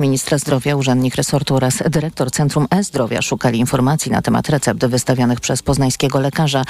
Ministra 0.00 0.38
zdrowia, 0.38 0.76
urzędnik 0.76 1.14
resortu 1.14 1.54
oraz 1.54 1.82
dyrektor 1.90 2.30
Centrum 2.30 2.66
E-Zdrowia 2.70 3.22
szukali 3.22 3.58
informacji 3.58 4.12
na 4.12 4.22
temat 4.22 4.48
recept 4.48 4.86
wystawianych 4.86 5.40
przez 5.40 5.62
poznańskiego 5.62 6.20
lekarza. 6.20 6.62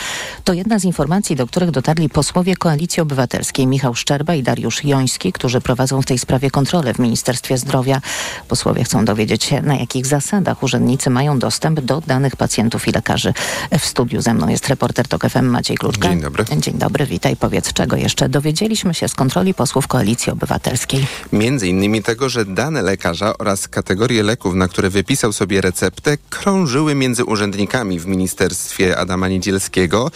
To 0.44 0.52
jedna 0.52 0.78
z 0.78 0.84
informacji, 0.84 1.36
do 1.36 1.46
których 1.46 1.70
dotarli 1.70 2.08
posłowie 2.08 2.56
Koalicji 2.56 3.00
Obywatelskiej 3.00 3.66
Michał 3.66 3.94
Szczerba 3.94 4.34
i 4.34 4.42
Dariusz 4.42 4.84
Joński, 4.84 5.32
którzy 5.32 5.60
prowadzą 5.60 6.02
w 6.02 6.06
tej 6.06 6.18
sprawie 6.18 6.50
kontrolę 6.50 6.94
w 6.94 6.98
Ministerstwie 6.98 7.58
Zdrowia. 7.58 8.00
Posłowie 8.48 8.84
chcą 8.84 9.04
dowiedzieć 9.04 9.44
się, 9.44 9.62
na 9.62 9.76
jakich 9.76 10.06
zasadach 10.06 10.62
urzędnicy 10.62 11.10
mają 11.10 11.38
dostęp 11.38 11.80
do 11.80 12.00
danych 12.06 12.36
pacjentów 12.36 12.88
i 12.88 12.92
lekarzy. 12.92 13.34
W 13.78 13.84
studiu 13.84 14.20
ze 14.20 14.34
mną 14.34 14.48
jest 14.48 14.68
reporter 14.68 15.08
TOK 15.08 15.28
FM 15.28 15.46
Maciej 15.46 15.76
Kluczka. 15.76 16.08
Dzień 16.08 16.20
dobry. 16.20 16.44
Dzień 16.56 16.74
dobry, 16.74 17.06
witaj. 17.06 17.36
Powiedz, 17.36 17.72
czego 17.72 17.96
jeszcze 17.96 18.28
dowiedzieliśmy 18.28 18.94
się 18.94 19.08
z 19.08 19.14
kontroli 19.14 19.54
posłów 19.54 19.86
Koalicji 19.86 20.32
Obywatelskiej. 20.32 21.06
Między 21.32 21.68
innymi 21.68 22.02
tego, 22.02 22.28
że 22.28 22.44
dane 22.44 22.82
lekarza 22.82 23.19
oraz 23.38 23.68
kategorie 23.68 24.22
leków, 24.22 24.54
na 24.54 24.68
które 24.68 24.90
wypisał 24.90 25.32
sobie 25.32 25.60
receptę, 25.60 26.16
krążyły 26.30 26.94
między 26.94 27.24
urzędnikami 27.24 28.00
w 28.00 28.06
Ministerstwie 28.06 28.98
Adama 28.98 29.28
Niedzielskiego 29.28 30.10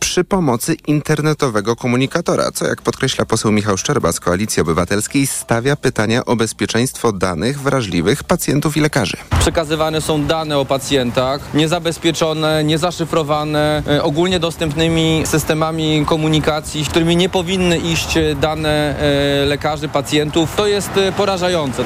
przy 0.00 0.24
pomocy 0.24 0.76
internetowego 0.86 1.76
komunikatora, 1.76 2.52
co 2.52 2.66
jak 2.66 2.82
podkreśla 2.82 3.24
poseł 3.24 3.52
Michał 3.52 3.76
Szczerba 3.76 4.12
z 4.12 4.20
Koalicji 4.20 4.62
Obywatelskiej 4.62 5.26
stawia 5.26 5.76
pytania 5.76 6.24
o 6.24 6.36
bezpieczeństwo 6.36 7.12
danych 7.12 7.60
wrażliwych 7.60 8.24
pacjentów 8.24 8.76
i 8.76 8.80
lekarzy. 8.80 9.16
Przekazywane 9.40 10.00
są 10.00 10.24
dane 10.26 10.58
o 10.58 10.64
pacjentach, 10.64 11.54
niezabezpieczone, 11.54 12.64
niezaszyfrowane, 12.64 13.82
e, 13.86 14.02
ogólnie 14.02 14.40
dostępnymi 14.40 15.22
systemami 15.26 16.04
komunikacji, 16.06 16.84
którymi 16.84 17.16
nie 17.16 17.28
powinny 17.28 17.78
iść 17.78 18.14
dane 18.40 18.98
e, 18.98 19.46
lekarzy, 19.46 19.88
pacjentów. 19.88 20.56
To 20.56 20.66
jest 20.66 20.96
e, 20.96 21.12
porażające. 21.12 21.84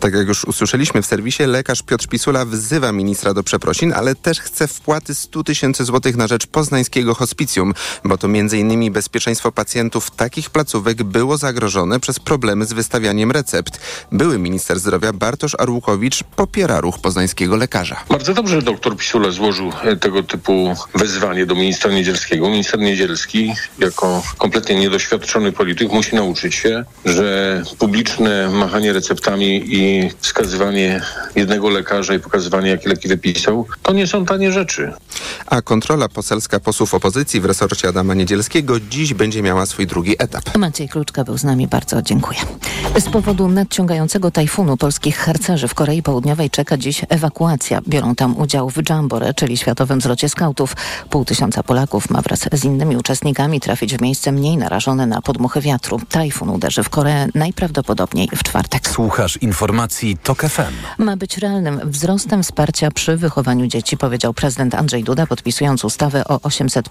Tak 0.00 0.14
jak 0.14 0.28
już 0.28 0.44
usłyszeliśmy 0.44 1.02
w 1.02 1.06
serwisie, 1.06 1.42
lekarz 1.46 1.82
Piotr 1.82 2.08
Pisula 2.08 2.44
wzywa 2.44 2.92
ministra 2.92 3.34
do 3.34 3.42
przeprosin, 3.42 3.92
ale 3.92 4.14
też 4.14 4.40
chce 4.40 4.68
wpłaty 4.68 5.14
100 5.14 5.44
tysięcy 5.44 5.84
złotych 5.84 6.16
na 6.16 6.26
rzecz 6.26 6.46
poznańskiego 6.46 7.14
hospicjum, 7.14 7.74
bo 8.04 8.18
to 8.18 8.26
m.in. 8.26 8.92
bezpieczeństwo 8.92 9.52
pacjentów 9.52 10.10
takich 10.10 10.50
placówek 10.50 11.02
było 11.02 11.36
zagrożone 11.36 12.00
przez 12.00 12.18
problemy 12.18 12.64
z 12.64 12.72
wystawianiem 12.72 13.30
recept. 13.30 13.80
Były 14.12 14.38
minister 14.38 14.78
zdrowia 14.78 15.12
Bartosz 15.12 15.56
Arłukowicz 15.58 16.24
popiera 16.24 16.80
ruch 16.80 16.98
poznańskiego 16.98 17.56
lekarza. 17.56 18.04
Bardzo 18.08 18.34
dobrze, 18.34 18.54
że 18.56 18.62
doktor 18.62 18.96
Pisula 18.96 19.30
złożył 19.30 19.72
e, 19.82 19.96
tego 19.96 20.22
typu 20.22 20.74
wezwanie 20.94 21.46
do 21.46 21.54
ministra 21.54 21.90
Niedzielskiego. 21.90 22.48
Minister 22.48 22.80
Niedzielski, 22.80 23.52
jako 23.78 24.22
kompletnie 24.38 24.74
niedoświadczony 24.74 25.52
polityk, 25.52 25.92
musi 25.92 26.14
nauczyć 26.14 26.54
się, 26.54 26.84
że 27.04 27.62
publiczne 27.78 28.50
machanie 28.50 28.92
receptami 28.92 29.74
i 29.74 29.81
wskazywanie 30.20 31.00
jednego 31.36 31.70
lekarza 31.70 32.14
i 32.14 32.18
pokazywanie, 32.18 32.70
jakie 32.70 32.88
leki 32.88 33.08
wypisał, 33.08 33.66
to 33.82 33.92
nie 33.92 34.06
są 34.06 34.24
tanie 34.24 34.52
rzeczy. 34.52 34.92
A 35.46 35.62
kontrola 35.62 36.08
poselska 36.08 36.60
posłów 36.60 36.94
opozycji 36.94 37.40
w 37.40 37.44
resorcie 37.44 37.88
Adama 37.88 38.14
Niedzielskiego 38.14 38.80
dziś 38.80 39.14
będzie 39.14 39.42
miała 39.42 39.66
swój 39.66 39.86
drugi 39.86 40.14
etap. 40.18 40.58
Maciej 40.58 40.88
Kluczka 40.88 41.24
był 41.24 41.38
z 41.38 41.44
nami, 41.44 41.68
bardzo 41.68 42.02
dziękuję. 42.02 42.38
Z 42.98 43.08
powodu 43.08 43.48
nadciągającego 43.48 44.30
tajfunu 44.30 44.76
polskich 44.76 45.16
harcerzy 45.16 45.68
w 45.68 45.74
Korei 45.74 46.02
Południowej 46.02 46.50
czeka 46.50 46.76
dziś 46.76 47.04
ewakuacja. 47.08 47.80
Biorą 47.88 48.14
tam 48.14 48.36
udział 48.36 48.70
w 48.70 48.90
Jambore, 48.90 49.34
czyli 49.34 49.56
światowym 49.56 50.00
zlocie 50.00 50.28
skautów. 50.28 50.76
Pół 51.10 51.24
tysiąca 51.24 51.62
Polaków 51.62 52.10
ma 52.10 52.22
wraz 52.22 52.40
z 52.52 52.64
innymi 52.64 52.96
uczestnikami 52.96 53.60
trafić 53.60 53.96
w 53.96 54.00
miejsce 54.00 54.32
mniej 54.32 54.56
narażone 54.56 55.06
na 55.06 55.22
podmuchy 55.22 55.60
wiatru. 55.60 56.00
Tajfun 56.08 56.50
uderzy 56.50 56.82
w 56.82 56.88
Koreę 56.88 57.28
najprawdopodobniej 57.34 58.28
w 58.36 58.42
czwartek. 58.42 58.88
Słuchasz 58.88 59.36
informacji 59.36 59.71
TOK 60.22 60.42
FM. 60.42 61.02
Ma 61.04 61.16
być 61.16 61.38
realnym 61.38 61.80
wzrostem 61.84 62.42
wsparcia 62.42 62.90
przy 62.90 63.16
wychowaniu 63.16 63.66
dzieci, 63.66 63.96
powiedział 63.96 64.34
prezydent 64.34 64.74
Andrzej 64.74 65.04
Duda, 65.04 65.26
podpisując 65.26 65.84
ustawę 65.84 66.24
o 66.28 66.40
800 66.42 66.88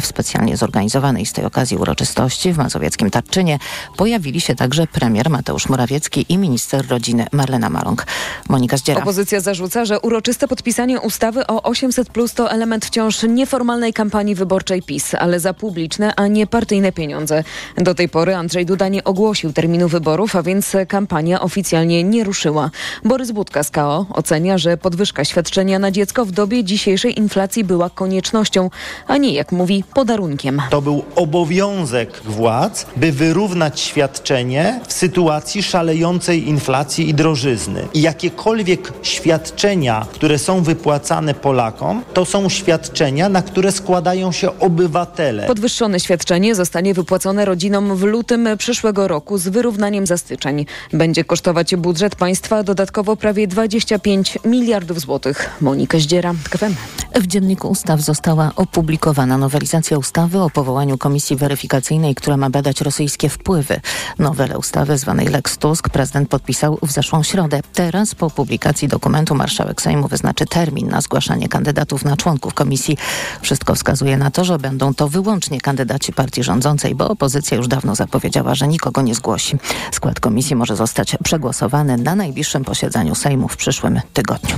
w 0.00 0.06
specjalnie 0.06 0.56
zorganizowanej 0.56 1.26
z 1.26 1.32
tej 1.32 1.44
okazji 1.44 1.76
uroczystości 1.76 2.52
w 2.52 2.58
mazowieckim 2.58 3.10
Tarczynie. 3.10 3.58
Pojawili 3.96 4.40
się 4.40 4.54
także 4.54 4.86
premier 4.86 5.30
Mateusz 5.30 5.68
Morawiecki 5.68 6.26
i 6.28 6.38
minister 6.38 6.88
rodziny 6.88 7.26
Marlena 7.32 7.70
Maląg. 7.70 8.06
Monika 8.48 8.76
Zdziera. 8.76 9.02
Opozycja 9.02 9.40
zarzuca, 9.40 9.84
że 9.84 10.00
uroczyste 10.00 10.48
podpisanie 10.48 11.00
ustawy 11.00 11.46
o 11.46 11.62
800 11.62 12.08
to 12.34 12.50
element 12.50 12.86
wciąż 12.86 13.22
nieformalnej 13.22 13.92
kampanii 13.92 14.34
wyborczej 14.34 14.82
PiS, 14.82 15.14
ale 15.14 15.40
za 15.40 15.54
publiczne, 15.54 16.14
a 16.16 16.26
nie 16.26 16.46
partyjne 16.46 16.92
pieniądze. 16.92 17.44
Do 17.76 17.94
tej 17.94 18.08
pory 18.08 18.34
Andrzej 18.34 18.66
Duda 18.66 18.88
nie 18.88 19.04
ogłosił 19.04 19.52
terminu 19.52 19.88
wyborów, 19.88 20.36
a 20.36 20.42
więc 20.42 20.76
kampania 20.88 21.40
oficjalnie 21.40 22.04
nie 22.04 22.23
ruszyła. 22.24 22.70
Borys 23.04 23.32
Budka 23.32 23.62
z 23.62 23.70
KO 23.70 24.06
ocenia, 24.10 24.58
że 24.58 24.76
podwyżka 24.76 25.24
świadczenia 25.24 25.78
na 25.78 25.90
dziecko 25.90 26.24
w 26.24 26.30
dobie 26.30 26.64
dzisiejszej 26.64 27.18
inflacji 27.18 27.64
była 27.64 27.90
koniecznością, 27.90 28.70
a 29.06 29.16
nie, 29.16 29.32
jak 29.32 29.52
mówi, 29.52 29.84
podarunkiem. 29.94 30.62
To 30.70 30.82
był 30.82 31.04
obowiązek 31.14 32.20
władz, 32.24 32.86
by 32.96 33.12
wyrównać 33.12 33.80
świadczenie 33.80 34.80
w 34.88 34.92
sytuacji 34.92 35.62
szalejącej 35.62 36.48
inflacji 36.48 37.08
i 37.08 37.14
drożyzny. 37.14 37.88
I 37.94 38.02
jakiekolwiek 38.02 38.92
świadczenia, 39.02 40.06
które 40.12 40.38
są 40.38 40.62
wypłacane 40.62 41.34
Polakom, 41.34 42.02
to 42.14 42.24
są 42.24 42.48
świadczenia, 42.48 43.28
na 43.28 43.42
które 43.42 43.72
składają 43.72 44.32
się 44.32 44.58
obywatele. 44.58 45.46
Podwyższone 45.46 46.00
świadczenie 46.00 46.54
zostanie 46.54 46.94
wypłacone 46.94 47.44
rodzinom 47.44 47.96
w 47.96 48.02
lutym 48.02 48.48
przyszłego 48.58 49.08
roku 49.08 49.38
z 49.38 49.48
wyrównaniem 49.48 50.06
za 50.06 50.16
styczeń. 50.16 50.66
Będzie 50.92 51.24
kosztować 51.24 51.76
budżet 51.76 52.13
państwa 52.16 52.62
dodatkowo 52.62 53.16
prawie 53.16 53.46
25 53.46 54.38
miliardów 54.44 55.00
złotych. 55.00 55.50
Monika 55.60 55.98
Zdziera, 55.98 56.34
KFM. 56.50 56.74
W 57.14 57.26
Dzienniku 57.26 57.68
Ustaw 57.68 58.00
została 58.00 58.52
opublikowana 58.56 59.38
nowelizacja 59.38 59.98
ustawy 59.98 60.38
o 60.38 60.50
powołaniu 60.50 60.98
komisji 60.98 61.36
weryfikacyjnej, 61.36 62.14
która 62.14 62.36
ma 62.36 62.50
badać 62.50 62.80
rosyjskie 62.80 63.28
wpływy. 63.28 63.80
Nowelę 64.18 64.58
ustawy 64.58 64.98
zwanej 64.98 65.26
Lex 65.28 65.58
Tusk 65.58 65.88
prezydent 65.88 66.28
podpisał 66.28 66.78
w 66.82 66.90
zeszłą 66.90 67.22
środę. 67.22 67.60
Teraz 67.72 68.14
po 68.14 68.30
publikacji 68.30 68.88
dokumentu 68.88 69.34
marszałek 69.34 69.82
Sejmu 69.82 70.08
wyznaczy 70.08 70.46
termin 70.46 70.88
na 70.88 71.00
zgłaszanie 71.00 71.48
kandydatów 71.48 72.04
na 72.04 72.16
członków 72.16 72.54
komisji. 72.54 72.96
Wszystko 73.42 73.74
wskazuje 73.74 74.16
na 74.16 74.30
to, 74.30 74.44
że 74.44 74.58
będą 74.58 74.94
to 74.94 75.08
wyłącznie 75.08 75.60
kandydaci 75.60 76.12
partii 76.12 76.42
rządzącej, 76.42 76.94
bo 76.94 77.08
opozycja 77.08 77.56
już 77.56 77.68
dawno 77.68 77.94
zapowiedziała, 77.94 78.54
że 78.54 78.68
nikogo 78.68 79.02
nie 79.02 79.14
zgłosi. 79.14 79.56
Skład 79.92 80.20
komisji 80.20 80.56
może 80.56 80.76
zostać 80.76 81.16
przegłosowany 81.24 82.03
na 82.04 82.14
najbliższym 82.14 82.64
posiedzeniu 82.64 83.14
Sejmu 83.14 83.48
w 83.48 83.56
przyszłym 83.56 84.00
tygodniu. 84.12 84.56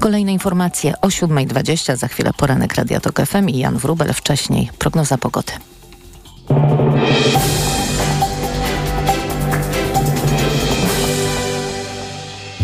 Kolejne 0.00 0.32
informacje 0.32 0.94
o 1.00 1.08
7.20, 1.08 1.96
za 1.96 2.08
chwilę 2.08 2.30
poranek 2.36 2.74
Radia 2.74 3.00
Tok 3.00 3.20
FM 3.26 3.48
i 3.48 3.58
Jan 3.58 3.78
Wrubel. 3.78 4.12
Wcześniej 4.12 4.70
prognoza 4.78 5.18
pogody. 5.18 5.52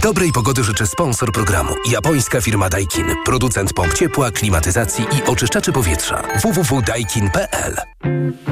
Dobrej 0.02 0.32
pogody 0.32 0.64
życzy 0.64 0.86
sponsor 0.86 1.32
programu. 1.32 1.74
Japońska 1.90 2.40
firma 2.40 2.68
Daikin. 2.68 3.06
Producent 3.24 3.72
pomp 3.72 3.94
ciepła, 3.94 4.30
klimatyzacji 4.30 5.04
i 5.04 5.30
oczyszczaczy 5.30 5.72
powietrza. 5.72 6.22
www.daikin.pl 6.42 7.76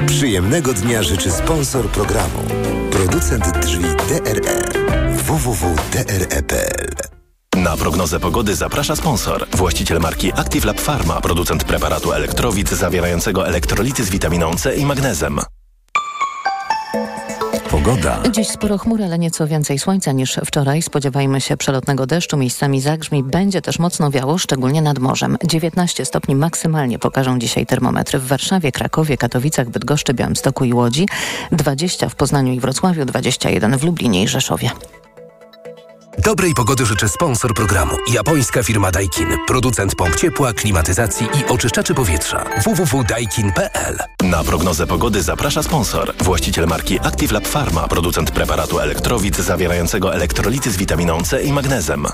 Przyjemnego 0.05 0.73
dnia 0.73 1.03
życzy 1.03 1.31
sponsor 1.31 1.89
programu. 1.89 2.39
Producent 2.91 3.59
drzwi 3.59 3.83
DRE. 3.83 5.00
www.dre.pl 5.37 6.87
Na 7.55 7.77
prognozę 7.77 8.19
pogody 8.19 8.55
zaprasza 8.55 8.95
sponsor. 8.95 9.47
Właściciel 9.51 9.99
marki 9.99 10.33
Active 10.33 10.65
Lab 10.65 10.81
Pharma. 10.81 11.21
Producent 11.21 11.63
preparatu 11.63 12.13
elektrowid 12.13 12.69
zawierającego 12.69 13.47
elektrolity 13.47 14.03
z 14.03 14.09
witaminą 14.09 14.55
C 14.55 14.75
i 14.75 14.85
magnezem. 14.85 15.39
Pogoda. 17.69 18.19
Dziś 18.31 18.47
sporo 18.47 18.77
chmur, 18.77 19.03
ale 19.03 19.19
nieco 19.19 19.47
więcej 19.47 19.79
słońca 19.79 20.11
niż 20.11 20.39
wczoraj. 20.45 20.81
Spodziewajmy 20.81 21.41
się 21.41 21.57
przelotnego 21.57 22.05
deszczu, 22.05 22.37
miejscami 22.37 22.81
zagrzmi. 22.81 23.23
Będzie 23.23 23.61
też 23.61 23.79
mocno 23.79 24.11
wiało, 24.11 24.37
szczególnie 24.37 24.81
nad 24.81 24.99
morzem. 24.99 25.37
19 25.43 26.05
stopni 26.05 26.35
maksymalnie 26.35 26.99
pokażą 26.99 27.39
dzisiaj 27.39 27.65
termometry 27.65 28.19
w 28.19 28.27
Warszawie, 28.27 28.71
Krakowie, 28.71 29.17
Katowicach, 29.17 29.69
Bydgoszczy, 29.69 30.13
Białymstoku 30.13 30.65
i 30.65 30.73
Łodzi. 30.73 31.07
20 31.51 32.09
w 32.09 32.15
Poznaniu 32.15 32.53
i 32.53 32.59
Wrocławiu, 32.59 33.05
21 33.05 33.77
w 33.77 33.83
Lublinie 33.83 34.23
i 34.23 34.27
Rzeszowie. 34.27 34.69
Dobrej 36.17 36.53
pogody 36.53 36.85
życzy 36.85 37.09
sponsor 37.09 37.53
programu. 37.53 37.97
Japońska 38.13 38.63
firma 38.63 38.91
Daikin. 38.91 39.27
Producent 39.47 39.95
pomp 39.95 40.15
ciepła, 40.15 40.53
klimatyzacji 40.53 41.27
i 41.39 41.45
oczyszczaczy 41.51 41.93
powietrza. 41.93 42.45
www.daikin.pl 42.63 43.97
Na 44.23 44.43
prognozę 44.43 44.87
pogody 44.87 45.21
zaprasza 45.23 45.63
sponsor. 45.63 46.13
Właściciel 46.23 46.67
marki 46.67 46.99
Active 46.99 47.31
Lab 47.31 47.47
Pharma. 47.47 47.87
Producent 47.87 48.31
preparatu 48.31 48.79
elektrowid 48.79 49.37
zawierającego 49.37 50.15
elektrolity 50.15 50.71
z 50.71 50.77
witaminą 50.77 51.21
C 51.21 51.43
i 51.43 51.53
magnezem. 51.53 52.05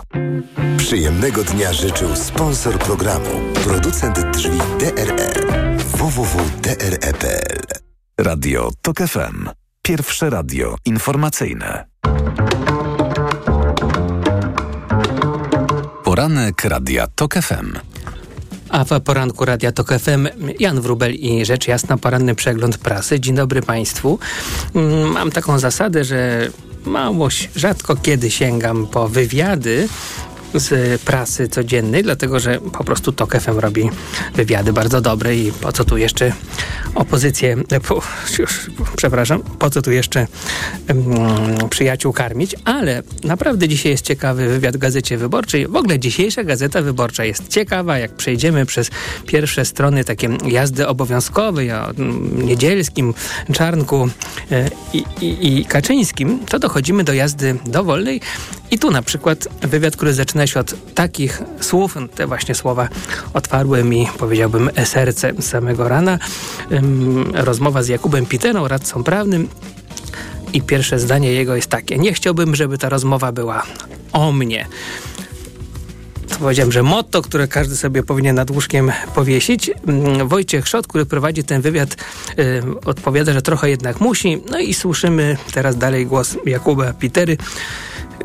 Przyjemnego 0.77 1.43
dnia 1.43 1.73
życzył 1.73 2.15
sponsor 2.15 2.79
programu. 2.79 3.29
Producent 3.63 4.19
drzwi 4.19 4.59
DRE. 4.79 5.33
www.dre.pl 5.77 7.61
Radio 8.17 8.69
TOK 8.81 8.97
FM. 8.97 9.49
Pierwsze 9.81 10.29
radio 10.29 10.75
informacyjne. 10.85 11.85
Poranek 16.17 16.63
Radia 16.63 17.07
TOK 17.15 17.33
FM. 17.33 17.77
A 18.69 18.83
w 18.83 19.01
poranku 19.01 19.45
Radia 19.45 19.71
Tok 19.71 19.93
FM 19.99 20.27
Jan 20.59 20.81
Wrubel 20.81 21.13
i 21.13 21.45
rzecz 21.45 21.67
jasna 21.67 21.97
poranny 21.97 22.35
przegląd 22.35 22.77
prasy. 22.77 23.19
Dzień 23.19 23.35
dobry 23.35 23.61
Państwu. 23.61 24.19
Mm, 24.75 25.11
mam 25.11 25.31
taką 25.31 25.59
zasadę, 25.59 26.03
że 26.03 26.49
mało, 26.85 27.27
rzadko 27.55 27.95
kiedy 27.95 28.31
sięgam 28.31 28.87
po 28.87 29.07
wywiady 29.07 29.87
z 30.53 31.01
prasy 31.01 31.47
codziennej, 31.47 32.03
dlatego 32.03 32.39
że 32.39 32.59
po 32.59 32.83
prostu 32.83 33.11
TOK 33.11 33.37
FM 33.39 33.59
robi 33.59 33.89
wywiady 34.35 34.73
bardzo 34.73 35.01
dobre 35.01 35.35
i 35.35 35.51
po 35.51 35.71
co 35.71 35.83
tu 35.83 35.97
jeszcze 35.97 36.31
opozycję, 36.97 37.57
po, 37.87 38.01
już, 38.39 38.69
przepraszam, 38.95 39.43
po 39.59 39.69
co 39.69 39.81
tu 39.81 39.91
jeszcze 39.91 40.27
um, 40.89 41.69
przyjaciół 41.69 42.13
karmić, 42.13 42.55
ale 42.65 43.03
naprawdę 43.23 43.67
dzisiaj 43.67 43.91
jest 43.91 44.05
ciekawy 44.05 44.47
wywiad 44.47 44.75
w 44.75 44.79
Gazecie 44.79 45.17
Wyborczej. 45.17 45.67
W 45.67 45.75
ogóle 45.75 45.99
dzisiejsza 45.99 46.43
Gazeta 46.43 46.81
Wyborcza 46.81 47.25
jest 47.25 47.47
ciekawa, 47.47 47.97
jak 47.97 48.11
przejdziemy 48.11 48.65
przez 48.65 48.89
pierwsze 49.25 49.65
strony 49.65 50.03
takie 50.03 50.29
jazdy 50.47 50.87
obowiązkowej 50.87 51.71
o 51.71 51.91
Niedzielskim, 52.35 53.13
Czarnku 53.53 54.09
e, 54.51 54.69
i, 54.93 55.03
i, 55.21 55.65
Kaczyńskim, 55.65 56.39
to 56.45 56.59
dochodzimy 56.59 57.03
do 57.03 57.13
jazdy 57.13 57.55
dowolnej 57.65 58.21
i 58.71 58.79
tu 58.79 58.91
na 58.91 59.01
przykład 59.01 59.47
wywiad, 59.61 59.95
który 59.95 60.13
zaczyna 60.13 60.47
się 60.47 60.59
od 60.59 60.93
takich 60.93 61.41
słów, 61.61 61.97
te 62.15 62.27
właśnie 62.27 62.55
słowa 62.55 62.89
otwarły 63.33 63.83
mi, 63.83 64.07
powiedziałbym, 64.17 64.69
serce 64.85 65.41
samego 65.41 65.87
rana. 65.87 66.19
Rozmowa 67.33 67.83
z 67.83 67.87
Jakubem 67.87 68.25
Piterą, 68.25 68.67
radcą 68.67 69.03
prawnym. 69.03 69.47
I 70.53 70.61
pierwsze 70.61 70.99
zdanie 70.99 71.31
jego 71.31 71.55
jest 71.55 71.69
takie: 71.69 71.97
Nie 71.97 72.13
chciałbym, 72.13 72.55
żeby 72.55 72.77
ta 72.77 72.89
rozmowa 72.89 73.31
była 73.31 73.63
o 74.13 74.31
mnie 74.31 74.67
powiedziałem, 76.39 76.71
że 76.71 76.83
motto, 76.83 77.21
które 77.21 77.47
każdy 77.47 77.75
sobie 77.75 78.03
powinien 78.03 78.35
nad 78.35 78.51
łóżkiem 78.51 78.91
powiesić. 79.15 79.71
Wojciech 80.25 80.67
Szot, 80.67 80.87
który 80.87 81.05
prowadzi 81.05 81.43
ten 81.43 81.61
wywiad, 81.61 81.95
y, 82.39 82.63
odpowiada, 82.85 83.33
że 83.33 83.41
trochę 83.41 83.69
jednak 83.69 84.01
musi. 84.01 84.41
No 84.49 84.59
i 84.59 84.73
słyszymy 84.73 85.37
teraz 85.53 85.77
dalej 85.77 86.05
głos 86.05 86.37
Jakuba 86.45 86.93
Pitery. 86.93 87.37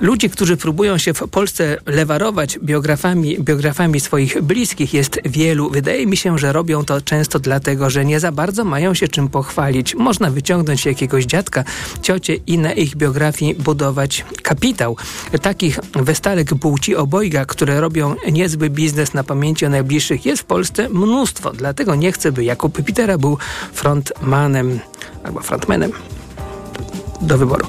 Ludzi, 0.01 0.31
którzy 0.31 0.57
próbują 0.57 0.99
się 0.99 1.15
w 1.15 1.29
Polsce 1.29 1.77
lewarować 1.87 2.59
biografami, 2.59 3.37
biografami 3.41 4.01
swoich 4.01 4.43
bliskich 4.43 4.95
jest 4.95 5.21
wielu. 5.25 5.71
Wydaje 5.71 6.07
mi 6.07 6.17
się, 6.17 6.39
że 6.39 6.53
robią 6.53 6.85
to 6.85 7.01
często 7.01 7.39
dlatego, 7.39 7.91
że 7.91 8.05
nie 8.05 8.21
za 8.21 8.33
bardzo 8.33 8.65
mają 8.65 8.95
się 8.95 9.09
czym 9.09 9.29
pochwalić. 9.29 9.95
Można 9.95 10.31
wyciągnąć 10.31 10.87
jakiegoś 10.87 11.25
dziadka, 11.25 11.65
ciocie 12.03 12.35
i 12.35 12.59
na 12.59 12.73
ich 12.73 12.97
biografii 12.97 13.55
budować 13.55 14.25
kapitał. 14.43 14.97
Takich 15.43 15.79
westalek 15.95 16.55
płci 16.55 16.97
obojga, 16.97 17.45
które 17.45 17.81
robią 17.81 18.15
niezły 18.33 18.71
biznes 18.71 19.15
na 19.15 19.25
pamięci 19.25 19.67
o 19.67 19.69
najbliższych 19.69 20.27
jest 20.27 20.43
w 20.43 20.45
Polsce 20.45 20.89
mnóstwo. 20.89 21.53
Dlatego 21.53 21.95
nie 21.95 22.13
chcę, 22.13 22.33
by 22.33 22.45
Jakub 22.45 22.85
Pitera 22.85 23.19
był 23.19 23.39
frontmanem 23.73 24.81
albo 25.25 25.41
frontmanem 25.41 25.93
do 27.23 27.39
wyboru. 27.39 27.67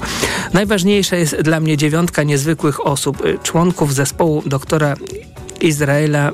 Najważniejsza 0.52 1.16
jest 1.16 1.40
dla 1.40 1.60
mnie 1.60 1.76
dziewiątka 1.76 2.22
niezwykłych 2.22 2.86
osób, 2.86 3.24
y, 3.24 3.38
członków 3.42 3.94
zespołu 3.94 4.42
doktora 4.46 4.96
Izraela 5.60 6.32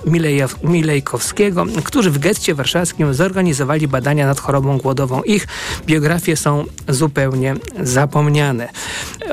Milejkowskiego, 0.64 1.67
którzy 1.84 2.11
w 2.11 2.19
getcie 2.19 2.55
warszawskim 2.55 3.14
zorganizowali 3.14 3.88
badania 3.88 4.26
nad 4.26 4.40
chorobą 4.40 4.78
głodową. 4.78 5.22
Ich 5.22 5.46
biografie 5.87 6.37
są 6.37 6.64
zupełnie 6.88 7.55
zapomniane. 7.82 8.69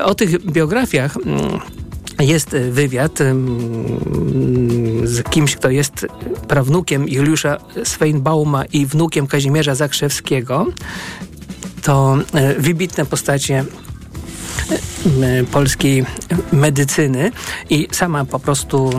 O 0.04 0.14
tych 0.14 0.46
biografiach 0.52 1.16
mm, 1.16 1.60
jest 2.20 2.50
wywiad 2.50 3.20
mm, 3.20 3.46
z 5.04 5.22
kimś, 5.22 5.56
kto 5.56 5.70
jest 5.70 6.06
prawnukiem 6.48 7.08
Juliusza 7.08 7.58
Sweinbauma 7.84 8.64
i 8.64 8.86
wnukiem 8.86 9.26
Kazimierza 9.26 9.74
Zakrzewskiego 9.74 10.66
to 11.88 12.18
e, 12.34 12.54
wybitne 12.54 13.04
postacie 13.06 13.64
e, 15.22 15.44
polskiej 15.44 16.06
medycyny 16.52 17.30
i 17.70 17.88
sama 17.92 18.24
po 18.24 18.38
prostu 18.38 18.90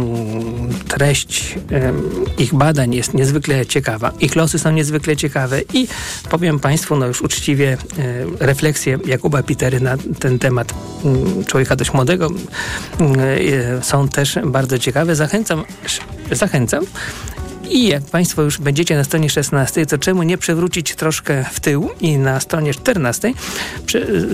treść 0.88 1.56
e, 1.72 1.94
ich 2.38 2.54
badań 2.54 2.96
jest 2.96 3.14
niezwykle 3.14 3.66
ciekawa. 3.66 4.12
Ich 4.20 4.36
losy 4.36 4.60
są 4.60 4.72
niezwykle 4.72 5.18
ciekawe 5.18 5.62
i 5.74 5.88
powiem 6.30 6.60
Państwu, 6.60 6.96
no 6.96 7.06
już 7.08 7.22
uczciwie, 7.22 7.78
refleksje 8.40 8.98
Jakuba 9.06 9.44
Pitery 9.44 9.80
na 9.80 9.98
ten 10.20 10.40
temat 10.40 10.74
człowieka 11.48 11.76
dość 11.76 11.94
młodego 11.94 12.30
są 13.82 14.08
też 14.08 14.40
bardzo 14.46 14.80
ciekawe. 14.80 15.16
Zachęcam, 15.16 15.64
zachęcam 16.32 16.86
i 17.70 17.88
jak 17.88 18.04
Państwo 18.04 18.42
już 18.42 18.58
będziecie 18.58 18.96
na 18.96 19.04
stronie 19.04 19.30
16, 19.30 19.86
to 19.86 19.98
czemu 19.98 20.24
nie 20.24 20.38
przewrócić 20.38 20.96
troszkę 20.96 21.46
w 21.52 21.60
tył 21.60 21.90
i 22.02 22.18
na 22.18 22.40
stronie 22.40 22.74
14 22.74 23.34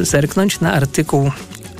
zerknąć 0.01 0.59
na 0.59 0.73
artykuł 0.73 1.31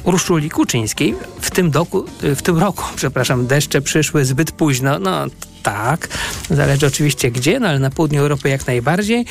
Urszuli 0.04 0.50
Kuczyńskiej. 0.50 1.16
W 1.42 1.52
tym, 1.52 1.72
doku, 1.72 2.06
w 2.22 2.42
tym 2.42 2.58
roku, 2.58 2.84
przepraszam, 2.96 3.48
deszcze 3.48 3.82
przyszły 3.82 4.26
zbyt 4.26 4.52
późno. 4.52 5.00
No 5.00 5.26
tak, 5.64 6.08
zależy 6.50 6.88
oczywiście 6.88 7.32
gdzie, 7.32 7.60
no 7.60 7.68
ale 7.68 7.80
na 7.80 7.90
południu 7.90 8.22
Europy 8.22 8.50
jak 8.50 8.68
najbardziej. 8.68 9.26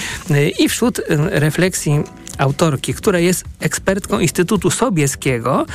I 0.59 0.69
wśród 0.69 1.01
refleksji 1.31 2.03
autorki, 2.39 2.95
która 2.95 3.19
jest 3.19 3.45
ekspertką 3.61 4.19
Instytutu 4.19 4.71
Sobieskiego, 4.71 5.67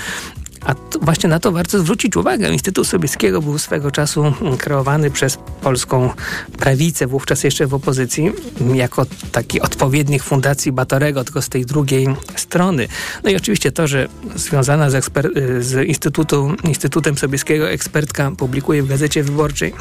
a 0.65 0.75
właśnie 1.01 1.29
na 1.29 1.39
to 1.39 1.51
warto 1.51 1.79
zwrócić 1.79 2.15
uwagę. 2.15 2.53
Instytut 2.53 2.88
Sobieskiego 2.88 3.41
był 3.41 3.57
swego 3.59 3.91
czasu 3.91 4.33
kreowany 4.57 5.11
przez 5.11 5.38
polską 5.61 6.09
prawicę, 6.57 7.07
wówczas 7.07 7.44
jeszcze 7.44 7.67
w 7.67 7.73
opozycji, 7.73 8.31
jako 8.73 9.06
taki 9.31 9.61
odpowiednik 9.61 10.23
Fundacji 10.23 10.71
Batorego, 10.71 11.23
tylko 11.23 11.41
z 11.41 11.50
tej 11.50 11.65
drugiej 11.65 12.07
strony. 12.35 12.88
No 13.23 13.29
i 13.29 13.35
oczywiście 13.35 13.71
to, 13.71 13.88
że 13.88 14.07
związana 14.35 14.89
z, 14.89 15.11
z 15.59 15.88
Instytutu, 15.88 16.56
Instytutem 16.63 17.17
Sobieskiego 17.17 17.69
ekspertka 17.69 18.31
publikuje 18.38 18.83
w 18.83 18.88
Gazecie 18.88 19.23
Wyborczej 19.23 19.73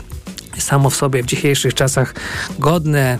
samo 0.58 0.90
w 0.90 0.96
sobie 0.96 1.22
w 1.22 1.26
dzisiejszych 1.26 1.74
czasach 1.74 2.14
godne 2.58 3.18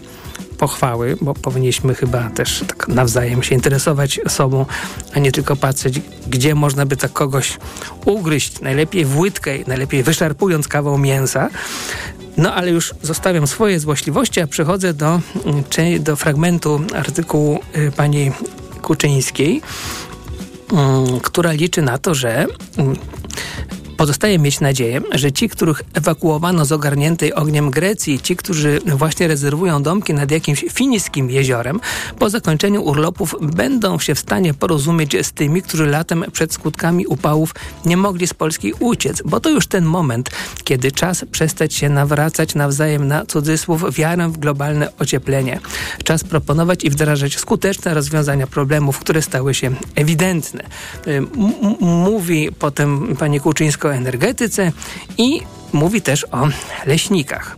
pochwały, 0.59 1.17
bo 1.21 1.35
powinniśmy 1.35 1.95
chyba 1.95 2.31
też 2.31 2.65
tak 2.67 2.89
nawzajem 2.89 3.43
się 3.43 3.55
interesować 3.55 4.21
sobą, 4.29 4.67
a 5.15 5.19
nie 5.19 5.33
tylko 5.33 5.57
patrzeć, 5.57 6.01
gdzie 6.27 6.55
można 6.55 6.87
by 6.87 6.97
tak 6.97 7.13
kogoś 7.13 7.59
ugryźć, 8.05 8.61
najlepiej 8.61 9.05
w 9.05 9.19
łydkę, 9.19 9.51
najlepiej 9.67 10.03
wyszarpując 10.03 10.69
kawał 10.69 10.99
mięsa. 10.99 11.51
No 12.37 12.55
ale 12.55 12.71
już 12.71 12.95
zostawiam 13.03 13.47
swoje 13.47 13.81
złośliwości, 13.81 14.41
a 14.41 14.47
przechodzę 14.47 14.95
do, 14.95 15.21
do 16.01 16.17
fragmentu 16.17 16.81
artykułu 16.95 17.61
y, 17.77 17.93
pani 17.97 18.33
Kuczyńskiej, 18.83 19.63
mm, 20.73 21.21
która 21.21 21.53
liczy 21.53 21.83
na 21.83 21.99
to, 21.99 22.15
że 22.15 22.47
mm, 22.77 22.97
Pozostaje 23.99 24.39
mieć 24.39 24.61
nadzieję, 24.61 25.01
że 25.13 25.33
ci, 25.33 25.49
których 25.49 25.83
ewakuowano 25.95 26.65
z 26.65 26.73
ogarniętej 26.73 27.35
ogniem 27.35 27.71
Grecji, 27.71 28.21
ci, 28.21 28.37
którzy 28.37 28.81
właśnie 28.87 29.29
rezerwują 29.29 29.83
domki 29.83 30.15
nad 30.15 30.31
jakimś 30.31 30.65
finiskim 30.73 31.31
jeziorem, 31.31 31.81
po 32.19 32.31
zakończeniu 32.31 32.83
urlopów 32.83 33.35
będą 33.41 33.99
się 33.99 34.15
w 34.15 34.19
stanie 34.19 34.55
porozumieć 34.55 35.27
z 35.27 35.33
tymi, 35.33 35.63
którzy 35.63 35.87
latem 35.87 36.25
przed 36.33 36.53
skutkami 36.53 37.07
upałów 37.07 37.55
nie 37.85 37.97
mogli 37.97 38.27
z 38.27 38.35
Polski 38.35 38.73
uciec, 38.73 39.23
bo 39.25 39.41
to 39.41 39.51
już 39.51 39.67
ten 39.67 39.85
moment, 39.85 40.31
kiedy 40.65 40.93
czas 40.93 41.25
przestać 41.31 41.75
się 41.75 41.89
nawracać 41.89 42.55
nawzajem 42.55 43.07
na 43.07 43.27
cudzysłów 43.27 43.95
wiarę 43.95 44.29
w 44.29 44.39
globalne 44.39 44.97
ocieplenie. 44.99 45.61
Czas 46.05 46.25
proponować 46.25 46.85
i 46.85 46.91
wdrażać 46.91 47.39
skuteczne 47.39 47.95
rozwiązania 47.95 48.47
problemów, 48.47 48.99
które 48.99 49.23
stały 49.23 49.55
się 49.55 49.71
ewidentne. 49.95 50.65
M 51.07 51.29
mówi 51.81 52.49
potem 52.59 53.17
pani 53.17 53.41
Kuczyńska 53.41 53.88
o 53.89 53.95
energetyce 53.95 54.73
i 55.19 55.41
mówi 55.73 56.03
też 56.03 56.27
o 56.33 56.49
leśnikach. 56.87 57.57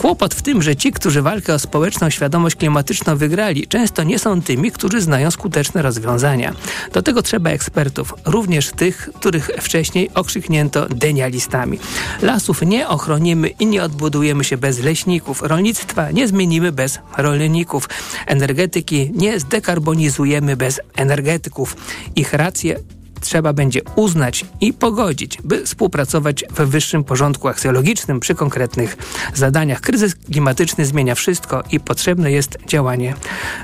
Kłopot 0.00 0.34
w 0.34 0.42
tym, 0.42 0.62
że 0.62 0.76
ci, 0.76 0.92
którzy 0.92 1.22
walkę 1.22 1.54
o 1.54 1.58
społeczną 1.58 2.10
świadomość 2.10 2.56
klimatyczną 2.56 3.16
wygrali, 3.16 3.66
często 3.66 4.02
nie 4.02 4.18
są 4.18 4.42
tymi, 4.42 4.72
którzy 4.72 5.00
znają 5.00 5.30
skuteczne 5.30 5.82
rozwiązania. 5.82 6.52
Do 6.92 7.02
tego 7.02 7.22
trzeba 7.22 7.50
ekspertów, 7.50 8.14
również 8.24 8.70
tych, 8.70 9.10
których 9.14 9.50
wcześniej 9.60 10.10
okrzyknięto 10.14 10.86
denialistami. 10.86 11.78
Lasów 12.22 12.62
nie 12.62 12.88
ochronimy 12.88 13.48
i 13.48 13.66
nie 13.66 13.82
odbudujemy 13.82 14.44
się 14.44 14.56
bez 14.56 14.78
leśników. 14.78 15.42
Rolnictwa 15.42 16.10
nie 16.10 16.28
zmienimy 16.28 16.72
bez 16.72 16.98
rolników. 17.16 17.88
Energetyki 18.26 19.12
nie 19.14 19.40
zdekarbonizujemy 19.40 20.56
bez 20.56 20.80
energetyków. 20.96 21.76
Ich 22.16 22.32
racje 22.32 22.76
trzeba 23.20 23.52
będzie 23.52 23.80
uznać 23.96 24.44
i 24.60 24.72
pogodzić, 24.72 25.38
by 25.44 25.64
współpracować 25.66 26.44
w 26.50 26.62
wyższym 26.62 27.04
porządku 27.04 27.48
aksjologicznym 27.48 28.20
przy 28.20 28.34
konkretnych 28.34 28.96
zadaniach. 29.34 29.80
Kryzys 29.80 30.14
klimatyczny 30.14 30.86
zmienia 30.86 31.14
wszystko 31.14 31.62
i 31.72 31.80
potrzebne 31.80 32.32
jest 32.32 32.58
działanie 32.66 33.14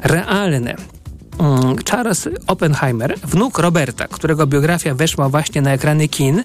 realne. 0.02 0.93
Mm, 1.38 1.76
Charles 1.90 2.28
Oppenheimer, 2.46 3.18
wnuk 3.24 3.58
Roberta, 3.58 4.08
którego 4.08 4.46
biografia 4.46 4.94
weszła 4.94 5.28
właśnie 5.28 5.62
na 5.62 5.72
ekrany 5.72 6.08
kin, 6.08 6.42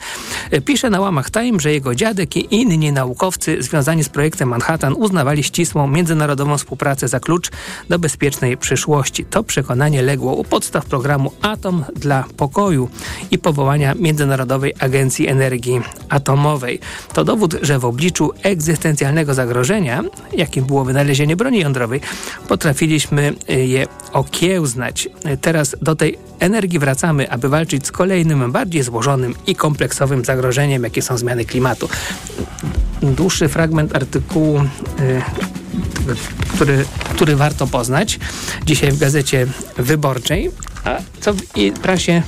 pisze 0.65 0.89
na 0.89 0.99
łamach 0.99 1.31
Time, 1.31 1.59
że 1.59 1.71
jego 1.71 1.95
dziadek 1.95 2.37
i 2.37 2.55
inni 2.55 2.91
naukowcy 2.91 3.63
związani 3.63 4.03
z 4.03 4.09
projektem 4.09 4.49
Manhattan 4.49 4.93
uznawali 4.93 5.43
ścisłą 5.43 5.87
międzynarodową 5.87 6.57
współpracę 6.57 7.07
za 7.07 7.19
klucz 7.19 7.49
do 7.89 7.99
bezpiecznej 7.99 8.57
przyszłości. 8.57 9.25
To 9.25 9.43
przekonanie 9.43 10.01
legło 10.01 10.33
u 10.33 10.43
podstaw 10.43 10.85
programu 10.85 11.31
Atom 11.41 11.85
dla 11.95 12.23
pokoju 12.37 12.89
i 13.31 13.37
powołania 13.37 13.93
Międzynarodowej 13.95 14.73
Agencji 14.79 15.27
Energii 15.27 15.81
Atomowej. 16.09 16.79
To 17.13 17.23
dowód, 17.23 17.55
że 17.61 17.79
w 17.79 17.85
obliczu 17.85 18.31
egzystencjalnego 18.43 19.33
zagrożenia, 19.33 20.03
jakim 20.33 20.65
było 20.65 20.85
wynalezienie 20.85 21.35
broni 21.35 21.59
jądrowej, 21.59 22.01
potrafiliśmy 22.47 23.33
je 23.47 23.87
okiełznać. 24.13 24.78
Teraz 25.41 25.75
do 25.81 25.95
tej 25.95 26.17
energii 26.39 26.79
wracamy, 26.79 27.31
aby 27.31 27.49
walczyć 27.49 27.87
z 27.87 27.91
kolejnym, 27.91 28.51
bardziej 28.51 28.83
złożonym 28.83 29.35
i 29.47 29.55
kompleksowym 29.55 30.25
zagrożeniem, 30.25 30.83
jakie 30.83 31.01
są 31.01 31.17
zmiany 31.17 31.45
klimatu. 31.45 31.89
Dłuższy 33.01 33.47
fragment 33.47 33.95
artykułu, 33.95 34.59
y, 34.59 34.65
który, 36.53 36.85
który 37.13 37.35
warto 37.35 37.67
poznać 37.67 38.19
dzisiaj 38.65 38.91
w 38.91 38.99
gazecie 38.99 39.47
wyborczej, 39.77 40.51
a 40.83 40.97
co 41.21 41.33
w 41.33 41.79
prasie 41.81 42.23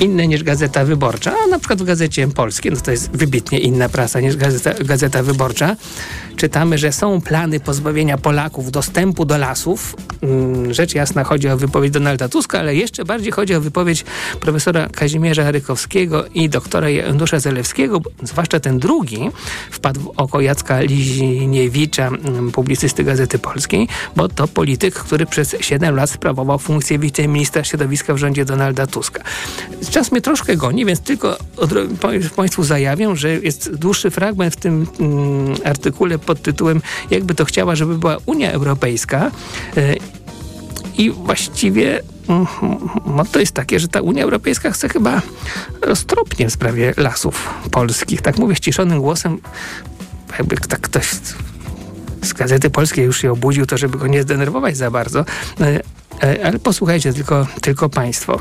inne 0.00 0.28
niż 0.28 0.42
Gazeta 0.42 0.84
Wyborcza, 0.84 1.34
a 1.44 1.46
na 1.46 1.58
przykład 1.58 1.82
w 1.82 1.84
Gazecie 1.84 2.28
Polskiej, 2.28 2.72
no 2.72 2.80
to 2.80 2.90
jest 2.90 3.10
wybitnie 3.10 3.58
inna 3.58 3.88
prasa 3.88 4.20
niż 4.20 4.36
Gazeta, 4.36 4.84
Gazeta 4.84 5.22
Wyborcza, 5.22 5.76
czytamy, 6.36 6.78
że 6.78 6.92
są 6.92 7.20
plany 7.20 7.60
pozbawienia 7.60 8.18
Polaków 8.18 8.70
dostępu 8.70 9.24
do 9.24 9.38
lasów. 9.38 9.96
Mm, 10.22 10.74
rzecz 10.74 10.94
jasna 10.94 11.24
chodzi 11.24 11.48
o 11.48 11.56
wypowiedź 11.56 11.92
Donalda 11.92 12.28
Tuska, 12.28 12.60
ale 12.60 12.74
jeszcze 12.74 13.04
bardziej 13.04 13.32
chodzi 13.32 13.54
o 13.54 13.60
wypowiedź 13.60 14.04
profesora 14.40 14.88
Kazimierza 14.88 15.50
Rykowskiego 15.50 16.24
i 16.34 16.48
doktora 16.48 16.90
Janusza 16.90 17.40
Zelewskiego, 17.40 18.00
zwłaszcza 18.22 18.60
ten 18.60 18.78
drugi 18.78 19.30
wpadł 19.70 20.00
w 20.00 20.12
oko 20.16 20.40
Jacka 20.40 20.80
Liziniewicza, 20.80 22.06
mm, 22.06 22.52
publicysty 22.52 23.04
Gazety 23.04 23.38
Polskiej, 23.38 23.88
bo 24.16 24.28
to 24.28 24.48
polityk, 24.48 24.94
który 24.94 25.26
przez 25.26 25.56
7 25.60 25.96
lat 25.96 26.10
sprawował 26.10 26.58
funkcję 26.58 26.98
wiceministra 26.98 27.64
środowiska 27.64 28.14
w 28.14 28.18
rządzie 28.18 28.44
Donalda 28.44 28.86
Tuska. 28.86 29.22
Czas 29.90 30.12
mnie 30.12 30.20
troszkę 30.20 30.56
goni, 30.56 30.84
więc 30.84 31.00
tylko 31.00 31.36
Państwu 32.36 32.64
zajawiam, 32.64 33.16
że 33.16 33.34
jest 33.34 33.74
dłuższy 33.74 34.10
fragment 34.10 34.54
w 34.54 34.56
tym 34.56 34.86
mm, 35.00 35.56
artykule 35.64 36.18
pod 36.18 36.42
tytułem 36.42 36.82
Jakby 37.10 37.34
to 37.34 37.44
chciała, 37.44 37.76
żeby 37.76 37.98
była 37.98 38.16
Unia 38.26 38.52
Europejska. 38.52 39.30
E, 39.76 39.94
I 40.98 41.10
właściwie 41.10 42.02
no 43.06 43.24
to 43.32 43.40
jest 43.40 43.52
takie, 43.52 43.80
że 43.80 43.88
ta 43.88 44.00
Unia 44.00 44.24
Europejska 44.24 44.70
chce 44.70 44.88
chyba 44.88 45.22
roztropnie 45.82 46.48
w 46.48 46.52
sprawie 46.52 46.94
lasów 46.96 47.54
polskich. 47.70 48.22
Tak 48.22 48.38
mówię 48.38 48.56
ściszonym 48.56 49.00
głosem, 49.00 49.38
jakby 50.38 50.56
tak 50.56 50.80
ktoś 50.80 51.06
z 52.22 52.32
Gazety 52.32 52.70
Polskiej 52.70 53.04
już 53.04 53.20
się 53.20 53.32
obudził, 53.32 53.66
to 53.66 53.78
żeby 53.78 53.98
go 53.98 54.06
nie 54.06 54.22
zdenerwować 54.22 54.76
za 54.76 54.90
bardzo. 54.90 55.24
E, 55.60 55.80
e, 56.22 56.46
ale 56.46 56.58
posłuchajcie 56.58 57.12
tylko, 57.12 57.46
tylko 57.60 57.88
Państwo. 57.88 58.38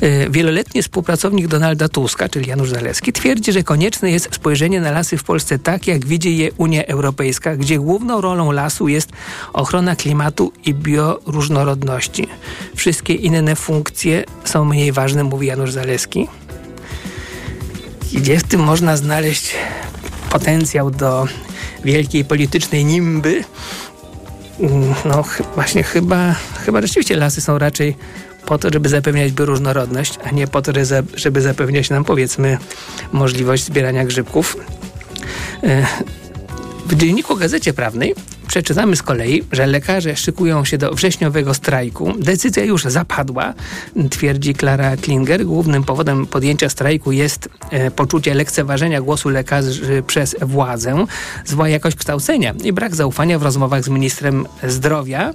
E, 0.00 0.30
wieloletni 0.30 0.82
współpracownik 0.82 1.46
Donalda 1.46 1.88
Tuska, 1.88 2.28
czyli 2.28 2.48
Janusz 2.48 2.70
Zalewski, 2.70 3.12
twierdzi, 3.12 3.52
że 3.52 3.62
konieczne 3.62 4.10
jest 4.10 4.34
spojrzenie 4.34 4.80
na 4.80 4.90
lasy 4.90 5.18
w 5.18 5.24
Polsce 5.24 5.58
tak, 5.58 5.86
jak 5.86 6.06
widzi 6.06 6.36
je 6.36 6.52
Unia 6.52 6.84
Europejska, 6.84 7.56
gdzie 7.56 7.78
główną 7.78 8.20
rolą 8.20 8.52
lasu 8.52 8.88
jest 8.88 9.12
ochrona 9.52 9.96
klimatu 9.96 10.52
i 10.64 10.74
bioróżnorodności. 10.74 12.28
Wszystkie 12.76 13.14
inne 13.14 13.56
funkcje 13.56 14.24
są 14.44 14.64
mniej 14.64 14.92
ważne, 14.92 15.24
mówi 15.24 15.46
Janusz 15.46 15.72
Zalewski. 15.72 16.28
Gdzie 18.12 18.38
w 18.38 18.42
tym 18.42 18.60
można 18.60 18.96
znaleźć 18.96 19.54
potencjał 20.30 20.90
do 20.90 21.26
wielkiej 21.84 22.24
politycznej 22.24 22.84
nimby? 22.84 23.44
Mm, 24.60 24.94
no 25.04 25.24
właśnie 25.54 25.82
chyba, 25.82 26.34
chyba 26.64 26.82
rzeczywiście 26.82 27.16
lasy 27.16 27.40
są 27.40 27.58
raczej 27.58 27.96
po 28.46 28.58
to, 28.58 28.68
żeby 28.72 28.88
zapewniać 28.88 29.32
bioróżnorodność, 29.32 30.18
a 30.24 30.30
nie 30.30 30.46
po 30.46 30.62
to, 30.62 30.72
żeby 31.14 31.40
zapewniać 31.40 31.90
nam, 31.90 32.04
powiedzmy, 32.04 32.58
możliwość 33.12 33.64
zbierania 33.64 34.04
grzybków. 34.04 34.56
E, 35.62 35.86
w 36.86 36.94
dzienniku 36.94 37.36
Gazecie 37.36 37.72
Prawnej 37.72 38.14
przeczytamy 38.48 38.96
z 38.96 39.02
kolei, 39.02 39.42
że 39.52 39.66
lekarze 39.66 40.16
szykują 40.16 40.64
się 40.64 40.78
do 40.78 40.92
wrześniowego 40.94 41.54
strajku. 41.54 42.12
Decyzja 42.18 42.64
już 42.64 42.84
zapadła, 42.84 43.54
twierdzi 44.10 44.54
Klara 44.54 44.96
Klinger. 44.96 45.46
Głównym 45.46 45.84
powodem 45.84 46.26
podjęcia 46.26 46.68
strajku 46.68 47.12
jest 47.12 47.48
e, 47.70 47.90
poczucie 47.90 48.34
lekceważenia 48.34 49.00
głosu 49.00 49.28
lekarzy 49.28 50.02
przez 50.06 50.36
władzę, 50.42 51.06
zła 51.44 51.68
jakość 51.68 51.96
kształcenia 51.96 52.54
i 52.64 52.72
brak 52.72 52.94
zaufania 52.94 53.38
w 53.38 53.42
rozmowach 53.42 53.84
z 53.84 53.88
ministrem 53.88 54.46
zdrowia. 54.68 55.34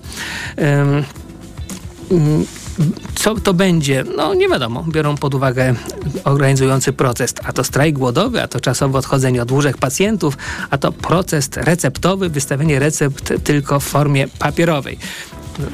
Co 3.16 3.36
to 3.36 3.54
będzie? 3.54 4.04
No 4.18 4.34
nie 4.34 4.50
wiadomo. 4.50 4.86
Biorą 4.90 5.18
pod 5.18 5.36
uwagę 5.36 5.76
organizujący 6.24 6.94
proces, 6.94 7.34
a 7.44 7.54
to 7.54 7.64
strajk 7.64 7.98
głodowy, 7.98 8.42
a 8.42 8.48
to 8.48 8.60
czasowe 8.60 8.98
odchodzenie 8.98 9.42
od 9.42 9.52
łóżek 9.52 9.78
pacjentów, 9.78 10.38
a 10.70 10.78
to 10.78 10.92
proces 10.92 11.50
receptowy, 11.56 12.30
wystawienie 12.30 12.80
recept 12.80 13.34
tylko 13.44 13.80
w 13.80 13.84
formie 13.84 14.28
papierowej. 14.28 14.98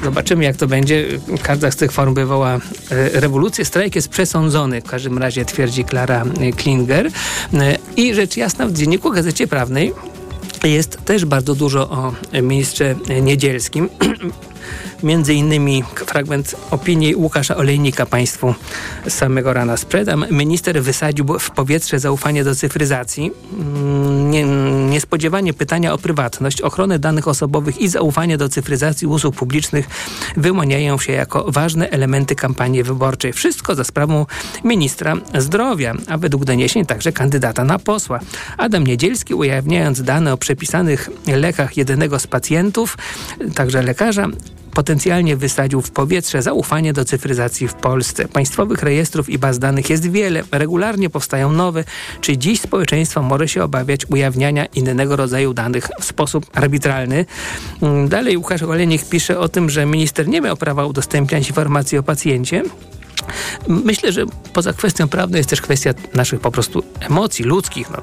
Zobaczymy, 0.04 0.44
jak 0.44 0.56
to 0.56 0.66
będzie. 0.66 1.06
Każda 1.42 1.70
z 1.70 1.76
tych 1.76 1.92
form 1.92 2.14
wywoła 2.14 2.54
e, 2.54 2.60
rewolucję. 3.20 3.64
Strajk 3.64 3.96
jest 3.96 4.08
przesądzony, 4.08 4.80
w 4.80 4.84
każdym 4.84 5.18
razie 5.18 5.44
twierdzi 5.44 5.84
Klara 5.84 6.24
Klinger. 6.56 7.06
E, 7.06 7.78
I 7.96 8.14
rzecz 8.14 8.36
jasna 8.36 8.66
w 8.66 8.72
dzienniku 8.72 9.10
Gazecie 9.10 9.46
Prawnej 9.46 9.92
jest 10.64 10.98
też 11.04 11.24
bardzo 11.24 11.54
dużo 11.54 11.90
o 11.90 12.12
ministrze 12.42 12.94
Niedzielskim. 13.22 13.88
Między 15.02 15.34
innymi 15.34 15.84
fragment 16.06 16.56
opinii 16.70 17.14
Łukasza 17.14 17.56
Olejnika 17.56 18.06
Państwu 18.06 18.54
z 19.08 19.14
samego 19.14 19.52
rana 19.52 19.76
sprzedam. 19.76 20.24
Minister 20.30 20.82
wysadził 20.82 21.26
w 21.38 21.50
powietrze 21.50 21.98
zaufanie 21.98 22.44
do 22.44 22.54
cyfryzacji. 22.54 23.30
Mm, 23.58 24.30
nie, 24.30 24.44
niespodziewanie 24.90 25.54
pytania 25.54 25.92
o 25.92 25.98
prywatność, 25.98 26.60
ochronę 26.60 26.98
danych 26.98 27.28
osobowych 27.28 27.80
i 27.80 27.88
zaufanie 27.88 28.36
do 28.36 28.48
cyfryzacji 28.48 29.06
usług 29.06 29.34
publicznych 29.36 29.86
wyłaniają 30.36 30.98
się 30.98 31.12
jako 31.12 31.44
ważne 31.48 31.90
elementy 31.90 32.34
kampanii 32.34 32.82
wyborczej. 32.82 33.32
Wszystko 33.32 33.74
za 33.74 33.84
sprawą 33.84 34.26
ministra 34.64 35.16
zdrowia, 35.38 35.94
a 36.08 36.18
według 36.18 36.44
doniesień 36.44 36.86
także 36.86 37.12
kandydata 37.12 37.64
na 37.64 37.78
posła. 37.78 38.20
Adam 38.56 38.86
Niedzielski 38.86 39.34
ujawniając 39.34 40.02
dane 40.02 40.32
o 40.32 40.36
przepisanych 40.36 41.10
lekach 41.26 41.76
jednego 41.76 42.18
z 42.18 42.26
pacjentów, 42.26 42.98
także 43.54 43.82
lekarza, 43.82 44.28
potencjalnie 44.74 45.36
wysadził 45.36 45.82
w 45.82 45.90
powietrze 45.90 46.42
zaufanie 46.42 46.92
do 46.92 47.04
cyfryzacji 47.04 47.68
w 47.68 47.74
Polsce. 47.74 48.28
Państwowych 48.28 48.82
rejestrów 48.82 49.28
i 49.28 49.38
baz 49.38 49.58
danych 49.58 49.90
jest 49.90 50.10
wiele, 50.10 50.42
regularnie 50.52 51.10
powstają 51.10 51.52
nowe. 51.52 51.84
Czy 52.20 52.36
dziś 52.36 52.60
społeczeństwo 52.60 53.22
może 53.22 53.48
się 53.48 53.64
obawiać 53.64 54.06
ujawniania 54.10 54.66
innego 54.66 55.16
rodzaju 55.16 55.54
danych 55.54 55.88
w 56.00 56.04
sposób 56.04 56.46
arbitralny? 56.54 57.26
Mm, 57.82 58.08
dalej 58.08 58.36
Łukasz 58.36 58.62
Olejnik 58.62 59.08
pisze 59.08 59.38
o 59.38 59.48
tym, 59.48 59.70
że 59.70 59.86
minister 59.86 60.28
nie 60.28 60.40
miał 60.40 60.56
prawa 60.56 60.86
udostępniać 60.86 61.48
informacji 61.48 61.98
o 61.98 62.02
pacjencie. 62.02 62.62
Myślę, 63.68 64.12
że 64.12 64.24
poza 64.52 64.72
kwestią 64.72 65.08
prawną 65.08 65.36
jest 65.36 65.50
też 65.50 65.60
kwestia 65.60 65.94
naszych 66.14 66.40
po 66.40 66.50
prostu 66.50 66.82
emocji 67.00 67.44
ludzkich. 67.44 67.90
No 67.90 67.98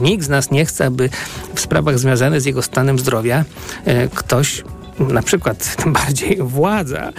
nikt 0.00 0.24
z 0.24 0.28
nas 0.28 0.50
nie 0.50 0.64
chce, 0.64 0.86
aby 0.86 1.10
w 1.54 1.60
sprawach 1.60 1.98
związanych 1.98 2.40
z 2.40 2.44
jego 2.44 2.62
stanem 2.62 2.98
zdrowia 2.98 3.44
e, 3.84 4.08
ktoś 4.08 4.64
na 4.98 5.22
przykład 5.22 5.76
tym 5.82 5.92
bardziej 5.92 6.36
władza 6.40 7.12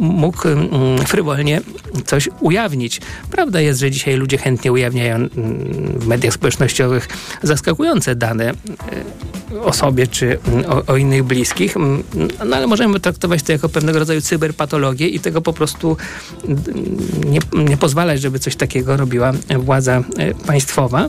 mógł 0.00 0.38
frywolnie 1.06 1.60
coś 2.06 2.28
ujawnić. 2.40 3.00
Prawda 3.30 3.60
jest, 3.60 3.80
że 3.80 3.90
dzisiaj 3.90 4.16
ludzie 4.16 4.38
chętnie 4.38 4.72
ujawniają 4.72 5.28
w 5.98 6.06
mediach 6.06 6.34
społecznościowych 6.34 7.08
zaskakujące 7.42 8.16
dane 8.16 8.50
e, 9.52 9.60
o 9.62 9.72
sobie 9.72 10.06
czy 10.06 10.38
o, 10.68 10.92
o, 10.92 10.96
innych 10.96 11.24
bliskich, 11.24 11.74
no 12.46 12.56
ale 12.56 12.66
możemy 12.66 13.00
traktować 13.00 13.42
to 13.42 13.52
jako 13.52 13.68
pewnego 13.68 13.98
rodzaju 13.98 14.20
cyberpatologię 14.20 15.08
i 15.08 15.20
tego 15.20 15.42
po 15.42 15.52
prostu 15.52 15.96
nie, 17.26 17.40
nie 17.52 17.76
pozwalać, 17.76 18.20
żeby 18.20 18.38
coś 18.38 18.56
takiego 18.56 18.96
robiła 18.96 19.32
władza 19.58 20.02
e, 20.16 20.34
państwowa. 20.34 21.08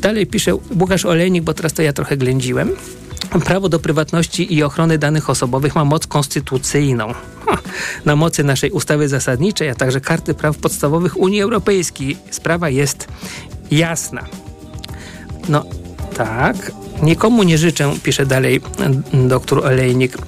Dalej 0.00 0.26
pisze 0.26 0.54
Łukasz 0.80 1.04
Olejnik, 1.04 1.44
bo 1.44 1.54
teraz 1.54 1.72
to 1.72 1.82
ja 1.82 1.92
trochę 1.92 2.16
ględziłem. 2.16 2.70
Prawo 3.44 3.68
do 3.68 3.78
prywatności 3.78 4.54
i 4.54 4.62
ochrony 4.62 4.98
danych 4.98 5.30
osobowych 5.30 5.74
ma 5.74 5.84
moc 5.84 6.06
konstytucyjną. 6.06 7.14
Na 8.04 8.16
mocy 8.16 8.44
naszej 8.44 8.70
ustawy 8.70 9.08
zasadniczej, 9.08 9.68
a 9.68 9.74
także 9.74 10.00
karty 10.00 10.34
praw 10.34 10.56
podstawowych 10.56 11.16
Unii 11.16 11.42
Europejskiej 11.42 12.16
sprawa 12.30 12.68
jest 12.68 13.08
jasna. 13.70 14.24
No 15.48 15.64
tak, 16.18 16.72
Nikomu 17.02 17.42
nie 17.42 17.58
życzę, 17.58 17.92
pisze 18.02 18.26
dalej 18.26 18.60
dr 19.12 19.66
Olejnik, 19.66 20.18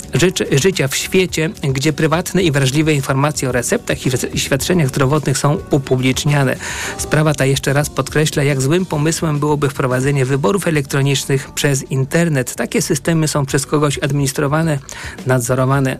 życia 0.52 0.88
w 0.88 0.96
świecie, 0.96 1.50
gdzie 1.62 1.92
prywatne 1.92 2.42
i 2.42 2.52
wrażliwe 2.52 2.94
informacje 2.94 3.48
o 3.48 3.52
receptach 3.52 3.98
i 4.34 4.38
świadczeniach 4.38 4.88
zdrowotnych 4.88 5.38
są 5.38 5.58
upubliczniane. 5.70 6.56
Sprawa 6.98 7.34
ta 7.34 7.44
jeszcze 7.44 7.72
raz 7.72 7.90
podkreśla, 7.90 8.42
jak 8.42 8.62
złym 8.62 8.86
pomysłem 8.86 9.38
byłoby 9.38 9.68
wprowadzenie 9.68 10.24
wyborów 10.24 10.68
elektronicznych 10.68 11.50
przez 11.50 11.90
internet. 11.90 12.54
Takie 12.54 12.82
systemy 12.82 13.28
są 13.28 13.46
przez 13.46 13.66
kogoś 13.66 13.98
administrowane, 13.98 14.78
nadzorowane. 15.26 15.98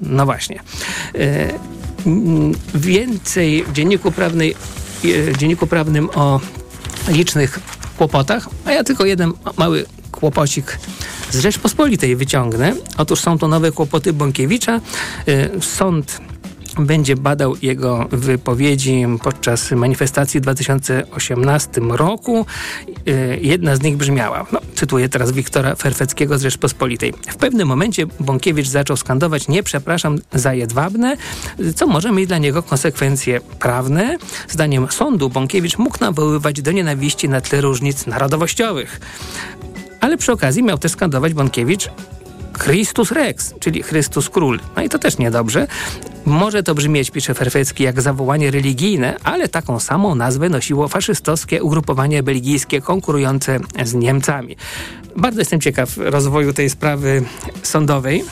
No 0.00 0.24
właśnie. 0.26 0.60
E, 1.14 1.48
więcej 2.74 3.64
w 3.64 3.72
dzienniku, 3.72 4.12
prawnej, 4.12 4.54
w 5.02 5.36
dzienniku 5.36 5.66
prawnym 5.66 6.10
o 6.14 6.40
licznych 7.08 7.60
kłopotach, 7.96 8.48
a 8.64 8.72
ja 8.72 8.84
tylko 8.84 9.04
jeden 9.04 9.32
mały 9.56 9.86
kłopocik 10.12 10.78
z 11.30 11.40
Rzeczpospolitej 11.40 12.16
wyciągnę. 12.16 12.74
Otóż 12.96 13.20
są 13.20 13.38
to 13.38 13.48
nowe 13.48 13.72
kłopoty 13.72 14.12
Bąkiewicza. 14.12 14.80
Y, 15.28 15.50
sąd 15.60 16.20
będzie 16.78 17.16
badał 17.16 17.54
jego 17.62 18.06
wypowiedzi 18.10 19.06
podczas 19.22 19.70
manifestacji 19.70 20.40
w 20.40 20.42
2018 20.42 21.80
roku. 21.80 22.46
Y, 23.08 23.38
jedna 23.42 23.76
z 23.76 23.82
nich 23.82 23.96
brzmiała, 23.96 24.46
no, 24.52 24.60
cytuję 24.74 25.08
teraz 25.08 25.32
Wiktora 25.32 25.74
Ferfeckiego 25.74 26.38
z 26.38 26.42
Rzeczpospolitej. 26.42 27.12
W 27.28 27.36
pewnym 27.36 27.68
momencie 27.68 28.06
Bąkiewicz 28.20 28.68
zaczął 28.68 28.96
skandować 28.96 29.48
nie 29.48 29.62
przepraszam 29.62 30.18
za 30.32 30.54
jedwabne, 30.54 31.16
co 31.74 31.86
może 31.86 32.12
mieć 32.12 32.26
dla 32.28 32.38
niego 32.38 32.62
konsekwencje 32.62 33.40
prawne. 33.40 34.16
Zdaniem 34.48 34.86
sądu 34.90 35.30
Bąkiewicz 35.30 35.78
mógł 35.78 35.96
nawoływać 36.00 36.62
do 36.62 36.72
nienawiści 36.72 37.28
na 37.28 37.40
tle 37.40 37.60
różnic 37.60 38.06
narodowościowych. 38.06 39.00
Ale 40.00 40.16
przy 40.16 40.32
okazji 40.32 40.62
miał 40.62 40.78
też 40.78 40.92
skandować 40.92 41.34
Bąkiewicz 41.34 41.90
Christus 42.58 43.12
Rex, 43.12 43.54
czyli 43.60 43.82
Chrystus 43.82 44.30
Król. 44.30 44.60
No 44.76 44.82
i 44.82 44.88
to 44.88 44.98
też 44.98 45.18
niedobrze. 45.18 45.66
Może 46.28 46.62
to 46.62 46.74
brzmieć, 46.74 47.10
pisze 47.10 47.34
Ferfecki, 47.34 47.84
jak 47.84 48.00
zawołanie 48.00 48.50
religijne, 48.50 49.16
ale 49.24 49.48
taką 49.48 49.80
samą 49.80 50.14
nazwę 50.14 50.48
nosiło 50.48 50.88
faszystowskie 50.88 51.62
ugrupowanie 51.62 52.22
belgijskie 52.22 52.80
konkurujące 52.80 53.60
z 53.84 53.94
Niemcami. 53.94 54.56
Bardzo 55.16 55.40
jestem 55.40 55.60
ciekaw 55.60 55.96
rozwoju 55.96 56.52
tej 56.52 56.70
sprawy 56.70 57.22
sądowej. 57.62 58.24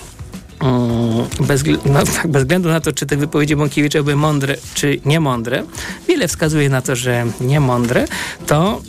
Mm, 0.61 1.47
bez, 1.47 1.65
no, 1.87 2.05
tak, 2.05 2.27
bez 2.27 2.43
względu 2.43 2.69
na 2.69 2.81
to, 2.81 2.93
czy 2.93 3.07
te 3.07 3.17
wypowiedzi 3.17 3.57
Bąkiewicza 3.57 4.03
były 4.03 4.17
mądre, 4.17 4.57
czy 4.75 5.01
niemądre, 5.05 5.65
wiele 6.09 6.29
wskazuje 6.29 6.69
na 6.69 6.83
to, 6.83 6.97
że 6.97 7.27
niemądre, 7.41 8.05
to, 8.47 8.83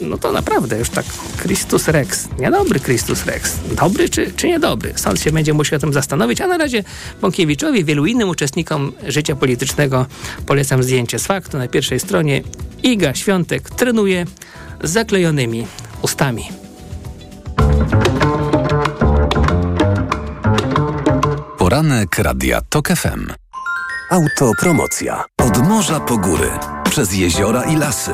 no 0.00 0.18
to 0.18 0.32
naprawdę 0.32 0.78
już 0.78 0.90
tak 0.90 1.06
Christus 1.42 1.88
Rex, 1.88 2.28
niedobry 2.38 2.80
Christus 2.80 3.24
Rex, 3.26 3.58
dobry 3.76 4.08
czy, 4.08 4.32
czy 4.36 4.48
niedobry? 4.48 4.92
Sąd 4.96 5.20
się 5.20 5.32
będzie 5.32 5.54
musiał 5.54 5.76
o 5.76 5.80
tym 5.80 5.92
zastanowić, 5.92 6.40
a 6.40 6.46
na 6.46 6.58
razie 6.58 6.84
Bąkiewiczowi 7.20 7.84
wielu 7.84 8.06
innym 8.06 8.28
uczestnikom 8.28 8.92
życia 9.08 9.36
politycznego 9.36 10.06
polecam 10.46 10.82
zdjęcie 10.82 11.18
z 11.18 11.26
faktu 11.26 11.58
na 11.58 11.68
pierwszej 11.68 12.00
stronie. 12.00 12.42
Iga 12.82 13.14
Świątek 13.14 13.70
trenuje 13.70 14.24
z 14.82 14.90
zaklejonymi 14.90 15.66
ustami. 16.02 16.65
Poranek 21.66 22.18
Radia 22.18 22.60
TOK 22.68 22.88
FM. 22.88 23.26
Autopromocja. 24.10 25.24
Od 25.40 25.68
morza 25.68 26.00
po 26.00 26.18
góry, 26.18 26.50
przez 26.84 27.14
jeziora 27.14 27.64
i 27.64 27.76
lasy. 27.76 28.12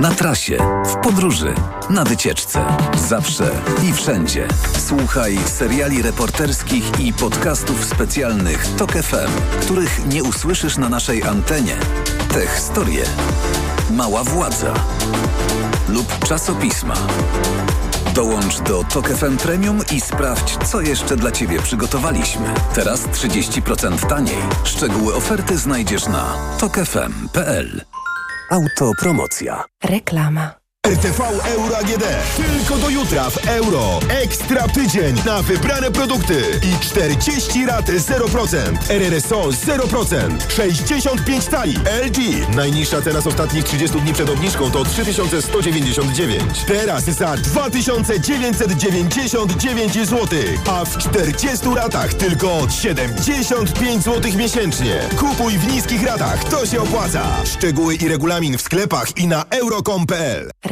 Na 0.00 0.10
trasie, 0.10 0.58
w 0.86 0.96
podróży, 0.96 1.54
na 1.90 2.04
wycieczce. 2.04 2.64
Zawsze 3.08 3.50
i 3.88 3.92
wszędzie. 3.92 4.48
Słuchaj 4.86 5.38
seriali 5.46 6.02
reporterskich 6.02 7.00
i 7.00 7.12
podcastów 7.12 7.84
specjalnych 7.84 8.66
TOK 8.76 8.92
FM, 8.92 9.60
których 9.60 10.06
nie 10.06 10.22
usłyszysz 10.22 10.76
na 10.76 10.88
naszej 10.88 11.22
antenie. 11.22 11.76
Te 12.32 12.46
historie. 12.46 13.04
Mała 13.90 14.24
władza. 14.24 14.74
Lub 15.88 16.18
czasopisma. 16.28 16.94
Dołącz 18.16 18.60
do 18.60 18.84
Tok 18.84 19.08
FM 19.08 19.36
Premium 19.36 19.80
i 19.92 20.00
sprawdź, 20.00 20.56
co 20.56 20.80
jeszcze 20.80 21.16
dla 21.16 21.32
Ciebie 21.32 21.62
przygotowaliśmy. 21.62 22.54
Teraz 22.74 23.06
30% 23.08 24.06
taniej. 24.08 24.38
Szczegóły 24.64 25.14
oferty 25.14 25.58
znajdziesz 25.58 26.06
na 26.06 26.34
tokefm.pl. 26.60 27.84
Autopromocja. 28.50 29.64
Reklama. 29.84 30.65
RTV 30.86 31.20
Euro 31.44 31.78
AGD. 31.78 32.04
Tylko 32.36 32.78
do 32.78 32.88
jutra 32.90 33.30
w 33.30 33.48
euro. 33.48 34.00
Ekstra 34.08 34.68
tydzień 34.68 35.16
na 35.24 35.42
wybrane 35.42 35.90
produkty 35.90 36.42
i 36.62 36.78
40 36.80 37.66
rat 37.66 37.86
0%. 37.86 38.56
RRSO 38.88 39.42
0%. 39.42 40.50
65 40.56 41.44
tali. 41.44 41.74
LG. 42.06 42.18
Najniższa 42.56 43.02
cena 43.02 43.18
ostatnich 43.26 43.64
30 43.64 44.00
dni 44.00 44.12
przed 44.12 44.30
obniżką 44.30 44.70
to 44.70 44.84
3199. 44.84 46.42
Teraz 46.66 47.04
za 47.04 47.36
2999 47.36 49.94
zł. 49.94 50.28
A 50.70 50.84
w 50.84 50.98
40 50.98 51.66
ratach 51.76 52.14
tylko 52.14 52.66
75 52.70 54.04
zł 54.04 54.32
miesięcznie. 54.36 55.00
Kupuj 55.18 55.58
w 55.58 55.72
niskich 55.72 56.02
ratach. 56.02 56.44
To 56.44 56.66
się 56.66 56.82
opłaca. 56.82 57.26
Szczegóły 57.44 57.94
i 57.94 58.08
regulamin 58.08 58.58
w 58.58 58.62
sklepach 58.62 59.16
i 59.16 59.26
na 59.26 59.44
euro.com.pl. 59.50 60.50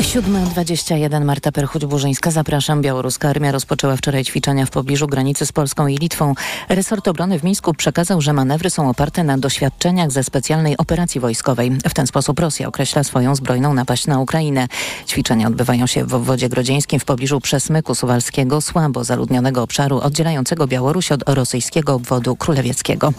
7.21 0.00 1.24
Marta 1.24 1.50
Perchuć-Burzyńska. 1.50 2.30
Zapraszam. 2.30 2.82
Białoruska 2.82 3.28
armia 3.28 3.52
rozpoczęła 3.52 3.96
wczoraj 3.96 4.24
ćwiczenia 4.24 4.66
w 4.66 4.70
pobliżu 4.70 5.06
granicy 5.06 5.46
z 5.46 5.52
Polską 5.52 5.86
i 5.86 5.96
Litwą. 5.96 6.34
Resort 6.68 7.08
obrony 7.08 7.38
w 7.38 7.44
Mińsku 7.44 7.74
przekazał, 7.74 8.20
że 8.20 8.32
manewry 8.32 8.70
są 8.70 8.90
oparte 8.90 9.24
na 9.24 9.38
doświadczeniach 9.38 10.10
ze 10.10 10.24
specjalnej 10.24 10.76
operacji 10.76 11.20
wojskowej. 11.20 11.70
W 11.88 11.94
ten 11.94 12.06
sposób 12.06 12.40
Rosja 12.40 12.68
określa 12.68 13.04
swoją 13.04 13.34
zbrojną 13.34 13.74
napaść 13.74 14.06
na 14.06 14.20
Ukrainę. 14.20 14.68
Ćwiczenia 15.06 15.46
odbywają 15.46 15.86
się 15.86 16.04
w 16.04 16.14
obwodzie 16.14 16.48
grodzieńskim 16.48 17.00
w 17.00 17.04
pobliżu 17.04 17.40
Przesmyku 17.40 17.94
Suwalskiego, 17.94 18.60
słabo 18.60 19.04
zaludnionego 19.04 19.62
obszaru 19.62 19.98
oddzielającego 19.98 20.66
Białoruś 20.66 21.12
od 21.12 21.28
rosyjskiego 21.28 21.94
obwodu 21.94 22.36
królewieckiego. 22.36 23.12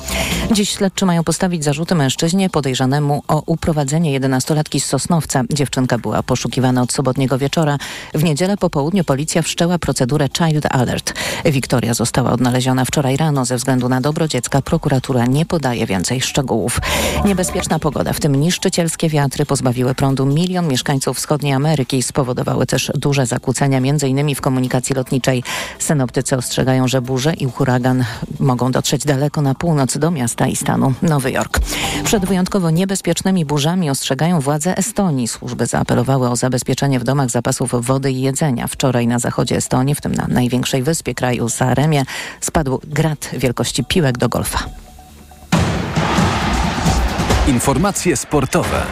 Dziś 0.51 0.69
śledczy 0.69 1.05
mają 1.05 1.23
postawić 1.23 1.63
zarzuty 1.63 1.95
mężczyźnie 1.95 2.49
podejrzanemu 2.49 3.23
o 3.27 3.43
uprowadzenie 3.45 4.19
11-latki 4.19 4.79
z 4.79 4.85
Sosnowca. 4.85 5.43
Dziewczynka 5.53 5.97
była 5.97 6.23
poszukiwana 6.23 6.70
od 6.77 6.91
sobotniego 6.91 7.37
wieczora. 7.37 7.77
W 8.13 8.23
niedzielę 8.23 8.57
po 8.57 8.69
południu 8.69 9.03
policja 9.03 9.41
wszczęła 9.41 9.79
procedurę 9.79 10.27
Child 10.37 10.65
Alert. 10.69 11.13
Wiktoria 11.45 11.93
została 11.93 12.31
odnaleziona 12.31 12.85
wczoraj 12.85 13.17
rano. 13.17 13.45
Ze 13.45 13.55
względu 13.55 13.89
na 13.89 14.01
dobro 14.01 14.27
dziecka 14.27 14.61
prokuratura 14.61 15.25
nie 15.25 15.45
podaje 15.45 15.85
więcej 15.85 16.21
szczegółów. 16.21 16.79
Niebezpieczna 17.25 17.79
pogoda, 17.79 18.13
w 18.13 18.19
tym 18.19 18.35
niszczycielskie 18.35 19.09
wiatry 19.09 19.45
pozbawiły 19.45 19.95
prądu 19.95 20.25
milion 20.25 20.67
mieszkańców 20.67 21.17
wschodniej 21.17 21.53
Ameryki. 21.53 22.03
Spowodowały 22.03 22.65
też 22.65 22.91
duże 22.95 23.25
zakłócenia, 23.25 23.77
m.in. 23.77 24.35
w 24.35 24.41
komunikacji 24.41 24.95
lotniczej. 24.95 25.43
Synoptycy 25.79 26.37
ostrzegają, 26.37 26.87
że 26.87 27.01
burze 27.01 27.33
i 27.33 27.45
huragan 27.45 28.05
mogą 28.39 28.71
dotrzeć 28.71 29.05
daleko 29.05 29.41
na 29.41 29.55
północ 29.55 29.97
do 29.97 30.11
miasta 30.11 30.47
i 30.47 30.55
stanu 30.55 30.93
Nowy 31.01 31.31
Jork. 31.31 31.59
Przed 32.03 32.25
wyjątkowo 32.25 32.69
niebezpiecznymi 32.69 33.45
burzami 33.45 33.89
ostrzegają 33.89 34.39
władze 34.39 34.77
Estonii. 34.77 35.27
Służby 35.27 35.65
zaapelowały 35.65 36.29
o 36.29 36.35
zabezpieczenie 36.35 36.60
zabezpieczenie 36.61 36.99
w 36.99 37.03
domach 37.03 37.29
zapasów 37.29 37.85
wody 37.85 38.11
i 38.11 38.21
jedzenia. 38.21 38.67
Wczoraj 38.67 39.07
na 39.07 39.19
zachodzie 39.19 39.55
Estonii, 39.57 39.95
w 39.95 40.01
tym 40.01 40.15
na 40.15 40.27
największej 40.27 40.83
wyspie 40.83 41.15
kraju 41.15 41.49
Saremie, 41.49 42.03
spadł 42.41 42.81
grat 42.83 43.29
wielkości 43.33 43.83
piłek 43.83 44.17
do 44.17 44.29
golfa. 44.29 44.59
Informacje 47.47 48.17
sportowe. 48.17 48.85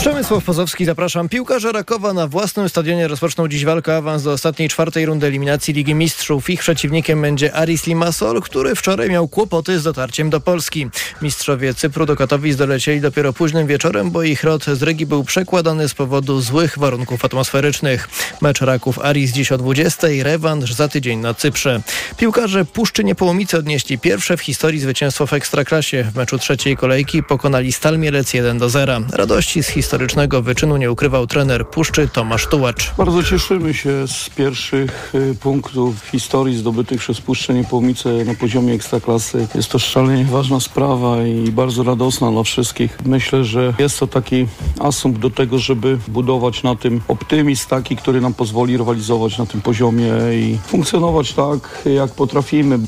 Przemysław 0.00 0.44
Pozowski, 0.44 0.84
zapraszam. 0.84 1.28
Piłkarze 1.28 1.72
Rakowa 1.72 2.12
na 2.12 2.26
własnym 2.26 2.68
stadionie 2.68 3.08
rozpoczną 3.08 3.48
dziś 3.48 3.64
walkę 3.64 3.96
awans 3.96 4.22
do 4.22 4.32
ostatniej 4.32 4.68
czwartej 4.68 5.06
rundy 5.06 5.26
eliminacji 5.26 5.74
Ligi 5.74 5.94
Mistrzów. 5.94 6.50
Ich 6.50 6.60
przeciwnikiem 6.60 7.22
będzie 7.22 7.54
Aris 7.54 7.86
Limassol, 7.86 8.40
który 8.40 8.74
wczoraj 8.74 9.10
miał 9.10 9.28
kłopoty 9.28 9.80
z 9.80 9.82
dotarciem 9.82 10.30
do 10.30 10.40
Polski. 10.40 10.88
Mistrzowie 11.22 11.74
Cypru 11.74 12.06
do 12.06 12.16
Katowic 12.16 12.56
dolecieli 12.56 13.00
dopiero 13.00 13.32
późnym 13.32 13.66
wieczorem, 13.66 14.10
bo 14.10 14.22
ich 14.22 14.44
rot 14.44 14.64
z 14.64 14.82
Rygi 14.82 15.06
był 15.06 15.24
przekładany 15.24 15.88
z 15.88 15.94
powodu 15.94 16.40
złych 16.40 16.78
warunków 16.78 17.24
atmosferycznych. 17.24 18.08
Mecz 18.40 18.60
Raków 18.60 18.98
Aris 18.98 19.32
dziś 19.32 19.52
o 19.52 19.58
20, 19.58 20.06
rewanż 20.22 20.72
za 20.72 20.88
tydzień 20.88 21.18
na 21.18 21.34
Cyprze. 21.34 21.80
Piłkarze 22.16 22.64
Puszczy 22.64 23.04
Niepołomice 23.04 23.58
odnieśli 23.58 23.98
pierwsze 23.98 24.36
w 24.36 24.40
historii 24.40 24.80
zwycięstwo 24.80 25.26
w 25.26 25.32
Ekstraklasie. 25.32 26.04
W 26.12 26.16
meczu 26.16 26.38
trzeciej 26.38 26.76
kolejki 26.76 27.22
pokonali 27.22 27.72
Stal 27.72 27.98
Mielec 27.98 28.34
1 28.34 28.58
do 28.58 28.70
0. 28.70 29.00
Radości 29.12 29.62
z 29.62 29.68
historii 29.68 29.89
historycznego 29.90 30.42
wyczynu 30.42 30.76
nie 30.76 30.92
ukrywał 30.92 31.26
trener 31.26 31.68
Puszczy 31.68 32.08
Tomasz 32.08 32.46
Tułacz. 32.46 32.92
Bardzo 32.98 33.22
cieszymy 33.22 33.74
się 33.74 34.08
z 34.08 34.30
pierwszych 34.30 35.14
y, 35.14 35.34
punktów 35.40 36.04
historii 36.04 36.56
zdobytych 36.56 37.00
przez 37.00 37.20
Puszczę 37.20 37.54
Niepołomice 37.54 38.24
na 38.24 38.34
poziomie 38.34 38.74
ekstraklasy. 38.74 39.46
Jest 39.54 39.68
to 39.68 39.78
szalenie 39.78 40.24
ważna 40.24 40.60
sprawa 40.60 41.22
i 41.22 41.50
bardzo 41.52 41.82
radosna 41.82 42.30
dla 42.30 42.42
wszystkich. 42.42 42.98
Myślę, 43.04 43.44
że 43.44 43.74
jest 43.78 43.98
to 43.98 44.06
taki 44.06 44.46
asumpt 44.80 45.20
do 45.20 45.30
tego, 45.30 45.58
żeby 45.58 45.98
budować 46.08 46.62
na 46.62 46.76
tym 46.76 47.00
optymizm 47.08 47.68
taki, 47.68 47.96
który 47.96 48.20
nam 48.20 48.34
pozwoli 48.34 48.76
rywalizować 48.76 49.38
na 49.38 49.46
tym 49.46 49.60
poziomie 49.60 50.12
i 50.32 50.58
funkcjonować 50.66 51.32
tak, 51.32 51.82
jak 51.96 52.10
potrafimy 52.10 52.78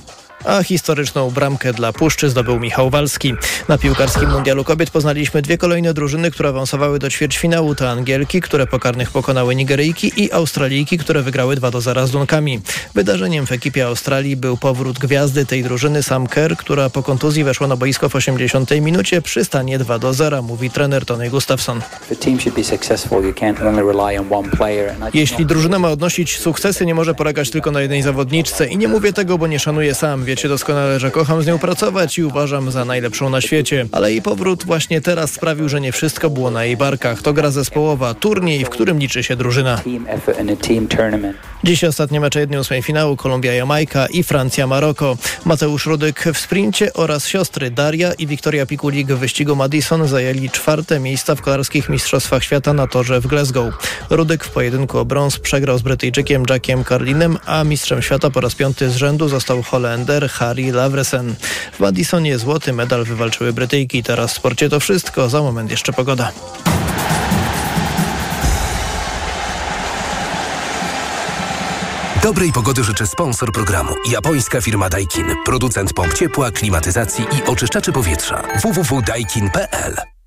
a 0.45 0.63
historyczną 0.63 1.31
bramkę 1.31 1.73
dla 1.73 1.93
Puszczy 1.93 2.31
zdobył 2.31 2.61
Michał 2.61 2.91
Walski. 2.91 3.35
Na 3.69 3.79
piłkarskim 3.79 4.31
mundialu 4.31 4.65
kobiet 4.65 4.91
poznaliśmy 4.91 5.43
dwie 5.43 5.59
kolejne 5.59 5.95
drużyny, 5.95 6.31
które 6.31 6.49
awansowały 6.49 6.99
do 6.99 7.11
ćwierćfinału. 7.11 7.75
To 7.75 7.91
Angielki, 7.91 8.41
które 8.41 8.67
po 8.67 8.79
karnych 8.79 9.11
pokonały 9.11 9.55
Nigeryjki 9.55 10.13
i 10.17 10.33
Australijki, 10.33 10.99
które 10.99 11.23
wygrały 11.23 11.57
2 11.57 11.71
do 11.71 11.81
0 11.81 12.07
z 12.07 12.11
Dunkami. 12.11 12.61
Wydarzeniem 12.95 13.47
w 13.47 13.53
ekipie 13.53 13.87
Australii 13.87 14.37
był 14.37 14.57
powrót 14.57 14.99
gwiazdy 14.99 15.47
tej 15.47 15.63
drużyny 15.63 16.03
Sam 16.03 16.27
Kerr, 16.27 16.57
która 16.57 16.91
po 16.91 17.03
kontuzji 17.03 17.45
weszła 17.45 17.67
na 17.67 17.77
boisko 17.77 18.09
w 18.09 18.17
80 18.17 18.71
minucie 18.71 19.23
przy 19.23 19.45
stanie 19.45 19.79
2 19.79 19.99
do 19.99 20.15
0, 20.15 20.43
mówi 20.43 20.71
trener 20.71 21.07
Tony 21.07 21.31
Gustafsson. 21.31 21.81
Jeśli 25.15 25.47
drużyna 25.47 25.79
ma 25.79 25.91
odnosić 25.91 26.39
sukcesy, 26.39 26.87
nie 26.87 26.95
może 26.95 27.15
polegać 27.15 27.51
tylko 27.51 27.71
na 27.71 27.81
jednej 27.81 28.03
zawodniczce 28.03 28.67
i 28.67 28.77
nie 28.77 28.89
mówię 28.89 29.13
tego, 29.13 29.39
bo 29.39 29.47
nie 29.47 29.59
szanuję 29.59 29.95
sam. 29.95 30.25
Wiecie 30.33 30.49
doskonale, 30.49 31.01
że 31.01 31.11
kocham 31.11 31.43
z 31.43 31.47
nią 31.47 31.59
pracować 31.59 32.19
i 32.19 32.25
uważam 32.25 32.71
za 32.71 32.85
najlepszą 32.85 33.31
na 33.31 33.41
świecie. 33.41 33.87
Ale 33.93 34.13
jej 34.13 34.23
powrót 34.23 34.65
właśnie 34.65 35.01
teraz 35.01 35.33
sprawił, 35.33 35.69
że 35.69 35.81
nie 35.81 35.93
wszystko 35.93 36.31
było 36.31 36.51
na 36.51 36.65
jej 36.65 36.77
barkach. 36.77 37.23
To 37.23 37.33
gra 37.33 37.51
zespołowa, 37.51 38.15
turniej, 38.15 38.65
w 38.65 38.69
którym 38.69 38.99
liczy 38.99 39.23
się 39.23 39.37
drużyna. 39.37 39.81
Dziś 41.65 41.85
ostatnie 41.85 42.21
mecze 42.21 42.47
1-8 42.47 42.83
finału 42.83 43.17
Kolumbia-Jamajka 43.17 44.07
i 44.11 44.23
Francja-Maroko. 44.23 45.17
Mateusz 45.45 45.87
Rudyk 45.87 46.25
w 46.35 46.39
sprincie 46.39 46.93
oraz 46.93 47.27
siostry 47.27 47.71
Daria 47.71 48.13
i 48.13 48.27
Wiktoria 48.27 48.67
Pikulik 48.67 49.13
w 49.13 49.19
wyścigu 49.19 49.57
Madison 49.57 50.09
zajęli 50.09 50.51
czwarte 50.51 51.01
miejsca 51.01 51.35
w 51.35 51.43
kolarskich 51.43 51.89
mistrzostwach 51.89 52.45
świata 52.45 52.73
na 52.73 52.87
torze 52.87 53.21
w 53.21 53.27
Glasgow. 53.27 53.75
Rudyk 54.11 54.45
w 54.45 54.51
pojedynku 54.51 54.99
o 54.99 55.05
brąz 55.05 55.39
przegrał 55.39 55.79
z 55.79 55.83
Brytyjczykiem 55.83 56.43
Jackiem 56.51 56.85
Carlinem, 56.85 57.39
a 57.47 57.65
mistrzem 57.65 58.03
świata 58.03 58.31
po 58.31 58.41
raz 58.41 58.55
piąty 58.55 58.91
z 58.91 58.97
rzędu 58.97 59.29
został 59.29 59.63
Holender 59.63 60.22
Harry 60.29 60.73
Lavresen. 60.73 61.35
W 61.73 61.81
Madisonie 61.81 62.39
złoty 62.39 62.73
medal 62.73 63.05
wywalczyły 63.05 63.53
Brytyjki. 63.53 64.03
Teraz 64.03 64.33
w 64.33 64.37
sporcie 64.37 64.69
to 64.69 64.81
wszystko. 64.81 65.29
Za 65.29 65.43
moment 65.43 65.71
jeszcze 65.71 65.93
pogoda. 65.93 66.33
Dobrej 72.23 72.53
pogody 72.53 72.85
życzy 72.85 73.07
sponsor 73.07 73.53
programu. 73.53 73.95
Japońska 74.11 74.61
firma 74.61 74.89
Daikin. 74.89 75.27
Producent 75.45 75.93
pomp 75.93 76.15
ciepła, 76.15 76.51
klimatyzacji 76.51 77.25
i 77.25 77.51
oczyszczaczy 77.51 77.93
powietrza. 77.93 78.43
www.daikin.pl 78.63 80.22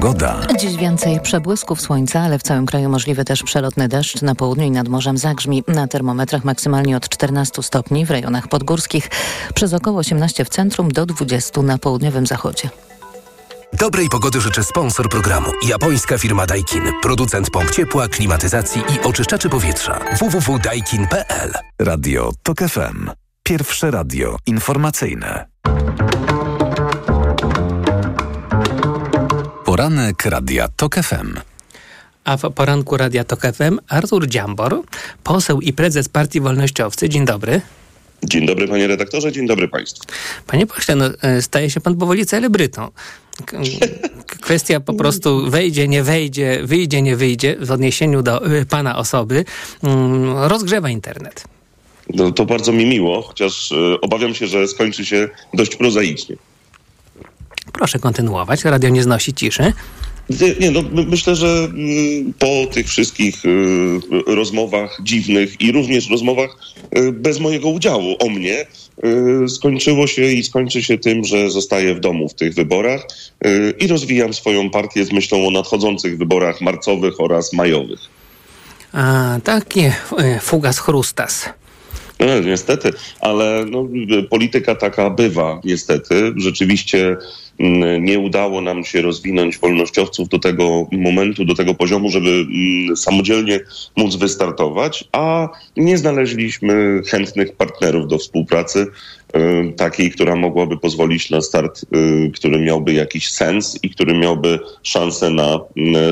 Pogoda. 0.00 0.40
Dziś 0.58 0.76
więcej 0.76 1.20
przebłysków 1.20 1.80
słońca, 1.80 2.20
ale 2.20 2.38
w 2.38 2.42
całym 2.42 2.66
kraju 2.66 2.88
możliwy 2.88 3.24
też 3.24 3.42
przelotny 3.42 3.88
deszcz. 3.88 4.22
Na 4.22 4.34
południu 4.34 4.64
i 4.64 4.70
nad 4.70 4.88
morzem 4.88 5.18
zagrzmi. 5.18 5.64
Na 5.68 5.88
termometrach 5.88 6.44
maksymalnie 6.44 6.96
od 6.96 7.08
14 7.08 7.62
stopni 7.62 8.06
w 8.06 8.10
rejonach 8.10 8.48
podgórskich, 8.48 9.08
przez 9.54 9.74
około 9.74 9.98
18 9.98 10.44
w 10.44 10.48
centrum 10.48 10.90
do 10.90 11.06
20 11.06 11.62
na 11.62 11.78
południowym 11.78 12.26
zachodzie. 12.26 12.70
Dobrej 13.72 14.08
pogody 14.08 14.40
życzy 14.40 14.64
sponsor 14.64 15.08
programu. 15.08 15.48
Japońska 15.68 16.18
firma 16.18 16.46
Daikin. 16.46 16.82
Producent 17.02 17.50
pomp 17.50 17.70
ciepła, 17.70 18.08
klimatyzacji 18.08 18.82
i 18.82 19.06
oczyszczaczy 19.06 19.48
powietrza. 19.48 20.00
www.daikin.pl 20.20 21.52
Radio 21.80 22.32
TOK 22.42 22.58
FM. 22.58 23.10
Pierwsze 23.42 23.90
radio 23.90 24.36
informacyjne. 24.46 25.46
Poranek 29.70 30.24
Radia 30.24 30.68
TOK 30.68 30.94
FM. 30.94 31.34
A 32.24 32.36
w 32.36 32.50
poranku 32.50 32.96
Radia 32.96 33.24
TOK 33.24 33.40
FM 33.40 33.78
Artur 33.88 34.26
Dziambor, 34.26 34.82
poseł 35.24 35.60
i 35.60 35.72
prezes 35.72 36.08
Partii 36.08 36.40
Wolnościowcy. 36.40 37.08
Dzień 37.08 37.24
dobry. 37.24 37.60
Dzień 38.24 38.46
dobry 38.46 38.68
panie 38.68 38.86
redaktorze, 38.86 39.32
dzień 39.32 39.46
dobry 39.46 39.68
państwu. 39.68 40.04
Panie 40.46 40.66
pośle, 40.66 40.96
no, 40.96 41.04
staje 41.40 41.70
się 41.70 41.80
pan 41.80 41.96
powoli 41.96 42.26
celebrytą. 42.26 42.88
Kwestia 44.26 44.80
po 44.80 44.94
prostu 44.94 45.50
wejdzie, 45.50 45.88
nie 45.88 46.02
wejdzie, 46.02 46.60
wyjdzie, 46.64 47.02
nie 47.02 47.16
wyjdzie 47.16 47.56
w 47.60 47.70
odniesieniu 47.70 48.22
do 48.22 48.52
y, 48.52 48.66
pana 48.66 48.96
osoby 48.96 49.44
mm, 49.82 50.38
rozgrzewa 50.38 50.90
internet. 50.90 51.44
No, 52.14 52.32
to 52.32 52.46
bardzo 52.46 52.72
mi 52.72 52.86
miło, 52.86 53.22
chociaż 53.22 53.72
y, 53.72 54.00
obawiam 54.02 54.34
się, 54.34 54.46
że 54.46 54.68
skończy 54.68 55.06
się 55.06 55.28
dość 55.54 55.76
prozaicznie. 55.76 56.36
Proszę 57.72 57.98
kontynuować, 57.98 58.64
radio 58.64 58.88
nie 58.88 59.02
znosi 59.02 59.34
ciszy. 59.34 59.72
Nie, 60.60 60.70
no, 60.70 60.82
myślę, 60.92 61.36
że 61.36 61.68
po 62.38 62.66
tych 62.72 62.88
wszystkich 62.88 63.42
rozmowach 64.26 64.98
dziwnych 65.02 65.60
i 65.60 65.72
również 65.72 66.10
rozmowach 66.10 66.50
bez 67.12 67.40
mojego 67.40 67.68
udziału 67.68 68.16
o 68.18 68.28
mnie 68.28 68.66
skończyło 69.48 70.06
się 70.06 70.24
i 70.24 70.42
skończy 70.42 70.82
się 70.82 70.98
tym, 70.98 71.24
że 71.24 71.50
zostaję 71.50 71.94
w 71.94 72.00
domu 72.00 72.28
w 72.28 72.34
tych 72.34 72.54
wyborach 72.54 73.06
i 73.78 73.86
rozwijam 73.86 74.34
swoją 74.34 74.70
partię 74.70 75.04
z 75.04 75.12
myślą 75.12 75.46
o 75.46 75.50
nadchodzących 75.50 76.18
wyborach 76.18 76.60
marcowych 76.60 77.20
oraz 77.20 77.52
majowych. 77.52 78.00
A, 78.92 79.38
takie 79.44 79.94
fugas 80.40 80.78
chrustas. 80.78 81.48
No, 82.20 82.40
niestety, 82.40 82.92
ale 83.20 83.64
no, 83.70 83.88
polityka 84.30 84.74
taka 84.74 85.10
bywa, 85.10 85.60
niestety. 85.64 86.32
Rzeczywiście 86.36 87.16
nie 88.00 88.18
udało 88.18 88.60
nam 88.60 88.84
się 88.84 89.02
rozwinąć 89.02 89.58
wolnościowców 89.58 90.28
do 90.28 90.38
tego 90.38 90.86
momentu, 90.92 91.44
do 91.44 91.54
tego 91.54 91.74
poziomu, 91.74 92.10
żeby 92.10 92.46
samodzielnie 92.96 93.60
móc 93.96 94.16
wystartować, 94.16 95.04
a 95.12 95.48
nie 95.76 95.98
znaleźliśmy 95.98 97.02
chętnych 97.08 97.56
partnerów 97.56 98.08
do 98.08 98.18
współpracy, 98.18 98.86
takiej, 99.76 100.10
która 100.10 100.36
mogłaby 100.36 100.78
pozwolić 100.78 101.30
na 101.30 101.40
start, 101.40 101.84
który 102.34 102.58
miałby 102.58 102.92
jakiś 102.92 103.30
sens 103.30 103.78
i 103.82 103.90
który 103.90 104.14
miałby 104.14 104.58
szansę 104.82 105.30
na 105.30 105.60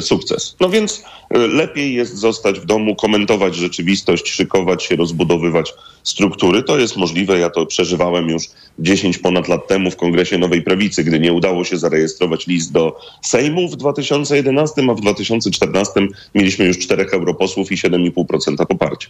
sukces. 0.01 0.57
No 0.61 0.69
więc 0.69 1.03
lepiej 1.31 1.95
jest 1.95 2.17
zostać 2.17 2.61
w 2.61 2.65
domu, 2.65 2.97
komentować 2.97 3.55
rzeczywistość, 3.55 4.29
szykować 4.29 4.85
się, 4.85 4.97
rozbudowywać 4.97 5.75
struktury. 6.03 6.63
To 6.63 6.79
jest 6.79 6.97
możliwe. 6.97 7.39
Ja 7.39 7.51
to 7.51 7.67
przeżywałem 7.67 8.29
już 8.29 8.45
10 8.79 9.19
ponad 9.19 9.49
lat 9.49 9.69
temu 9.69 9.91
w 9.91 9.97
Kongresie 9.97 10.39
Nowej 10.39 10.63
Prawicy, 10.63 11.05
gdy 11.05 11.21
nie 11.21 11.33
udało 11.33 11.65
się 11.65 11.79
zarejestrować 11.79 12.47
list 12.47 12.73
do 12.73 13.01
Sejmu 13.23 13.69
w 13.69 13.77
2011, 13.77 14.83
a 14.91 14.95
w 14.95 15.01
2014 15.01 16.01
mieliśmy 16.35 16.65
już 16.65 16.79
czterech 16.79 17.15
europosłów 17.15 17.73
i 17.73 17.77
7,5% 17.77 18.67
poparcia. 18.67 19.09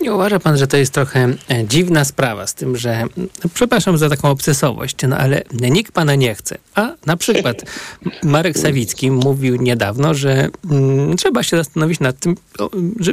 Nie 0.00 0.14
uważa 0.14 0.38
pan, 0.38 0.58
że 0.58 0.66
to 0.66 0.76
jest 0.76 0.94
trochę 0.94 1.34
e, 1.48 1.64
dziwna 1.64 2.04
sprawa 2.04 2.46
z 2.46 2.54
tym, 2.54 2.76
że 2.76 3.04
przepraszam 3.54 3.98
za 3.98 4.08
taką 4.08 4.30
obcesowość, 4.30 4.96
no 5.08 5.16
ale 5.16 5.42
nikt 5.52 5.92
pana 5.92 6.14
nie 6.14 6.34
chce. 6.34 6.58
A 6.74 6.92
na 7.06 7.16
przykład 7.16 7.62
Marek 8.22 8.58
Sawicki 8.58 9.10
mówił 9.10 9.56
niedawno, 9.56 10.14
że 10.14 10.48
mm, 10.70 11.16
trzeba 11.16 11.42
się 11.42 11.56
zastanowić 11.56 12.00
nad 12.00 12.18
tym, 12.18 12.34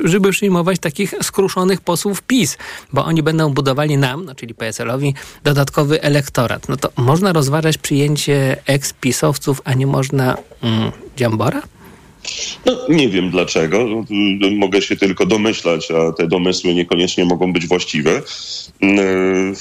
żeby 0.03 0.31
przyjmować 0.31 0.79
takich 0.79 1.13
skruszonych 1.21 1.81
posłów 1.81 2.21
PiS, 2.21 2.57
bo 2.93 3.05
oni 3.05 3.23
będą 3.23 3.53
budowali 3.53 3.97
nam, 3.97 4.25
no, 4.25 4.35
czyli 4.35 4.53
PSL-owi, 4.53 5.13
dodatkowy 5.43 6.01
elektorat. 6.01 6.69
No 6.69 6.77
to 6.77 6.91
można 6.95 7.33
rozważać 7.33 7.77
przyjęcie 7.77 8.57
eks-pisowców, 8.65 9.61
a 9.63 9.73
nie 9.73 9.87
można 9.87 10.37
mm, 10.61 10.91
Dziambora? 11.17 11.61
No, 12.65 12.77
nie 12.89 13.09
wiem 13.09 13.29
dlaczego. 13.29 14.05
Mogę 14.57 14.81
się 14.81 14.95
tylko 14.95 15.25
domyślać, 15.25 15.91
a 15.91 16.11
te 16.11 16.27
domysły 16.27 16.73
niekoniecznie 16.73 17.25
mogą 17.25 17.53
być 17.53 17.67
właściwe. 17.67 18.21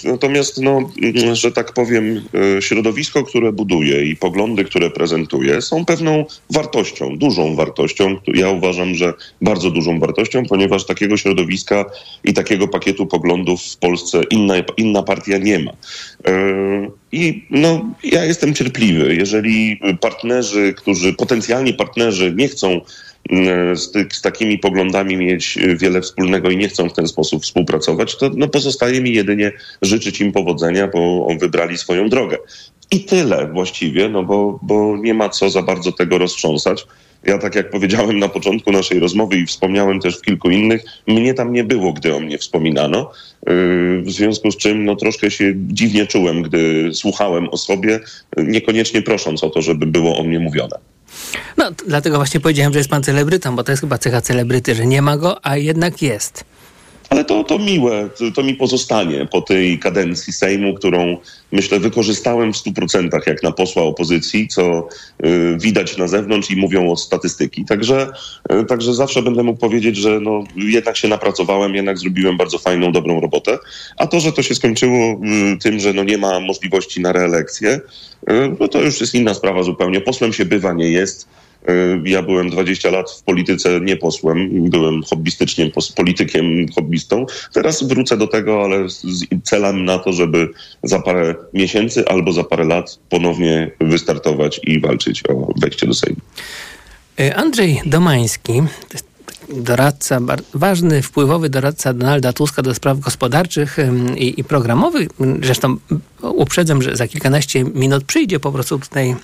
Natomiast, 0.05 0.63
no, 0.63 0.91
że 1.33 1.53
tak 1.53 1.73
powiem, 1.73 2.25
środowisko, 2.61 3.25
które 3.25 3.53
buduje 3.53 4.05
i 4.05 4.17
poglądy, 4.17 4.65
które 4.65 4.91
prezentuje, 4.91 5.63
są 5.63 5.85
pewną 5.85 6.25
wartością, 6.51 7.19
dużą 7.19 7.55
wartością. 7.55 8.17
Ja 8.35 8.51
uważam, 8.51 8.95
że 8.95 9.15
bardzo 9.43 9.71
dużą 9.71 9.99
wartością, 10.01 10.43
ponieważ 10.49 10.87
takiego 10.87 11.17
środowiska 11.17 11.85
i 12.25 12.35
takiego 12.35 12.69
pakietu 12.69 13.07
poglądów 13.07 13.63
w 13.63 13.77
Polsce 13.77 14.23
inna, 14.31 14.55
inna 14.77 15.03
partia 15.03 15.39
nie 15.39 15.59
ma. 15.59 15.73
I 17.17 17.47
no, 17.51 17.95
ja 18.05 18.25
jestem 18.25 18.55
cierpliwy. 18.55 19.15
Jeżeli 19.15 19.81
partnerzy, 20.01 20.75
którzy, 20.77 21.13
potencjalni 21.13 21.75
partnerzy 21.75 22.35
nie 22.37 22.49
chcą 22.49 22.81
mm, 23.31 23.77
z, 23.77 23.91
ty, 23.91 24.07
z, 24.13 24.21
takimi 24.21 24.59
poglądami 24.59 25.17
mieć 25.17 25.59
wiele 25.77 26.01
wspólnego 26.01 26.51
i 26.51 26.57
nie 26.57 26.69
chcą 26.69 26.89
w 26.89 26.93
ten 26.93 27.09
sposób 27.09 27.43
współpracować, 27.43 28.17
to 28.17 28.31
no, 28.35 28.49
pozostaje 28.49 29.01
mi 29.01 29.13
jedynie 29.13 29.53
życzyć 29.83 30.21
im 30.21 30.33
powodzenia, 30.33 30.89
bo 30.89 31.29
wybrali 31.41 31.79
swoją 31.79 32.09
drogę. 32.09 32.39
I 32.91 33.01
tyle 33.05 33.47
właściwie, 33.53 34.09
no 34.09 34.23
bo, 34.23 34.59
bo 34.63 34.97
nie 34.97 35.15
ma 35.15 35.29
co 35.29 35.51
za 35.51 35.63
bardzo 35.63 35.93
tego 35.93 36.19
roztrząsać. 36.19 36.87
Ja 37.27 37.39
tak 37.39 37.55
jak 37.55 37.71
powiedziałem 37.71 38.19
na 38.19 38.29
początku 38.29 38.73
naszej 38.73 39.01
rozmowy 39.01 39.37
i 39.37 39.47
wspomniałem 39.47 40.01
też 40.01 40.19
w 40.19 40.23
kilku 40.23 40.51
innych, 40.51 40.85
mnie 41.07 41.35
tam 41.35 41.53
nie 41.53 41.65
było, 41.65 41.93
gdy 41.93 42.15
o 42.15 42.21
mnie 42.21 42.39
wspominano. 42.39 43.11
Yy, 43.47 44.03
w 44.03 44.11
związku 44.11 44.51
z 44.51 44.57
czym 44.57 44.85
no, 44.85 44.97
troszkę 44.97 45.31
się 45.31 45.53
dziwnie 45.57 46.07
czułem, 46.07 46.43
gdy 46.43 46.91
słuchałem 46.95 47.49
o 47.49 47.57
sobie, 47.57 48.01
niekoniecznie 48.37 49.03
prosząc 49.03 49.45
o 49.45 49.51
to, 49.51 49.63
żeby 49.63 49.87
było 49.87 50.19
o 50.19 50.23
mnie 50.25 50.39
mówione. 50.39 50.79
No, 51.57 51.71
dlatego 51.87 52.17
właśnie 52.17 52.41
powiedziałem, 52.41 52.73
że 52.73 52.79
jest 52.79 52.91
pan 52.91 53.03
celebrytą, 53.03 53.57
bo 53.57 53.65
to 53.65 53.73
jest 53.73 53.81
chyba 53.81 53.99
cecha 53.99 54.21
celebryty, 54.21 54.75
że 54.75 54.87
nie 54.87 55.03
ma 55.03 55.17
go, 55.17 55.47
a 55.47 55.57
jednak 55.57 56.03
jest. 56.03 56.45
Ale 57.11 57.25
to, 57.25 57.45
to 57.45 57.59
miłe, 57.59 58.09
to, 58.35 58.43
mi 58.43 58.55
pozostanie 58.55 59.27
po 59.27 59.41
tej 59.43 59.79
kadencji 59.79 60.33
Sejmu, 60.33 60.75
którą 60.75 61.17
myślę 61.53 61.81
wykorzystałem 61.81 62.53
w 62.53 62.57
100% 62.57 63.21
jak 63.27 63.43
na 63.43 63.53
posła 63.53 63.83
opozycji, 63.83 64.49
co 64.49 64.89
y, 65.25 65.57
widać 65.61 65.97
na 65.97 66.09
zewnątrz 66.09 66.51
i 66.51 66.57
mówią 66.57 66.91
o 66.91 66.97
statystyki. 66.97 67.65
Także, 67.65 68.13
y, 68.53 68.65
także 68.65 68.95
zawsze 68.95 69.23
będę 69.23 69.43
mógł 69.43 69.61
powiedzieć, 69.61 69.97
że 69.97 70.21
no, 70.21 70.45
jednak 70.57 70.97
się 70.97 71.09
napracowałem, 71.09 71.75
jednak 71.75 71.99
zrobiłem 71.99 72.37
bardzo 72.37 72.59
fajną, 72.59 72.93
dobrą 72.93 73.21
robotę. 73.21 73.59
A 73.97 74.07
to, 74.07 74.21
że 74.21 74.33
to 74.33 74.43
się 74.43 74.55
skończyło 74.55 75.21
y, 75.55 75.59
tym, 75.59 75.81
że 75.81 75.93
no, 75.93 76.05
nie 76.05 76.19
ma 76.19 76.41
możliwości 76.41 77.01
na 77.01 77.13
reelekcję, 77.13 77.81
y, 78.31 78.57
no, 78.61 78.69
to 78.69 78.83
już 78.83 79.01
jest 79.01 79.15
inna 79.15 79.35
sprawa 79.35 79.63
zupełnie. 79.63 80.01
Posłem 80.01 80.33
się 80.33 80.45
bywa, 80.45 80.73
nie 80.73 80.91
jest. 80.91 81.29
Y, 81.71 82.01
Ja 82.05 82.23
byłem 82.23 82.51
20 82.51 82.91
lat 82.91 83.11
w 83.11 83.23
polityce 83.23 83.81
nie 83.81 83.97
posłem, 83.97 84.71
byłem 84.71 85.03
hobbystycznie 85.03 85.71
politykiem, 85.97 86.67
hobbystą. 86.75 87.27
Teraz 87.53 87.83
wrócę 87.83 88.17
do 88.17 88.27
tego, 88.27 88.65
ale 88.65 88.89
z 88.89 89.25
celem 89.43 89.85
na 89.85 89.99
to, 89.99 90.13
żeby 90.13 90.49
za 90.83 90.99
parę 90.99 91.35
miesięcy 91.55 92.09
albo 92.09 92.33
za 92.33 92.45
parę 92.45 92.65
lat 92.65 92.99
ponownie 93.09 93.71
wystartować 93.81 94.61
i 94.65 94.81
walczyć 94.81 95.23
o 95.29 95.53
wejście 95.61 95.87
do 95.87 95.95
Sejmu. 95.95 96.21
Y, 97.21 97.37
Andrzej 97.37 97.81
Domański, 97.87 98.53
doradca, 99.49 100.21
ważny, 100.55 101.03
wpływowy 101.03 101.51
doradca 101.51 101.93
Donalda 101.93 102.33
Tuska 102.33 102.63
do 102.63 102.75
spraw 102.75 102.99
gospodarczych 102.99 103.77
i, 104.17 104.41
i 104.41 104.45
programowych. 104.45 105.09
Zresztą 105.43 105.77
uprzedzam, 106.23 106.83
że 106.83 106.97
za 106.97 107.09
kilkanaście 107.09 107.65
minut 107.65 108.05
przyjdzie 108.05 108.41
po 108.41 108.53
prostu 108.53 108.79
tutaj 108.79 109.17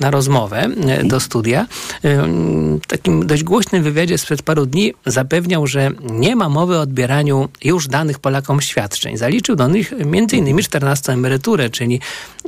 na 0.00 0.10
rozmowę 0.10 0.68
y, 1.02 1.08
do 1.08 1.20
studia. 1.20 1.66
Ym, 2.04 2.80
W 2.82 2.86
takim 2.86 3.26
dość 3.26 3.44
głośnym 3.44 3.82
wywiadzie 3.82 4.18
sprzed 4.18 4.42
paru 4.42 4.66
dni 4.66 4.94
zapewniał, 5.06 5.66
że 5.66 5.90
nie 6.10 6.36
ma 6.36 6.48
mowy 6.48 6.76
o 6.76 6.80
odbieraniu 6.80 7.48
już 7.64 7.88
danych 7.88 8.18
Polakom 8.18 8.60
świadczeń. 8.60 9.16
Zaliczył 9.16 9.56
do 9.56 9.68
nich 9.68 9.92
m.in. 9.92 10.58
14 10.58 11.12
emeryturę, 11.12 11.70
czyli 11.70 12.00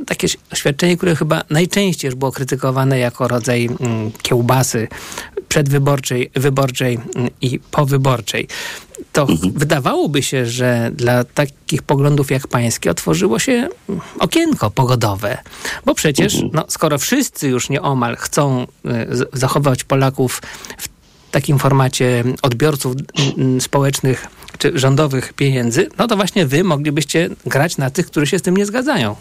takie 0.05 0.27
świadczenie, 0.53 0.97
które 0.97 1.15
chyba 1.15 1.43
najczęściej 1.49 2.09
już 2.09 2.15
było 2.15 2.31
krytykowane 2.31 2.99
jako 2.99 3.27
rodzaj 3.27 3.69
kiełbasy 4.21 4.87
przedwyborczej, 5.47 6.29
wyborczej 6.35 6.99
i 7.41 7.59
powyborczej. 7.59 8.47
To 9.13 9.27
wydawałoby 9.53 10.23
się, 10.23 10.45
że 10.45 10.91
dla 10.93 11.23
takich 11.23 11.83
poglądów 11.83 12.31
jak 12.31 12.47
pańskie 12.47 12.91
otworzyło 12.91 13.39
się 13.39 13.67
okienko 14.19 14.71
pogodowe. 14.71 15.37
Bo 15.85 15.95
przecież, 15.95 16.41
no, 16.53 16.65
skoro 16.67 16.97
wszyscy 16.97 17.49
już 17.49 17.69
nieomal 17.69 18.15
chcą 18.15 18.63
y, 18.63 18.67
zachować 19.33 19.83
Polaków 19.83 20.41
w 20.77 20.89
takim 21.31 21.59
formacie 21.59 22.23
odbiorców 22.41 22.95
mm, 23.37 23.61
społecznych 23.61 24.27
czy 24.57 24.79
rządowych 24.79 25.33
pieniędzy, 25.33 25.89
no 25.97 26.07
to 26.07 26.15
właśnie 26.15 26.45
wy 26.45 26.63
moglibyście 26.63 27.29
grać 27.45 27.77
na 27.77 27.89
tych, 27.89 28.07
którzy 28.07 28.27
się 28.27 28.39
z 28.39 28.41
tym 28.41 28.57
nie 28.57 28.65
zgadzają. 28.65 29.15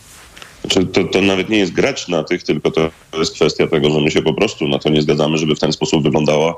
Znaczy, 0.61 0.87
to, 0.87 1.05
to 1.05 1.21
nawet 1.23 1.49
nie 1.49 1.59
jest 1.59 1.73
grać 1.73 2.09
na 2.09 2.25
tych, 2.25 2.43
tylko 2.43 2.71
to 2.71 2.91
jest 3.19 3.35
kwestia 3.35 3.67
tego, 3.67 3.91
że 3.91 4.01
my 4.01 4.11
się 4.11 4.23
po 4.23 4.35
prostu 4.35 4.69
na 4.69 4.79
to 4.79 4.89
nie 4.89 5.03
zgadzamy, 5.03 5.39
żeby 5.39 5.55
w 5.55 5.59
ten 5.59 5.73
sposób 5.73 6.03
wyglądała 6.03 6.55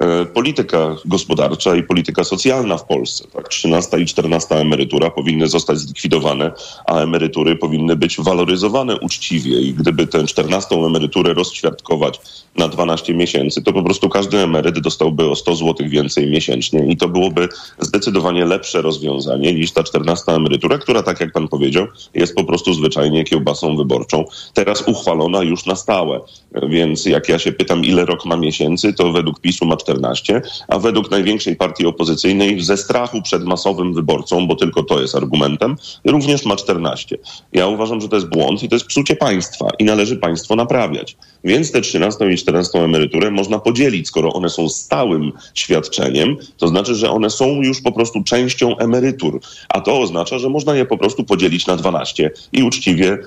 e, 0.00 0.24
polityka 0.24 0.96
gospodarcza 1.04 1.76
i 1.76 1.82
polityka 1.82 2.24
socjalna 2.24 2.78
w 2.78 2.86
Polsce. 2.86 3.24
Tak? 3.32 3.48
13 3.48 4.00
i 4.00 4.06
14 4.06 4.54
emerytura 4.54 5.10
powinny 5.10 5.48
zostać 5.48 5.78
zlikwidowane, 5.78 6.52
a 6.86 7.00
emerytury 7.00 7.56
powinny 7.56 7.96
być 7.96 8.16
waloryzowane 8.20 9.00
uczciwie 9.00 9.60
i 9.60 9.74
gdyby 9.74 10.06
tę 10.06 10.26
14 10.26 10.74
emeryturę 10.74 11.34
rozćwiartkować 11.34 12.20
na 12.56 12.68
12 12.68 13.14
miesięcy, 13.14 13.62
to 13.62 13.72
po 13.72 13.82
prostu 13.82 14.08
każdy 14.08 14.38
emeryt 14.38 14.80
dostałby 14.80 15.30
o 15.30 15.36
100 15.36 15.56
zł 15.56 15.88
więcej 15.88 16.30
miesięcznie 16.30 16.86
i 16.88 16.96
to 16.96 17.08
byłoby 17.08 17.48
zdecydowanie 17.78 18.44
lepsze 18.44 18.82
rozwiązanie 18.82 19.54
niż 19.54 19.72
ta 19.72 19.82
14 19.82 20.32
emerytura, 20.32 20.78
która, 20.78 21.02
tak 21.02 21.20
jak 21.20 21.32
pan 21.32 21.48
powiedział, 21.48 21.86
jest 22.14 22.34
po 22.34 22.44
prostu 22.44 22.74
zwyczajnie 22.74 23.24
kiełbasą 23.24 23.43
wyborczą, 23.76 24.24
teraz 24.54 24.82
uchwalona 24.88 25.42
już 25.42 25.66
na 25.66 25.76
stałe. 25.76 26.20
Więc 26.68 27.06
jak 27.06 27.28
ja 27.28 27.38
się 27.38 27.52
pytam, 27.52 27.84
ile 27.84 28.04
rok 28.04 28.24
ma 28.24 28.36
miesięcy, 28.36 28.92
to 28.92 29.12
według 29.12 29.40
PiSu 29.40 29.66
ma 29.66 29.76
14, 29.76 30.42
a 30.68 30.78
według 30.78 31.10
największej 31.10 31.56
partii 31.56 31.86
opozycyjnej 31.86 32.60
ze 32.60 32.76
strachu 32.76 33.22
przed 33.22 33.44
masowym 33.44 33.94
wyborcą, 33.94 34.46
bo 34.46 34.56
tylko 34.56 34.82
to 34.82 35.00
jest 35.00 35.14
argumentem, 35.14 35.76
również 36.04 36.44
ma 36.44 36.56
14. 36.56 37.18
Ja 37.52 37.66
uważam, 37.66 38.00
że 38.00 38.08
to 38.08 38.16
jest 38.16 38.28
błąd 38.28 38.62
i 38.62 38.68
to 38.68 38.74
jest 38.74 38.86
psucie 38.86 39.16
państwa 39.16 39.68
i 39.78 39.84
należy 39.84 40.16
państwo 40.16 40.56
naprawiać. 40.56 41.16
Więc 41.44 41.72
te 41.72 41.80
13 41.80 42.32
i 42.32 42.36
14 42.36 42.78
emeryturę 42.78 43.30
można 43.30 43.58
podzielić, 43.58 44.08
skoro 44.08 44.32
one 44.32 44.48
są 44.48 44.68
stałym 44.68 45.32
świadczeniem, 45.54 46.36
to 46.58 46.68
znaczy, 46.68 46.94
że 46.94 47.10
one 47.10 47.30
są 47.30 47.62
już 47.62 47.80
po 47.80 47.92
prostu 47.92 48.22
częścią 48.22 48.76
emerytur, 48.76 49.40
a 49.68 49.80
to 49.80 50.00
oznacza, 50.00 50.38
że 50.38 50.48
można 50.48 50.74
je 50.74 50.84
po 50.84 50.98
prostu 50.98 51.24
podzielić 51.24 51.66
na 51.66 51.76
12 51.76 52.30
i 52.52 52.62
uczciwie 52.62 53.18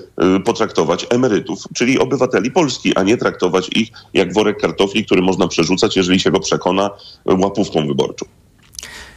potraktować 0.44 1.06
emerytów, 1.10 1.64
czyli 1.74 1.98
obywateli 1.98 2.50
Polski, 2.50 2.94
a 2.96 3.02
nie 3.02 3.16
traktować 3.16 3.68
ich 3.76 3.88
jak 4.14 4.34
worek 4.34 4.60
kartofli, 4.60 5.04
który 5.04 5.22
można 5.22 5.48
przerzucać, 5.48 5.96
jeżeli 5.96 6.20
się 6.20 6.30
go 6.30 6.40
przekona 6.40 6.90
y, 7.30 7.34
łapówką 7.34 7.86
wyborczą. 7.86 8.26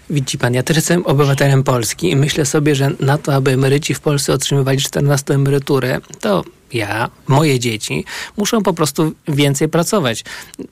Widzi 0.09 0.37
pan, 0.37 0.53
ja 0.53 0.63
też 0.63 0.75
jestem 0.75 1.05
obywatelem 1.05 1.63
Polski 1.63 2.11
i 2.11 2.15
myślę 2.15 2.45
sobie, 2.45 2.75
że 2.75 2.91
na 2.99 3.17
to, 3.17 3.33
aby 3.33 3.51
emeryci 3.51 3.93
w 3.93 3.99
Polsce 3.99 4.33
otrzymywali 4.33 4.77
14 4.77 5.33
emeryturę, 5.33 5.99
to 6.19 6.43
ja, 6.73 7.09
moje 7.27 7.59
dzieci 7.59 8.05
muszą 8.37 8.63
po 8.63 8.73
prostu 8.73 9.11
więcej 9.27 9.69
pracować. 9.69 10.23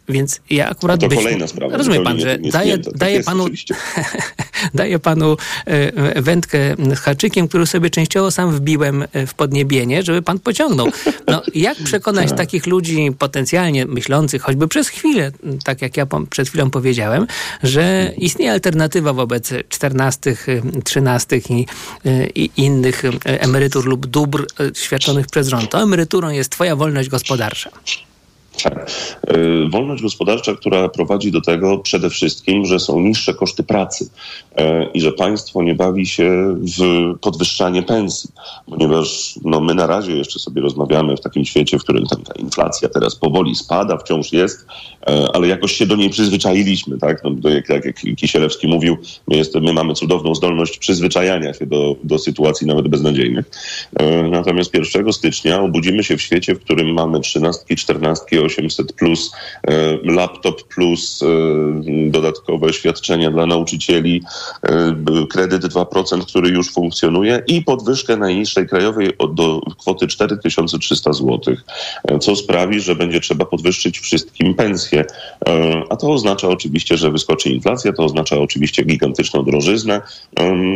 Więc 0.10 0.42
ja 0.50 0.70
akurat... 0.70 1.00
A 1.00 1.02
to 1.02 1.08
być- 1.08 1.20
kolejna 1.20 1.48
sprawa, 1.48 1.78
Rozumie 1.78 2.02
pan, 2.02 2.20
że 2.20 2.38
daję. 2.38 2.78
Tak 2.78 2.94
daję, 2.98 3.24
panu, 3.24 3.46
daję 4.74 5.00
panu 5.00 5.38
e, 5.68 5.94
e, 6.16 6.22
wędkę 6.22 6.76
z 6.96 7.00
haczykiem, 7.00 7.48
który 7.48 7.66
sobie 7.66 7.90
częściowo 7.90 8.32
sam 8.32 8.52
wbiłem 8.52 9.06
e, 9.14 9.28
w 9.28 9.34
podniebienie, 9.34 10.04
żeby 10.04 10.22
pan 10.22 10.40
pociągnął. 10.40 10.88
No, 11.28 11.42
jak 11.56 11.78
przekonać 11.78 12.30
Tak. 12.30 12.38
takich 12.38 12.68
ludzi 12.68 13.12
potencjalnie 13.20 13.86
myślących, 13.86 14.42
choćby 14.42 14.68
przez 14.68 14.88
chwilę, 14.88 15.32
tak 15.64 15.82
jak 15.82 15.98
ja 15.98 16.08
przed 16.30 16.50
chwilą 16.50 16.70
powiedziałem, 16.70 17.28
że 17.64 18.14
istnieje 18.18 18.52
alternatywa 18.52 19.14
wobec 19.14 19.54
14, 19.70 20.36
y, 20.48 20.62
13 20.84 21.38
i, 21.38 21.66
y, 22.06 22.30
i 22.36 22.50
innych 22.58 23.04
emerytur 23.24 23.86
lub 23.86 24.06
dóbr 24.06 24.48
świadczonych 24.74 25.28
przez 25.28 25.48
rząd. 25.48 25.70
To 25.70 25.80
emeryturą 25.90 26.30
jest 26.30 26.52
twoja 26.52 26.76
wolność 26.76 27.10
gospodarcza. 27.10 27.70
Tak. 28.64 28.92
Y, 29.36 29.70
Wolność 29.70 30.04
gospodarcza, 30.04 30.56
która 30.56 30.90
prowadzi 30.90 31.32
do 31.32 31.42
tego 31.42 31.78
przede 31.78 32.10
wszystkim, 32.10 32.66
że 32.66 32.80
są 32.80 33.00
niższe 33.00 33.34
koszty 33.34 33.64
pracy 33.64 34.06
y, 34.06 34.64
i 34.94 35.02
że 35.02 35.12
państwo 35.12 35.64
nie 35.64 35.76
bawi 35.76 36.06
się 36.06 36.56
w 36.80 37.14
podwyższanie 37.22 37.84
pensji, 37.84 38.30
ponieważ 38.70 39.40
no, 39.44 39.60
my 39.60 39.76
na 39.76 39.88
razie 39.88 40.18
jeszcze 40.18 40.40
sobie 40.40 40.62
rozmawiamy 40.62 41.18
w 41.18 41.22
takim 41.22 41.46
świecie, 41.46 41.80
w 41.80 41.84
którym 41.84 42.06
ta 42.06 42.34
inflacja 42.34 42.90
teraz 42.90 43.16
powoli 43.16 43.56
spada, 43.56 43.98
wciąż 43.98 44.34
jest, 44.34 44.60
y, 44.62 44.66
ale 45.34 45.48
jakoś 45.48 45.72
się 45.72 45.86
do 45.86 45.96
niej 45.96 46.10
przyzwyczailiśmy. 46.10 46.98
Tak? 46.98 47.24
No, 47.24 47.50
jak, 47.50 47.70
jak, 47.70 47.86
jak 47.86 47.96
Kisielewski 48.16 48.68
mówił, 48.68 48.98
my, 49.28 49.38
jest, 49.38 49.56
my 49.56 49.74
mamy 49.74 49.94
cudowną 49.94 50.36
zdolność 50.36 50.78
przyzwyczajania 50.78 51.54
się 51.54 51.66
do, 51.66 51.96
do 52.04 52.20
sytuacji 52.20 52.68
nawet 52.68 52.88
beznadziejnych. 52.88 53.46
Y, 54.02 54.30
Natomiast 54.30 54.74
1 54.74 55.14
stycznia 55.14 55.62
obudzimy 55.62 56.04
się 56.04 56.18
w 56.18 56.22
świecie, 56.22 56.56
w 56.56 56.60
którym 56.60 56.94
mamy 56.94 57.20
13, 57.20 57.76
14, 57.76 58.44
800 58.50 58.94
plus, 58.94 59.32
e, 59.68 59.98
laptop 60.04 60.64
plus, 60.64 61.24
e, 61.24 61.26
dodatkowe 62.12 62.74
świadczenia 62.74 63.32
dla 63.32 63.46
nauczycieli, 63.46 64.22
e, 64.64 64.96
kredyt 65.30 65.66
2%, 65.66 66.26
który 66.26 66.50
już 66.50 66.72
funkcjonuje 66.72 67.44
i 67.48 67.62
podwyżkę 67.62 68.18
najniższej 68.18 68.68
krajowej 68.68 69.10
do 69.34 69.62
kwoty 69.80 70.08
4300 70.08 71.14
zł, 71.14 71.56
co 72.22 72.36
sprawi, 72.36 72.80
że 72.80 72.96
będzie 72.96 73.20
trzeba 73.20 73.46
podwyższyć 73.46 74.00
wszystkim 74.00 74.54
pensje. 74.56 75.06
A 75.90 75.96
to 75.96 76.12
oznacza 76.12 76.48
oczywiście, 76.48 76.98
że 76.98 77.12
wyskoczy 77.12 77.50
inflacja, 77.50 77.94
to 77.94 78.04
oznacza 78.04 78.38
oczywiście 78.38 78.84
gigantyczną 78.84 79.44
drożyznę. 79.44 80.02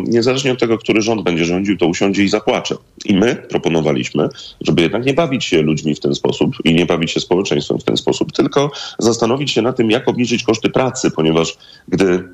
Niezależnie 0.03 0.51
od 0.51 0.59
tego, 0.59 0.77
który 0.77 1.01
rząd 1.01 1.21
będzie 1.21 1.45
rządził, 1.45 1.77
to 1.77 1.87
usiądzie 1.87 2.23
i 2.23 2.29
zapłacze. 2.29 2.75
I 3.05 3.13
my 3.13 3.35
proponowaliśmy, 3.35 4.29
żeby 4.61 4.81
jednak 4.81 5.05
nie 5.05 5.13
bawić 5.13 5.45
się 5.45 5.61
ludźmi 5.61 5.95
w 5.95 5.99
ten 5.99 6.15
sposób 6.15 6.55
i 6.65 6.73
nie 6.73 6.85
bawić 6.85 7.11
się 7.11 7.19
społeczeństwem 7.19 7.62
w 7.69 7.83
ten 7.83 7.97
sposób, 7.97 8.31
tylko 8.31 8.71
zastanowić 8.99 9.51
się 9.51 9.61
na 9.61 9.73
tym, 9.73 9.91
jak 9.91 10.07
obniżyć 10.07 10.43
koszty 10.43 10.69
pracy, 10.69 11.11
ponieważ 11.11 11.57
gdy 11.87 12.29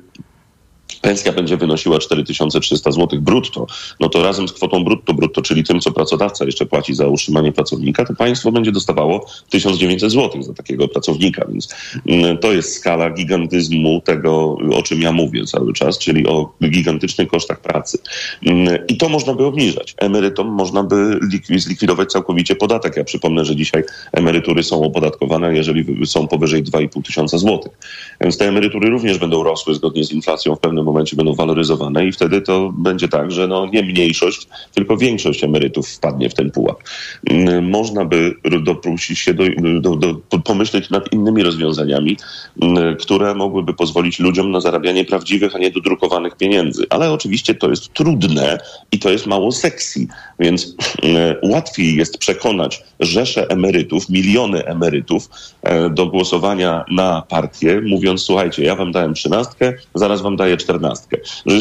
pensja 1.00 1.32
będzie 1.32 1.56
wynosiła 1.56 1.98
4300 1.98 2.92
zł 2.92 3.20
brutto, 3.20 3.66
no 4.00 4.08
to 4.08 4.22
razem 4.22 4.48
z 4.48 4.52
kwotą 4.52 4.84
brutto, 4.84 5.14
brutto, 5.14 5.42
czyli 5.42 5.64
tym, 5.64 5.80
co 5.80 5.92
pracodawca 5.92 6.44
jeszcze 6.44 6.66
płaci 6.66 6.94
za 6.94 7.06
utrzymanie 7.08 7.52
pracownika, 7.52 8.04
to 8.04 8.14
państwo 8.14 8.52
będzie 8.52 8.72
dostawało 8.72 9.26
1900 9.50 10.12
zł 10.12 10.42
za 10.42 10.54
takiego 10.54 10.88
pracownika, 10.88 11.46
więc 11.52 11.68
mm, 12.06 12.38
to 12.38 12.52
jest 12.52 12.76
skala 12.76 13.10
gigantyzmu 13.10 14.00
tego, 14.00 14.56
o 14.74 14.82
czym 14.82 15.02
ja 15.02 15.12
mówię 15.12 15.44
cały 15.44 15.72
czas, 15.72 15.98
czyli 15.98 16.26
o 16.26 16.52
gigantycznych 16.64 17.28
kosztach 17.28 17.60
pracy. 17.60 17.98
Mm, 18.46 18.86
I 18.88 18.96
to 18.96 19.08
można 19.08 19.34
by 19.34 19.44
obniżać. 19.44 19.94
Emerytom 19.96 20.48
można 20.48 20.82
by 20.82 21.20
zlikwidować 21.56 22.12
całkowicie 22.12 22.56
podatek. 22.56 22.96
Ja 22.96 23.04
przypomnę, 23.04 23.44
że 23.44 23.56
dzisiaj 23.56 23.84
emerytury 24.12 24.62
są 24.62 24.82
opodatkowane, 24.82 25.56
jeżeli 25.56 26.06
są 26.06 26.28
powyżej 26.28 26.64
2,5 26.64 27.02
tysiąca 27.02 27.38
złotych. 27.38 27.72
Więc 28.20 28.38
te 28.38 28.48
emerytury 28.48 28.90
również 28.90 29.18
będą 29.18 29.42
rosły 29.42 29.74
zgodnie 29.74 30.04
z 30.04 30.12
inflacją, 30.12 30.56
w 30.56 30.60
pewnym 30.60 30.88
momencie 30.92 31.16
będą 31.16 31.34
waloryzowane 31.34 32.06
i 32.06 32.12
wtedy 32.12 32.40
to 32.40 32.72
będzie 32.78 33.08
tak, 33.08 33.32
że 33.32 33.48
no 33.48 33.66
nie 33.66 33.82
mniejszość, 33.82 34.48
tylko 34.74 34.96
większość 34.96 35.44
emerytów 35.44 35.88
wpadnie 35.88 36.30
w 36.30 36.34
ten 36.34 36.50
pułap. 36.50 36.82
Mm, 37.30 37.70
można 37.70 38.04
by 38.04 38.34
dopuścić 38.62 39.18
się 39.18 39.34
do, 39.34 39.44
do, 39.80 39.96
do 40.30 40.38
pomyśleć 40.38 40.90
nad 40.90 41.12
innymi 41.12 41.42
rozwiązaniami, 41.42 42.16
mm, 42.62 42.96
które 42.96 43.34
mogłyby 43.34 43.74
pozwolić 43.74 44.18
ludziom 44.18 44.50
na 44.50 44.60
zarabianie 44.60 45.04
prawdziwych, 45.04 45.56
a 45.56 45.58
nie 45.58 45.70
dodrukowanych 45.70 46.36
pieniędzy. 46.36 46.84
Ale 46.90 47.12
oczywiście 47.12 47.54
to 47.54 47.70
jest 47.70 47.92
trudne 47.92 48.58
i 48.92 48.98
to 48.98 49.10
jest 49.10 49.26
mało 49.26 49.52
sexy, 49.52 50.06
więc 50.38 50.74
mm, 51.02 51.36
łatwiej 51.42 51.96
jest 51.96 52.18
przekonać 52.18 52.82
rzesze 53.00 53.50
emerytów, 53.50 54.08
miliony 54.08 54.66
emerytów 54.66 55.28
e, 55.62 55.90
do 55.90 56.06
głosowania 56.06 56.84
na 56.90 57.22
partię, 57.28 57.80
mówiąc, 57.80 58.22
słuchajcie, 58.22 58.62
ja 58.62 58.76
wam 58.76 58.92
dałem 58.92 59.14
trzynastkę, 59.14 59.72
zaraz 59.94 60.22
wam 60.22 60.36
daję 60.36 60.56
czternastkę. 60.56 60.79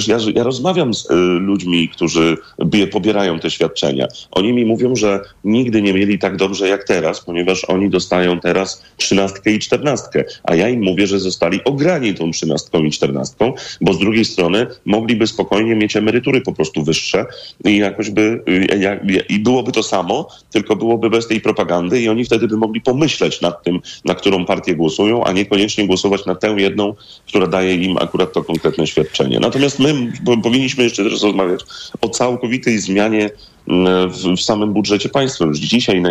Ja, 0.07 0.17
ja 0.35 0.43
rozmawiam 0.43 0.93
z 0.93 1.11
y, 1.11 1.15
ludźmi, 1.39 1.89
którzy 1.89 2.37
pobierają 2.91 3.39
te 3.39 3.51
świadczenia. 3.51 4.07
Oni 4.31 4.53
mi 4.53 4.65
mówią, 4.65 4.95
że 4.95 5.21
nigdy 5.43 5.81
nie 5.81 5.93
mieli 5.93 6.19
tak 6.19 6.37
dobrze 6.37 6.67
jak 6.67 6.83
teraz, 6.83 7.21
ponieważ 7.21 7.65
oni 7.65 7.89
dostają 7.89 8.39
teraz 8.39 8.83
trzynastkę 8.97 9.51
i 9.51 9.59
czternastkę, 9.59 10.23
a 10.43 10.55
ja 10.55 10.69
im 10.69 10.81
mówię, 10.83 11.07
że 11.07 11.19
zostali 11.19 11.63
ograni 11.63 12.13
tą 12.13 12.31
trzynastką 12.31 12.83
i 12.83 12.91
czternastką, 12.91 13.53
bo 13.81 13.93
z 13.93 13.99
drugiej 13.99 14.25
strony 14.25 14.67
mogliby 14.85 15.27
spokojnie 15.27 15.75
mieć 15.75 15.95
emerytury 15.95 16.41
po 16.41 16.53
prostu 16.53 16.83
wyższe 16.83 17.25
i 17.65 17.77
jakoś 17.77 18.09
by, 18.09 18.43
y, 18.49 19.25
i 19.29 19.39
byłoby 19.39 19.71
to 19.71 19.83
samo, 19.83 20.27
tylko 20.51 20.75
byłoby 20.75 21.09
bez 21.09 21.27
tej 21.27 21.41
propagandy 21.41 22.01
i 22.01 22.09
oni 22.09 22.25
wtedy 22.25 22.47
by 22.47 22.57
mogli 22.57 22.81
pomyśleć 22.81 23.41
nad 23.41 23.63
tym, 23.63 23.79
na 24.05 24.15
którą 24.15 24.45
partię 24.45 24.75
głosują, 24.75 25.23
a 25.23 25.31
niekoniecznie 25.31 25.87
głosować 25.87 26.25
na 26.25 26.35
tę 26.35 26.55
jedną, 26.57 26.95
która 27.27 27.47
daje 27.47 27.75
im 27.75 27.97
akurat 27.97 28.33
to 28.33 28.43
konkretne 28.43 28.87
świadczenie. 28.87 29.08
Natomiast 29.39 29.79
my 29.79 30.11
powinniśmy 30.43 30.83
jeszcze 30.83 31.03
też 31.03 31.23
rozmawiać 31.23 31.61
o 32.01 32.09
całkowitej 32.09 32.79
zmianie 32.79 33.29
w, 33.67 34.35
w 34.37 34.41
samym 34.41 34.73
budżecie 34.73 35.09
państwa. 35.09 35.45
Już 35.45 35.59
dzisiaj 35.59 36.01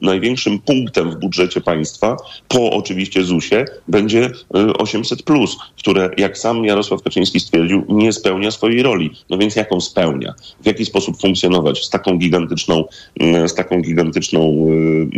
największym 0.00 0.58
punktem 0.58 1.10
w 1.10 1.16
budżecie 1.16 1.60
państwa, 1.60 2.16
po 2.48 2.70
oczywiście 2.70 3.24
ZUS-ie, 3.24 3.64
będzie 3.88 4.30
800, 4.78 5.20
y, 5.20 5.24
które, 5.78 6.10
jak 6.16 6.38
sam 6.38 6.64
Jarosław 6.64 7.02
Kaczyński 7.02 7.40
stwierdził, 7.40 7.84
nie 7.88 8.12
spełnia 8.12 8.50
swojej 8.50 8.82
roli. 8.82 9.10
No 9.30 9.38
więc 9.38 9.56
jaką 9.56 9.80
spełnia? 9.80 10.34
W 10.62 10.66
jaki 10.66 10.84
sposób 10.84 11.20
funkcjonować 11.20 11.84
z 11.84 11.90
taką 11.90 12.18
gigantyczną, 12.18 12.84
y, 13.44 13.48
z 13.48 13.54
taką 13.54 13.82
gigantyczną, 13.82 14.68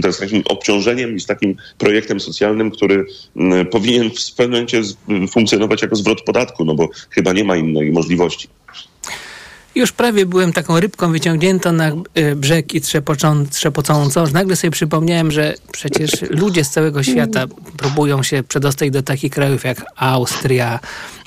y, 0.07 0.13
z 0.13 0.19
takim 0.19 0.43
obciążeniem 0.49 1.17
i 1.17 1.21
z 1.21 1.27
takim 1.27 1.57
projektem 1.79 2.21
socjalnym, 2.21 2.71
który 2.71 3.07
powinien 3.71 4.11
w 4.11 4.35
pewnym 4.35 4.53
momencie 4.53 4.83
funkcjonować 5.31 5.83
jako 5.83 5.97
zwrot 5.97 6.23
podatku, 6.23 6.65
no 6.65 6.75
bo 6.75 6.89
chyba 7.11 7.33
nie 7.33 7.45
ma 7.45 7.57
innej 7.57 7.93
możliwości. 7.93 8.49
Już 9.75 9.93
prawie 9.93 10.27
byłem 10.27 10.53
taką 10.53 10.81
rybką 10.81 11.13
wyciągniętą 11.13 11.73
na 11.73 11.91
e, 12.15 12.37
brzeg 12.37 12.75
i 12.75 12.81
trzepocą, 12.81 13.47
trzepocącą, 13.47 14.25
nagle 14.33 14.57
sobie 14.57 14.71
przypomniałem, 14.71 15.31
że 15.31 15.55
przecież 15.73 16.11
ludzie 16.31 16.65
z 16.65 16.71
całego 16.71 17.03
świata 17.03 17.47
próbują 17.77 18.23
się 18.23 18.43
przedostać 18.43 18.91
do 18.91 19.03
takich 19.03 19.33
krajów 19.33 19.65
jak 19.65 19.85
Austria, 19.97 20.81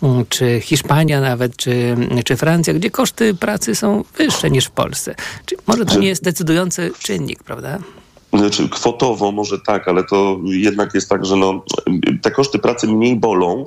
mm, 0.04 0.26
czy 0.30 0.60
Hiszpania 0.62 1.22
nawet, 1.22 1.58
czy, 1.58 1.96
czy 2.26 2.36
Francja, 2.36 2.74
gdzie 2.74 2.90
koszty 2.90 3.34
pracy 3.34 3.76
są 3.76 4.04
wyższe 4.18 4.52
niż 4.52 4.66
w 4.66 4.72
Polsce. 4.72 5.16
Czy 5.46 5.56
może 5.68 5.86
to 5.86 6.00
nie 6.00 6.08
jest 6.08 6.24
decydujący 6.24 6.92
czynnik, 7.00 7.44
prawda? 7.44 7.80
Znaczy, 8.34 8.70
kwotowo 8.70 9.32
może 9.32 9.60
tak, 9.60 9.88
ale 9.88 10.04
to 10.04 10.40
jednak 10.44 10.94
jest 10.94 11.10
tak, 11.10 11.26
że 11.26 11.36
no, 11.36 11.64
te 12.22 12.32
koszty 12.32 12.60
pracy 12.60 12.88
mniej 12.88 13.16
bolą, 13.16 13.66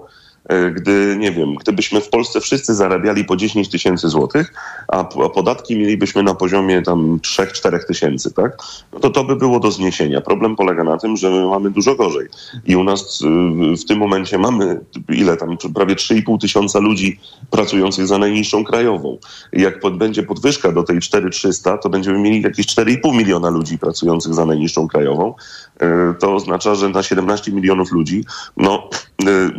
gdy, 0.74 1.16
nie 1.18 1.33
wiem, 1.33 1.55
gdybyśmy 1.55 2.00
w 2.00 2.09
Polsce 2.09 2.40
wszyscy 2.40 2.74
zarabiali 2.74 3.24
po 3.24 3.37
10 3.37 3.68
tysięcy 3.68 4.09
złotych, 4.09 4.53
a 4.88 5.05
podatki 5.05 5.76
mielibyśmy 5.76 6.22
na 6.22 6.35
poziomie 6.35 6.83
tam 6.83 7.18
3-4 7.18 7.79
tysięcy, 7.87 8.35
tak? 8.35 8.57
No 8.92 9.00
to 9.00 9.11
to 9.11 9.24
by 9.24 9.37
było 9.37 9.61
do 9.61 9.70
zniesienia. 9.70 10.20
Problem 10.20 10.57
polega 10.57 10.85
na 10.85 10.98
tym, 10.98 11.16
że 11.16 11.31
my 11.31 11.46
mamy 11.46 11.70
dużo 11.70 11.94
gorzej. 11.94 12.29
I 12.66 12.76
u 12.76 12.85
nas 12.85 13.20
y, 13.20 13.76
w 13.76 13.85
tym 13.85 13.98
momencie 13.98 14.38
mamy 14.38 14.81
ile 15.09 15.37
tam, 15.37 15.57
prawie 15.74 15.94
3,5 15.94 16.40
tysiąca 16.40 16.79
ludzi 16.79 17.20
pracujących 17.50 18.07
za 18.07 18.18
najniższą 18.18 18.64
krajową. 18.64 19.18
Jak 19.53 19.81
pod, 19.81 19.96
będzie 19.96 20.22
podwyżka 20.22 20.72
do 20.72 20.83
tej 20.83 21.00
4300, 21.00 21.79
to 21.79 21.88
będziemy 21.88 22.18
mieli 22.18 22.42
jakieś 22.42 22.66
4,5 22.66 23.16
miliona 23.16 23.50
ludzi 23.50 23.79
pracujących 23.79 24.35
za 24.35 24.46
najniższą 24.46 24.88
krajową. 24.88 25.35
E, 25.81 26.14
to 26.18 26.35
oznacza, 26.35 26.74
że 26.74 26.88
na 26.88 27.03
17 27.03 27.53
milionów 27.53 27.92
ludzi, 27.92 28.24
no 28.57 28.88
e, 29.26 29.50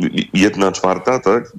jedna 0.71 0.79
czwarta, 0.79 1.19
tak, 1.19 1.51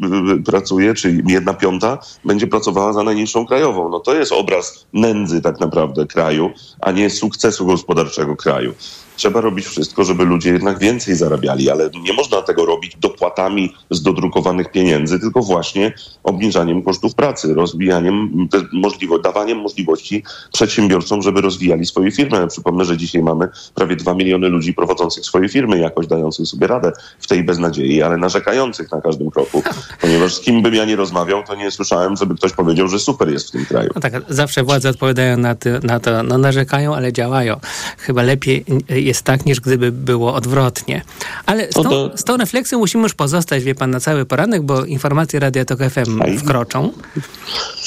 pracuje, 0.47 0.95
czy 0.95 1.23
jedna 1.27 1.55
piąta 1.55 1.99
będzie 2.25 2.47
pracowała 2.47 2.93
za 2.93 3.03
najniższą 3.03 3.47
krajową. 3.47 3.89
No 3.89 4.01
to 4.01 4.15
jest 4.15 4.33
obraz 4.33 4.87
nędzy 4.93 5.43
tak 5.43 5.61
naprawdę 5.61 6.07
kraju, 6.07 6.51
a 6.81 6.93
nie 6.93 7.11
sukcesu 7.11 7.67
gospodarczego 7.67 8.37
kraju 8.37 8.75
trzeba 9.17 9.41
robić 9.41 9.67
wszystko, 9.67 10.05
żeby 10.05 10.25
ludzie 10.25 10.53
jednak 10.53 10.79
więcej 10.79 11.15
zarabiali, 11.15 11.71
ale 11.71 11.91
nie 12.03 12.13
można 12.13 12.43
tego 12.43 12.67
robić 12.67 12.97
dopłatami 12.97 13.75
z 13.91 14.03
dodrukowanych 14.03 14.71
pieniędzy, 14.71 15.21
tylko 15.21 15.43
właśnie 15.43 15.93
obniżaniem 16.23 16.83
kosztów 16.83 17.15
pracy, 17.15 17.55
rozwijaniem, 17.55 18.49
możliwo, 18.73 19.19
dawaniem 19.19 19.59
możliwości 19.59 20.23
przedsiębiorcom, 20.53 21.23
żeby 21.23 21.41
rozwijali 21.41 21.87
swoje 21.87 22.11
firmy. 22.11 22.39
Ja 22.39 22.47
przypomnę, 22.47 22.85
że 22.85 22.97
dzisiaj 22.97 23.23
mamy 23.23 23.49
prawie 23.75 23.97
dwa 23.97 24.15
miliony 24.15 24.49
ludzi 24.49 24.75
prowadzących 24.75 25.25
swoje 25.25 25.49
firmy, 25.49 25.79
jakoś 25.79 26.07
dających 26.07 26.47
sobie 26.47 26.67
radę 26.67 26.93
w 27.21 27.27
tej 27.27 27.45
beznadziei, 27.45 28.03
ale 28.03 28.17
narzekających 28.17 28.93
na 28.93 29.01
każdym 29.01 29.31
kroku, 29.31 29.63
ponieważ 30.03 30.35
z 30.35 30.41
kim 30.41 30.63
bym 30.63 30.75
ja 30.75 30.85
nie 30.85 30.97
rozmawiał, 30.97 31.43
to 31.43 31.55
nie 31.55 31.71
słyszałem, 31.71 32.17
żeby 32.17 32.35
ktoś 32.35 32.53
powiedział, 32.53 32.89
że 32.89 32.99
super 32.99 33.31
jest 33.31 33.49
w 33.49 33.51
tym 33.51 33.67
kraju. 33.67 33.91
No 33.95 34.01
tak, 34.01 34.13
zawsze 34.29 34.63
władze 34.63 34.91
odpowiadają 34.91 35.37
na, 35.37 35.55
ty, 35.55 35.81
na 35.83 36.01
to, 36.01 36.23
no 36.23 36.39
narzekają, 36.39 36.95
ale 36.95 37.13
działają. 37.13 37.61
Chyba 37.99 38.23
lepiej 38.23 38.65
jest 39.03 39.23
tak, 39.23 39.47
niż 39.47 39.61
gdyby 39.61 39.93
było 39.93 40.35
odwrotnie. 40.35 41.03
Ale 41.47 41.69
z 41.69 41.75
tą, 41.75 42.17
z 42.17 42.25
tą 42.25 42.37
refleksją 42.37 42.79
musimy 42.79 43.03
już 43.03 43.15
pozostać, 43.15 43.65
wie 43.65 43.75
pan, 43.75 43.91
na 43.91 44.01
cały 44.01 44.25
poranek, 44.25 44.63
bo 44.63 44.85
informacje 44.85 45.41
Radia 45.41 45.65
Tok 45.65 45.79
FM 45.91 46.39
wkroczą. 46.39 46.93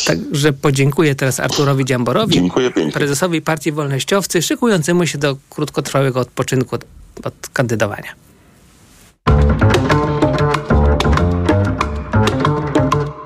Także 0.06 0.54
podziękuję 0.54 1.16
teraz 1.16 1.40
Arturowi 1.40 1.86
Dziamborowi, 1.86 2.52
prezesowi 2.94 3.42
Partii 3.42 3.72
Wolnościowcy, 3.72 4.42
szykującemu 4.42 5.08
się 5.08 5.18
do 5.18 5.38
krótkotrwałego 5.50 6.20
odpoczynku 6.20 6.76
od, 6.76 6.86
od 7.24 7.50
kandydowania. 7.54 8.16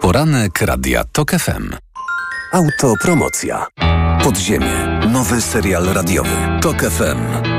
Poranek 0.02 0.62
Radia 0.62 1.04
Tok 1.12 1.32
FM. 1.32 1.75
Autopromocja. 2.52 3.67
Podziemie. 4.23 4.99
Nowy 5.12 5.41
serial 5.41 5.86
radiowy. 5.86 6.36
Tok 6.62 6.82
FM. 6.82 7.59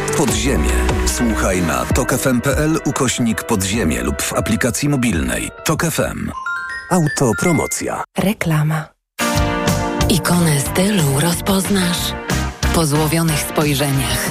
Podziemie. 0.17 0.69
Słuchaj 1.05 1.61
na 1.61 1.85
tokefm.pl 1.85 2.79
ukośnik 2.85 3.43
podziemie 3.43 4.03
lub 4.03 4.21
w 4.21 4.33
aplikacji 4.33 4.89
mobilnej 4.89 5.51
Tok 5.65 5.85
FM. 5.85 6.31
Autopromocja. 6.89 8.03
Reklama. 8.17 8.87
Ikonę 10.09 10.59
stylu 10.59 11.19
rozpoznasz 11.19 12.13
po 12.75 12.85
złowionych 12.85 13.39
spojrzeniach. 13.39 14.29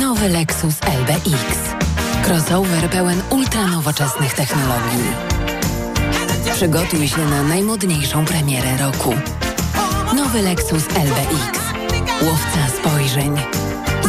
Nowy 0.00 0.28
Lexus 0.28 0.74
LBX. 1.00 1.58
Crossover 2.26 2.90
pełen 2.90 3.22
ultranowoczesnych 3.30 4.34
technologii. 4.34 5.04
Przygotuj 6.54 7.08
się 7.08 7.24
na 7.24 7.42
najmodniejszą 7.42 8.24
premierę 8.24 8.76
roku. 8.78 9.14
Nowy 10.16 10.42
Lexus 10.42 10.84
LBX. 10.86 11.58
Łowca 12.22 12.76
spojrzeń. 12.80 13.36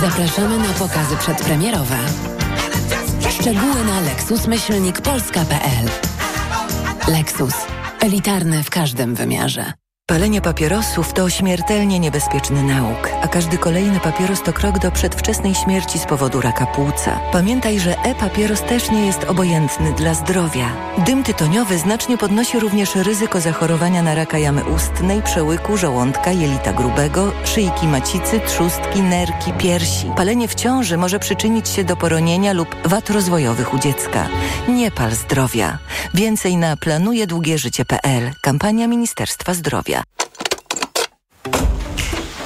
Zapraszamy 0.03 0.57
na 0.57 0.73
pokazy 0.73 1.17
przedpremierowe. 1.17 1.97
Szczegóły 3.39 3.85
na 3.85 4.01
lexusmyślnikpolska.pl 4.01 5.89
Lexus. 7.07 7.53
Elitarny 7.99 8.63
w 8.63 8.69
każdym 8.69 9.15
wymiarze. 9.15 9.73
Palenie 10.05 10.41
papierosów 10.41 11.13
to 11.13 11.29
śmiertelnie 11.29 11.99
niebezpieczny 11.99 12.63
nauk, 12.63 13.09
a 13.21 13.27
każdy 13.27 13.57
kolejny 13.57 13.99
papieros 13.99 14.43
to 14.43 14.53
krok 14.53 14.79
do 14.79 14.91
przedwczesnej 14.91 15.55
śmierci 15.55 15.99
z 15.99 16.05
powodu 16.05 16.41
raka 16.41 16.65
płuca. 16.65 17.19
Pamiętaj, 17.31 17.79
że 17.79 17.97
e-papieros 17.97 18.61
też 18.61 18.91
nie 18.91 19.05
jest 19.05 19.23
obojętny 19.23 19.93
dla 19.93 20.13
zdrowia. 20.13 20.69
Dym 21.05 21.23
tytoniowy 21.23 21.77
znacznie 21.77 22.17
podnosi 22.17 22.59
również 22.59 22.95
ryzyko 22.95 23.41
zachorowania 23.41 24.01
na 24.01 24.15
raka 24.15 24.37
jamy 24.37 24.63
ustnej, 24.63 25.21
przełyku, 25.21 25.77
żołądka, 25.77 26.31
jelita 26.31 26.73
grubego, 26.73 27.31
szyjki 27.45 27.87
macicy, 27.87 28.39
trzustki, 28.47 29.01
nerki, 29.01 29.53
piersi. 29.53 30.11
Palenie 30.15 30.47
w 30.47 30.55
ciąży 30.55 30.97
może 30.97 31.19
przyczynić 31.19 31.69
się 31.69 31.83
do 31.83 31.95
poronienia 31.95 32.53
lub 32.53 32.75
wad 32.85 33.09
rozwojowych 33.09 33.73
u 33.73 33.79
dziecka. 33.79 34.27
Nie 34.67 34.91
pal 34.91 35.11
zdrowia. 35.11 35.77
Więcej 36.13 36.57
na 36.57 36.77
planujedługieżycie.pl. 36.77 38.31
Kampania 38.41 38.87
Ministerstwa 38.87 39.53
Zdrowia. 39.53 39.92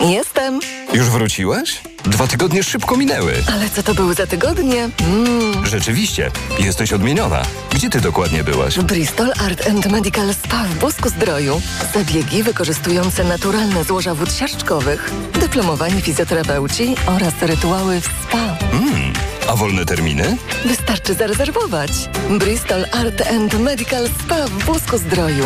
Jestem. 0.02 0.60
Już 0.94 1.10
wróciłaś? 1.10 1.82
Dwa 2.04 2.28
tygodnie 2.28 2.64
szybko 2.64 2.98
minęły. 2.98 3.34
Ale 3.54 3.70
co 3.70 3.84
to 3.84 3.94
były 3.94 4.14
za 4.14 4.28
tygodnie? 4.28 4.90
Mm. 5.00 5.66
Rzeczywiście, 5.66 6.32
jesteś 6.60 6.94
odmieniona. 6.94 7.42
Gdzie 7.72 7.90
ty 7.90 8.02
dokładnie 8.02 8.44
byłaś? 8.44 8.80
Bristol 8.80 9.32
Art 9.46 9.68
and 9.68 9.86
Medical 9.86 10.34
Spa 10.34 10.64
w 10.64 10.80
Bosku 10.80 11.10
Zdroju. 11.10 11.62
Zabiegi 11.94 12.44
wykorzystujące 12.44 13.24
naturalne 13.24 13.84
złoża 13.84 14.16
wód 14.16 14.34
siarczkowych, 14.34 15.12
dyplomowani 15.34 16.02
fizjoterapeuci 16.02 16.96
oraz 17.06 17.34
rytuały 17.42 18.02
w 18.02 18.06
spa. 18.06 18.58
Mm. 18.72 19.14
A 19.48 19.56
wolne 19.56 19.86
terminy? 19.86 20.38
Wystarczy 20.66 21.14
zarezerwować. 21.14 21.92
Bristol 22.30 22.86
Art 22.92 23.24
and 23.32 23.60
Medical 23.60 24.08
Spa 24.20 24.48
w 24.48 24.66
Bosku 24.66 24.98
Zdroju. 24.98 25.46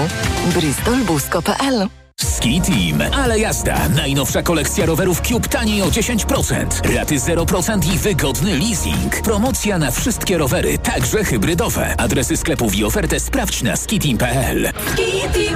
bristolbusko.pl 0.55 1.87
Ski 2.21 2.61
Team. 2.61 3.13
Ale 3.13 3.39
jazda. 3.39 3.89
Najnowsza 3.89 4.41
kolekcja 4.41 4.85
rowerów 4.85 5.21
Cube 5.21 5.47
taniej 5.47 5.81
o 5.81 5.85
10%. 5.87 6.95
Raty 6.95 7.15
0% 7.15 7.93
i 7.93 7.97
wygodny 7.97 8.57
leasing. 8.57 9.21
Promocja 9.23 9.77
na 9.77 9.91
wszystkie 9.91 10.37
rowery, 10.37 10.77
także 10.77 11.23
hybrydowe. 11.23 11.95
Adresy 11.97 12.37
sklepów 12.37 12.75
i 12.75 12.85
ofertę 12.85 13.19
sprawdź 13.19 13.61
na 13.63 13.75
skiteam.pl. 13.75 14.71
Ski 14.93 15.11
Team. 15.33 15.55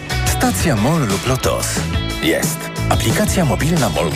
Stacja 0.41 0.75
MOL 0.75 1.01
lub 1.07 1.27
LOTOS. 1.27 1.67
Jest. 2.23 2.57
Aplikacja 2.89 3.45
mobilna 3.45 3.89
MOL? 3.89 4.11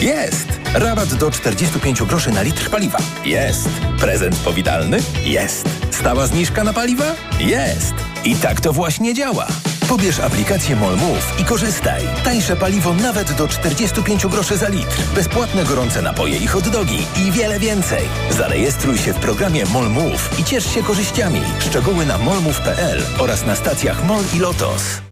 Jest. 0.00 0.48
Rabat 0.74 1.14
do 1.14 1.30
45 1.30 2.02
groszy 2.02 2.30
na 2.30 2.42
litr 2.42 2.70
paliwa? 2.70 2.98
Jest. 3.24 3.68
Prezent 4.00 4.36
powitalny? 4.36 4.98
Jest. 5.24 5.68
Stała 5.90 6.26
zniżka 6.26 6.64
na 6.64 6.72
paliwa? 6.72 7.14
Jest. 7.40 7.94
I 8.24 8.36
tak 8.36 8.60
to 8.60 8.72
właśnie 8.72 9.14
działa. 9.14 9.46
Pobierz 9.88 10.20
aplikację 10.20 10.76
MOL 10.76 10.96
Move 10.96 11.40
i 11.40 11.44
korzystaj. 11.44 12.02
Tańsze 12.24 12.56
paliwo 12.56 12.94
nawet 12.94 13.32
do 13.32 13.48
45 13.48 14.26
groszy 14.26 14.56
za 14.56 14.68
litr. 14.68 14.96
Bezpłatne 15.14 15.64
gorące 15.64 16.02
napoje 16.02 16.36
i 16.36 16.46
hot 16.46 16.68
dogi 16.68 17.06
i 17.26 17.32
wiele 17.32 17.58
więcej. 17.58 18.02
Zarejestruj 18.30 18.98
się 18.98 19.12
w 19.12 19.18
programie 19.18 19.66
MOL 19.66 19.90
Move 19.90 20.40
i 20.40 20.44
ciesz 20.44 20.74
się 20.74 20.82
korzyściami. 20.82 21.40
Szczegóły 21.58 22.06
na 22.06 22.18
molmove.pl 22.18 23.02
oraz 23.18 23.46
na 23.46 23.56
stacjach 23.56 24.04
MOL 24.04 24.24
i 24.36 24.38
LOTOS. 24.38 25.11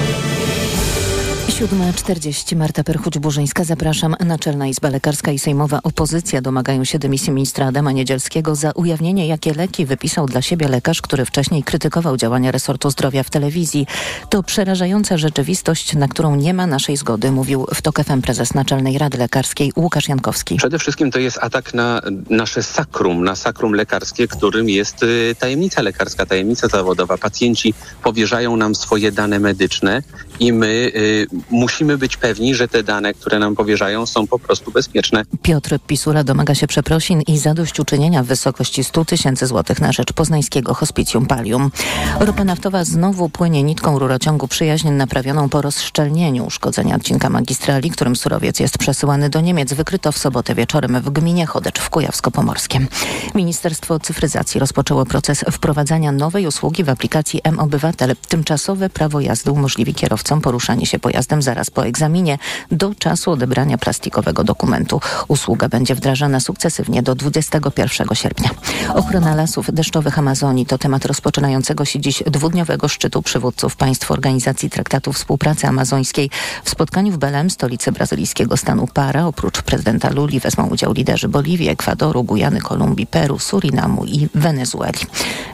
7.40 1.61 2.55
Marta 2.55 2.83
Perchuć-Burzyńska. 2.83 3.63
Zapraszam. 3.63 4.15
Naczelna 4.25 4.67
Izba 4.67 4.89
Lekarska 4.89 5.31
i 5.31 5.39
Sejmowa 5.39 5.79
Opozycja 5.83 6.41
domagają 6.41 6.83
się 6.83 6.99
dymisji 6.99 7.33
ministra 7.33 7.67
Adama 7.67 7.91
Niedzielskiego 7.91 8.55
za 8.55 8.71
ujawnienie, 8.71 9.27
jakie 9.27 9.53
leki 9.53 9.85
wypisał 9.85 10.25
dla 10.25 10.41
siebie 10.41 10.67
lekarz, 10.67 11.01
który 11.01 11.25
wcześniej 11.25 11.63
krytykował 11.63 12.17
działania 12.17 12.51
resortu 12.51 12.89
zdrowia 12.89 13.23
w 13.23 13.29
telewizji. 13.29 13.87
To 14.29 14.43
przerażająca 14.43 15.17
rzeczywistość, 15.17 15.95
na 15.95 16.07
którą 16.07 16.35
nie 16.35 16.53
ma 16.53 16.67
naszej 16.67 16.97
zgody, 16.97 17.31
mówił 17.31 17.65
w 17.73 17.81
TOK 17.81 18.03
FM 18.03 18.21
prezes 18.21 18.53
Naczelnej 18.53 18.97
Rady 18.97 19.17
Lekarskiej 19.17 19.71
Łukasz 19.75 20.07
Jankowski. 20.07 20.55
Przede 20.55 20.79
wszystkim 20.79 21.11
to 21.11 21.19
jest 21.19 21.37
atak 21.41 21.73
na 21.73 22.01
nasze 22.29 22.63
sakrum, 22.63 23.23
na 23.23 23.35
sakrum 23.35 23.73
lekarskie, 23.73 24.27
którym 24.27 24.69
jest 24.69 25.03
y, 25.03 25.35
tajemnica 25.39 25.81
lekarska, 25.81 26.25
tajemnica 26.25 26.67
zawodowa. 26.67 27.17
Pacjenci 27.17 27.73
powierzają 28.03 28.57
nam 28.57 28.75
swoje 28.75 29.11
dane 29.11 29.39
medyczne 29.39 30.03
i 30.39 30.53
my 30.53 30.91
y, 30.95 31.27
musimy 31.51 31.97
być 31.97 32.17
pewni, 32.17 32.55
że 32.55 32.67
te 32.67 32.83
dane, 32.83 33.13
które 33.13 33.39
nam 33.39 33.55
powierzają, 33.55 34.05
są 34.05 34.27
po 34.27 34.39
prostu 34.39 34.71
bezpieczne. 34.71 35.23
Piotr 35.41 35.79
Pisula 35.87 36.23
domaga 36.23 36.55
się 36.55 36.67
przeprosin 36.67 37.21
i 37.21 37.37
zadośćuczynienia 37.37 38.23
w 38.23 38.25
wysokości 38.25 38.83
100 38.83 39.05
tysięcy 39.05 39.47
złotych 39.47 39.81
na 39.81 39.91
rzecz 39.91 40.13
poznańskiego 40.13 40.73
hospicjum 40.73 41.25
Palium. 41.25 41.71
Ropa 42.19 42.43
naftowa 42.43 42.83
znowu 42.83 43.29
płynie 43.29 43.63
nitką 43.63 43.99
rurociągu 43.99 44.47
przyjaźń 44.47 44.89
naprawioną 44.89 45.49
po 45.49 45.61
rozszczelnieniu 45.61 46.45
uszkodzenia 46.45 46.95
odcinka 46.95 47.29
magistrali, 47.29 47.89
którym 47.89 48.15
surowiec 48.15 48.59
jest 48.59 48.77
przesyłany 48.77 49.29
do 49.29 49.41
Niemiec. 49.41 49.73
Wykryto 49.73 50.11
w 50.11 50.17
sobotę 50.17 50.55
wieczorem 50.55 51.01
w 51.01 51.09
gminie 51.09 51.45
Chodecz 51.45 51.79
w 51.79 51.89
Kujawsko-Pomorskiem. 51.89 52.87
Ministerstwo 53.35 53.99
Cyfryzacji 53.99 54.59
rozpoczęło 54.59 55.05
proces 55.05 55.45
wprowadzania 55.51 56.11
nowej 56.11 56.47
usługi 56.47 56.83
w 56.83 56.89
aplikacji 56.89 57.41
M-Obywatel. 57.43 58.15
Tymczasowe 58.27 58.89
prawo 58.89 59.19
jazdy 59.19 59.51
umożliwi 59.51 59.93
kierowcom 59.93 60.41
poruszanie 60.41 60.85
się 60.85 60.99
pojazdem 60.99 61.40
zaraz 61.41 61.69
po 61.69 61.85
egzaminie 61.85 62.37
do 62.71 62.95
czasu 62.95 63.31
odebrania 63.31 63.77
plastikowego 63.77 64.43
dokumentu. 64.43 65.01
Usługa 65.27 65.69
będzie 65.69 65.95
wdrażana 65.95 66.39
sukcesywnie 66.39 67.03
do 67.03 67.15
21 67.15 68.07
sierpnia. 68.13 68.49
Ochrona 68.93 69.35
lasów 69.35 69.73
deszczowych 69.73 70.19
Amazonii 70.19 70.65
to 70.65 70.77
temat 70.77 71.05
rozpoczynającego 71.05 71.85
się 71.85 71.99
dziś 71.99 72.23
dwudniowego 72.27 72.87
szczytu 72.87 73.21
przywódców 73.21 73.75
państw 73.75 74.11
Organizacji 74.11 74.69
Traktatu 74.69 75.13
Współpracy 75.13 75.67
Amazońskiej. 75.67 76.29
W 76.63 76.69
spotkaniu 76.69 77.11
w 77.11 77.17
Belem, 77.17 77.49
stolicy 77.49 77.91
brazylijskiego 77.91 78.57
stanu 78.57 78.87
Para, 78.87 79.25
oprócz 79.25 79.61
prezydenta 79.61 80.09
Luli 80.09 80.39
wezmą 80.39 80.67
udział 80.67 80.93
liderzy 80.93 81.27
Boliwii, 81.27 81.69
Ekwadoru, 81.69 82.23
Gujany, 82.23 82.61
Kolumbii, 82.61 83.07
Peru, 83.07 83.39
Surinamu 83.39 84.05
i 84.05 84.27
Wenezueli. 84.35 84.99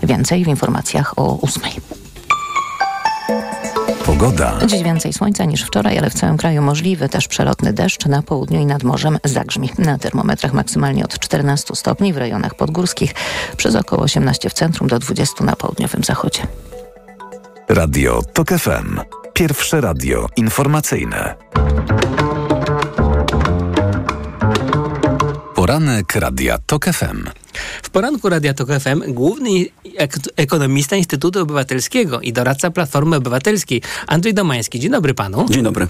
Więcej 0.03 0.45
w 0.45 0.47
informacjach 0.47 1.19
o 1.19 1.33
ósmej. 1.33 1.73
Pogoda. 4.07 4.53
Dziś 4.65 4.83
więcej 4.83 5.13
słońca 5.13 5.45
niż 5.45 5.63
wczoraj, 5.63 5.97
ale 5.97 6.09
w 6.09 6.13
całym 6.13 6.37
kraju 6.37 6.61
możliwy 6.61 7.09
też 7.09 7.27
przelotny 7.27 7.73
deszcz 7.73 8.05
na 8.05 8.21
południu 8.21 8.59
i 8.59 8.65
nad 8.65 8.83
morzem 8.83 9.17
zagrzmi. 9.23 9.69
Na 9.77 9.97
termometrach 9.97 10.53
maksymalnie 10.53 11.05
od 11.05 11.19
14 11.19 11.75
stopni 11.75 12.13
w 12.13 12.17
rejonach 12.17 12.55
podgórskich, 12.55 13.13
przez 13.57 13.75
około 13.75 14.01
18 14.01 14.49
w 14.49 14.53
centrum 14.53 14.87
do 14.87 14.99
20 14.99 15.43
na 15.43 15.55
południowym 15.55 16.03
zachodzie. 16.03 16.41
Radio 17.69 18.21
TOK 18.33 18.49
FM. 18.49 18.99
Pierwsze 19.33 19.81
radio 19.81 20.27
informacyjne. 20.35 21.35
Poranek 25.67 26.15
Radia 26.15 26.57
TOK 26.65 26.85
FM. 26.85 27.27
W 27.83 27.89
poranku 27.89 28.29
Radia 28.29 28.53
Tok 28.53 28.69
FM 28.79 29.13
główny 29.13 29.49
ek 29.97 30.15
ekonomista 30.35 30.95
Instytutu 30.95 31.41
Obywatelskiego 31.41 32.21
i 32.21 32.33
doradca 32.33 32.71
Platformy 32.71 33.15
Obywatelskiej 33.15 33.81
Andrzej 34.07 34.33
Domański. 34.33 34.79
Dzień 34.79 34.91
dobry 34.91 35.13
panu. 35.13 35.45
Dzień 35.49 35.63
dobry. 35.63 35.87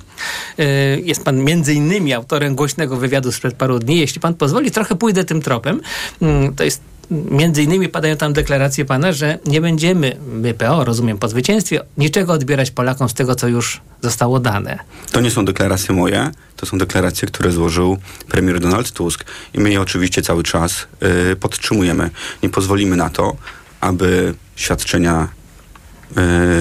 Y, 0.60 1.02
jest 1.06 1.24
pan 1.24 1.44
między 1.44 1.74
innymi 1.74 2.14
autorem 2.14 2.56
głośnego 2.56 2.98
wywiadu 2.98 3.32
sprzed 3.32 3.56
paru 3.56 3.80
dni. 3.80 3.98
Jeśli 3.98 4.22
pan 4.22 4.34
pozwoli, 4.34 4.72
trochę 4.72 4.96
pójdę 4.96 5.24
tym 5.24 5.42
tropem. 5.42 5.82
Mm, 6.22 6.56
to 6.56 6.64
jest 6.64 6.82
między 7.12 7.64
innymi 7.64 7.90
padają 7.90 8.18
tam 8.18 8.34
deklaracje 8.34 8.86
pana, 8.86 9.12
że 9.12 9.40
nie 9.46 9.62
będziemy, 9.62 10.18
my 10.28 10.54
PO, 10.54 10.86
rozumiem, 10.86 11.18
po 11.18 11.28
zwycięstwie, 11.28 11.80
niczego 11.98 12.34
odbierać 12.34 12.72
Polakom 12.72 13.10
z 13.10 13.14
tego, 13.14 13.36
co 13.36 13.48
już 13.48 13.82
zostało 14.02 14.40
dane. 14.40 14.80
To 15.12 15.22
nie 15.22 15.32
są 15.32 15.46
deklaracje 15.46 15.96
moje, 15.96 16.32
to 16.56 16.66
są 16.66 16.78
deklaracje, 16.78 17.28
które 17.28 17.52
złożył 17.52 17.98
premier 18.30 18.60
Donald 18.60 18.92
Tusk 18.92 19.26
i 19.54 19.60
my 19.60 19.72
je 19.72 19.82
oczywiście 19.82 20.22
cały 20.22 20.44
czas 20.44 20.88
y, 21.32 21.36
podtrzymujemy. 21.36 22.10
Nie 22.44 22.50
pozwolimy 22.50 22.96
na 22.96 23.10
to, 23.10 23.36
aby 23.82 24.34
świadczenia 24.56 25.28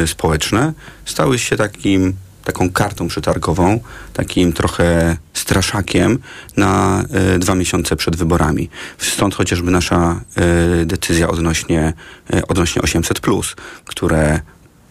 y, 0.03 0.07
społeczne 0.07 0.73
stały 1.05 1.39
się 1.39 1.57
takim 1.57 2.15
taką 2.47 2.71
kartą 2.71 3.09
przetargową, 3.09 3.81
takim 4.13 4.53
trochę 4.53 5.17
straszakiem 5.33 6.19
na 6.57 7.05
y, 7.35 7.39
dwa 7.39 7.55
miesiące 7.55 7.97
przed 7.97 8.17
wyborami. 8.17 8.69
Stąd 8.99 9.35
chociażby 9.35 9.71
nasza 9.71 10.21
y, 10.83 10.87
decyzja 10.87 11.29
odnośnie, 11.29 11.93
y, 12.35 12.47
odnośnie 12.47 12.83
800, 12.83 13.21
które 13.85 14.41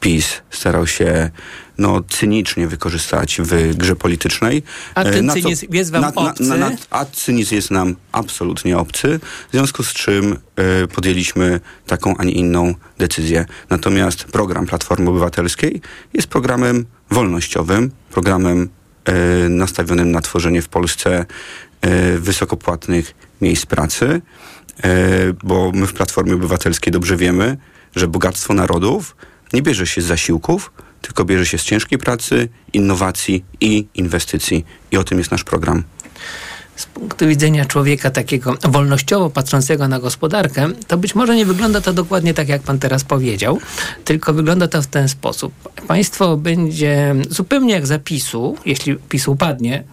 PiS 0.06 0.42
starał 0.50 0.88
się 0.88 1.30
no, 1.78 2.02
cynicznie 2.10 2.68
wykorzystać 2.68 3.38
w 3.42 3.76
grze 3.76 3.96
politycznej. 3.96 4.64
A 4.96 5.04
ten 5.04 5.30
cynizm 5.30 5.66
jest 5.74 5.92
wam 5.92 6.02
na, 6.02 6.14
obcy? 6.14 6.44
Na, 6.44 6.58
na, 6.58 6.72
a 6.90 7.06
cynizm 7.06 7.56
jest 7.56 7.72
nam 7.72 7.96
absolutnie 8.12 8.78
obcy, 8.78 9.20
w 9.50 9.52
związku 9.52 9.84
z 9.84 9.94
czym 9.94 10.38
y, 10.84 10.88
podjęliśmy 10.88 11.60
taką, 11.88 12.18
a 12.18 12.24
nie 12.24 12.32
inną 12.32 12.74
decyzję. 12.98 13.46
Natomiast 13.70 14.24
program 14.24 14.66
Platformy 14.66 15.10
Obywatelskiej 15.10 15.82
jest 16.14 16.28
programem 16.28 16.86
wolnościowym, 17.10 17.92
programem 18.12 18.70
y, 19.46 19.50
nastawionym 19.50 20.12
na 20.12 20.22
tworzenie 20.22 20.62
w 20.62 20.70
Polsce 20.70 21.26
y, 21.86 22.20
wysokopłatnych 22.20 23.16
miejsc 23.42 23.66
pracy, 23.66 24.22
bo 25.44 25.72
my 25.74 25.88
w 25.88 25.94
Platformie 25.94 26.34
Obywatelskiej 26.34 26.94
dobrze 26.94 27.18
wiemy, 27.18 27.58
że 27.96 28.08
bogactwo 28.08 28.54
narodów 28.54 29.16
nie 29.54 29.62
bierze 29.62 29.88
się 29.88 30.02
z 30.02 30.06
zasiłków, 30.06 30.72
tylko 31.02 31.26
bierze 31.26 31.46
się 31.46 31.58
z 31.58 31.64
ciężkiej 31.64 32.00
pracy, 32.00 32.50
innowacji 32.74 33.46
i 33.62 33.86
inwestycji. 33.96 34.66
I 34.92 34.98
o 34.98 35.04
tym 35.04 35.18
jest 35.18 35.32
nasz 35.32 35.44
program. 35.44 35.84
Z 36.76 36.86
punktu 36.86 37.28
widzenia 37.28 37.66
człowieka 37.66 38.10
takiego 38.12 38.54
wolnościowo 38.64 39.30
patrzącego 39.30 39.88
na 39.88 40.00
gospodarkę, 40.00 40.70
to 40.88 40.98
być 40.98 41.16
może 41.16 41.36
nie 41.36 41.46
wygląda 41.46 41.82
to 41.82 41.94
dokładnie 41.94 42.34
tak, 42.34 42.50
jak 42.50 42.62
pan 42.62 42.80
teraz 42.80 43.04
powiedział, 43.04 43.60
tylko 44.06 44.34
wygląda 44.34 44.68
to 44.68 44.82
w 44.82 44.88
ten 44.88 45.10
sposób. 45.10 45.54
Państwo 45.88 46.38
będzie 46.38 47.16
zupełnie 47.30 47.74
jak 47.74 47.88
zapisu, 47.88 48.58
jeśli 48.66 48.96
PiS 48.96 49.28
upadnie, 49.28 49.84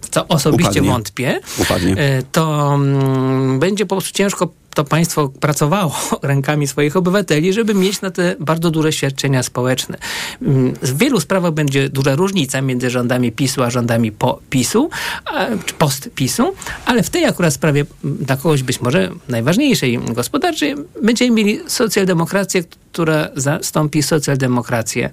w 0.00 0.08
co 0.08 0.28
osobiście 0.28 0.70
Upadnie. 0.70 0.90
wątpię, 0.90 1.40
Upadnie. 1.58 1.96
e, 1.96 2.22
to 2.22 2.74
mm, 2.74 3.58
będzie 3.58 3.86
po 3.86 3.96
prostu 3.96 4.12
ciężko 4.12 4.52
to 4.74 4.84
państwo 4.84 5.28
pracowało 5.28 5.94
rękami 6.22 6.66
swoich 6.66 6.96
obywateli, 6.96 7.52
żeby 7.52 7.74
mieć 7.74 8.00
na 8.00 8.10
te 8.10 8.36
bardzo 8.40 8.70
duże 8.70 8.92
świadczenia 8.92 9.42
społeczne. 9.42 9.98
Mm, 10.42 10.74
W 10.82 10.98
wielu 10.98 11.20
sprawach 11.20 11.52
będzie 11.52 11.88
duża 11.88 12.14
różnica 12.14 12.62
między 12.62 12.90
rządami 12.90 13.32
PiSu 13.32 13.62
a 13.62 13.70
rządami 13.70 14.12
po 14.12 14.40
PiSu, 14.50 14.90
czy 15.66 15.74
post 15.74 16.10
PiSu, 16.14 16.54
ale 16.86 17.02
w 17.02 17.10
tej 17.10 17.24
akurat 17.24 17.54
sprawie 17.54 17.84
mm, 18.04 18.16
dla 18.16 18.36
kogoś 18.36 18.62
być 18.62 18.80
może 18.80 19.10
najważniejszej 19.28 19.98
gospodarczej 19.98 20.74
będziemy 21.02 21.30
mieli 21.30 21.60
socjaldemokrację, 21.66 22.64
która 22.92 23.28
zastąpi 23.36 24.02
socjaldemokrację, 24.02 25.10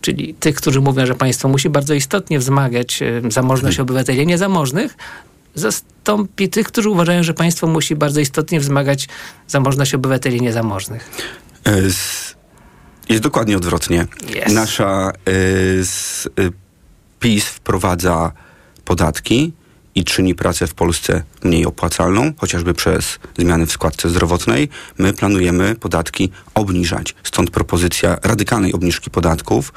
czyli 0.00 0.34
tych, 0.34 0.56
którzy 0.56 0.80
mówią, 0.80 1.06
że 1.06 1.14
państwo 1.14 1.48
musi 1.48 1.70
bardzo 1.70 1.94
istotnie 1.94 2.38
wzmagać 2.38 3.02
e, 3.02 3.30
zamożność 3.30 3.80
obywateli 3.80 4.26
niezamożnych, 4.26 4.96
zastąpi 5.54 6.48
tych, 6.48 6.66
którzy 6.66 6.90
uważają, 6.90 7.22
że 7.22 7.34
państwo 7.34 7.66
musi 7.66 7.96
bardzo 7.96 8.20
istotnie 8.20 8.60
wzmagać 8.60 9.08
zamożność 9.48 9.94
obywateli 9.94 10.40
niezamożnych. 10.40 11.10
E, 11.66 11.82
Jest 13.08 13.22
dokładnie 13.22 13.56
odwrotnie. 13.56 14.06
Yes. 14.46 14.52
Nasza 14.52 15.12
y, 15.28 16.52
PiS 17.20 17.44
wprowadza 17.44 18.32
podatki 18.84 19.52
i 19.94 20.04
czyni 20.04 20.34
pracę 20.34 20.66
w 20.66 20.74
Polsce 20.74 21.22
mniej 21.44 21.66
opłacalną, 21.66 22.32
chociażby 22.38 22.74
przez 22.74 23.18
zmiany 23.38 23.66
w 23.66 23.72
składce 23.72 24.10
zdrowotnej. 24.10 24.68
My 24.98 25.12
planujemy 25.12 25.74
podatki 25.74 26.30
obniżać. 26.54 27.14
Stąd 27.22 27.50
propozycja 27.50 28.18
radykalnej 28.22 28.72
obniżki 28.72 29.10
podatków 29.10 29.72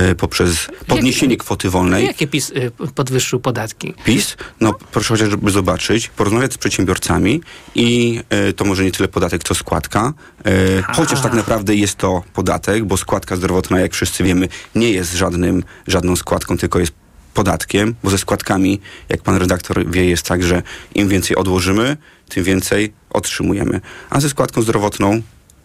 y, 0.00 0.14
poprzez 0.14 0.68
podniesienie 0.86 1.36
kwoty 1.36 1.70
wolnej. 1.70 2.06
Jakie 2.06 2.26
PiS 2.26 2.50
y, 2.50 2.70
podwyższył 2.94 3.40
podatki? 3.40 3.94
PiS, 4.04 4.36
no 4.60 4.74
proszę 4.92 5.08
chociażby 5.08 5.50
zobaczyć, 5.50 6.08
porozmawiać 6.08 6.52
z 6.52 6.58
przedsiębiorcami 6.58 7.40
i 7.74 8.20
e, 8.30 8.52
to 8.52 8.64
może 8.64 8.84
nie 8.84 8.92
tyle 8.92 9.08
podatek, 9.08 9.44
co 9.44 9.54
składka, 9.54 10.14
chociaż 10.94 11.20
tak 11.20 11.32
naprawdę 11.32 11.74
jest 11.74 11.96
to 11.96 12.22
podatek, 12.32 12.84
bo 12.84 12.96
składka 12.96 13.36
zdrowotna, 13.36 13.80
jak 13.80 13.94
wszyscy 13.94 14.24
wiemy, 14.24 14.48
nie 14.74 14.90
jest 14.90 15.14
żadnym, 15.14 15.64
żadną 15.86 16.16
składką, 16.16 16.58
tylko 16.58 16.78
jest 16.78 16.92
podatkiem, 17.38 17.94
bo 18.02 18.10
ze 18.10 18.18
składkami, 18.18 18.80
jak 19.08 19.22
pan 19.22 19.36
redaktor 19.36 19.90
wie, 19.90 20.04
jest 20.04 20.22
tak, 20.26 20.42
że 20.42 20.62
im 20.94 21.08
więcej 21.08 21.36
odłożymy, 21.36 21.96
tym 22.28 22.44
więcej 22.44 22.92
otrzymujemy. 23.10 23.80
A 24.10 24.20
ze 24.20 24.28
składką 24.28 24.62
zdrowotną 24.62 25.22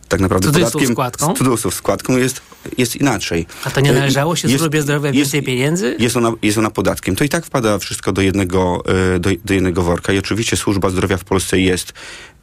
tak 0.07 0.19
naprawdę 0.19 0.47
Cudzysłów 0.47 0.71
podatkiem, 0.73 0.93
składką? 0.93 1.35
z 1.35 1.37
cudzysłów 1.37 1.73
składką 1.73 2.17
jest, 2.17 2.41
jest 2.77 2.95
inaczej. 2.95 3.45
A 3.63 3.69
to 3.71 3.81
nie 3.81 3.93
należało 3.93 4.35
się 4.35 4.47
jest- 4.47 4.59
służbie 4.59 4.81
zdrowia 4.81 5.11
więcej 5.11 5.43
pieniędzy? 5.43 5.95
jest 5.99 6.17
ona, 6.17 6.31
jest 6.41 6.57
ona 6.57 6.69
podatkiem. 6.69 7.15
To 7.15 7.23
i 7.23 7.29
tak 7.29 7.45
wpada 7.45 7.77
wszystko 7.77 8.11
do 8.11 8.21
jednego, 8.21 8.83
e, 9.15 9.19
do, 9.19 9.29
do 9.45 9.53
jednego 9.53 9.81
worka. 9.83 10.13
I 10.13 10.17
oczywiście 10.17 10.57
służba 10.57 10.89
zdrowia 10.89 11.17
w 11.17 11.23
Polsce 11.23 11.59
jest, 11.59 11.93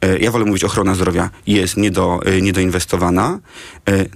e, 0.01 0.19
ja 0.19 0.31
wolę 0.31 0.45
mówić 0.45 0.63
ochrona 0.63 0.95
zdrowia, 0.95 1.29
jest 1.47 1.77
niedo, 1.77 2.19
e, 2.25 2.41
niedoinwestowana. 2.41 3.39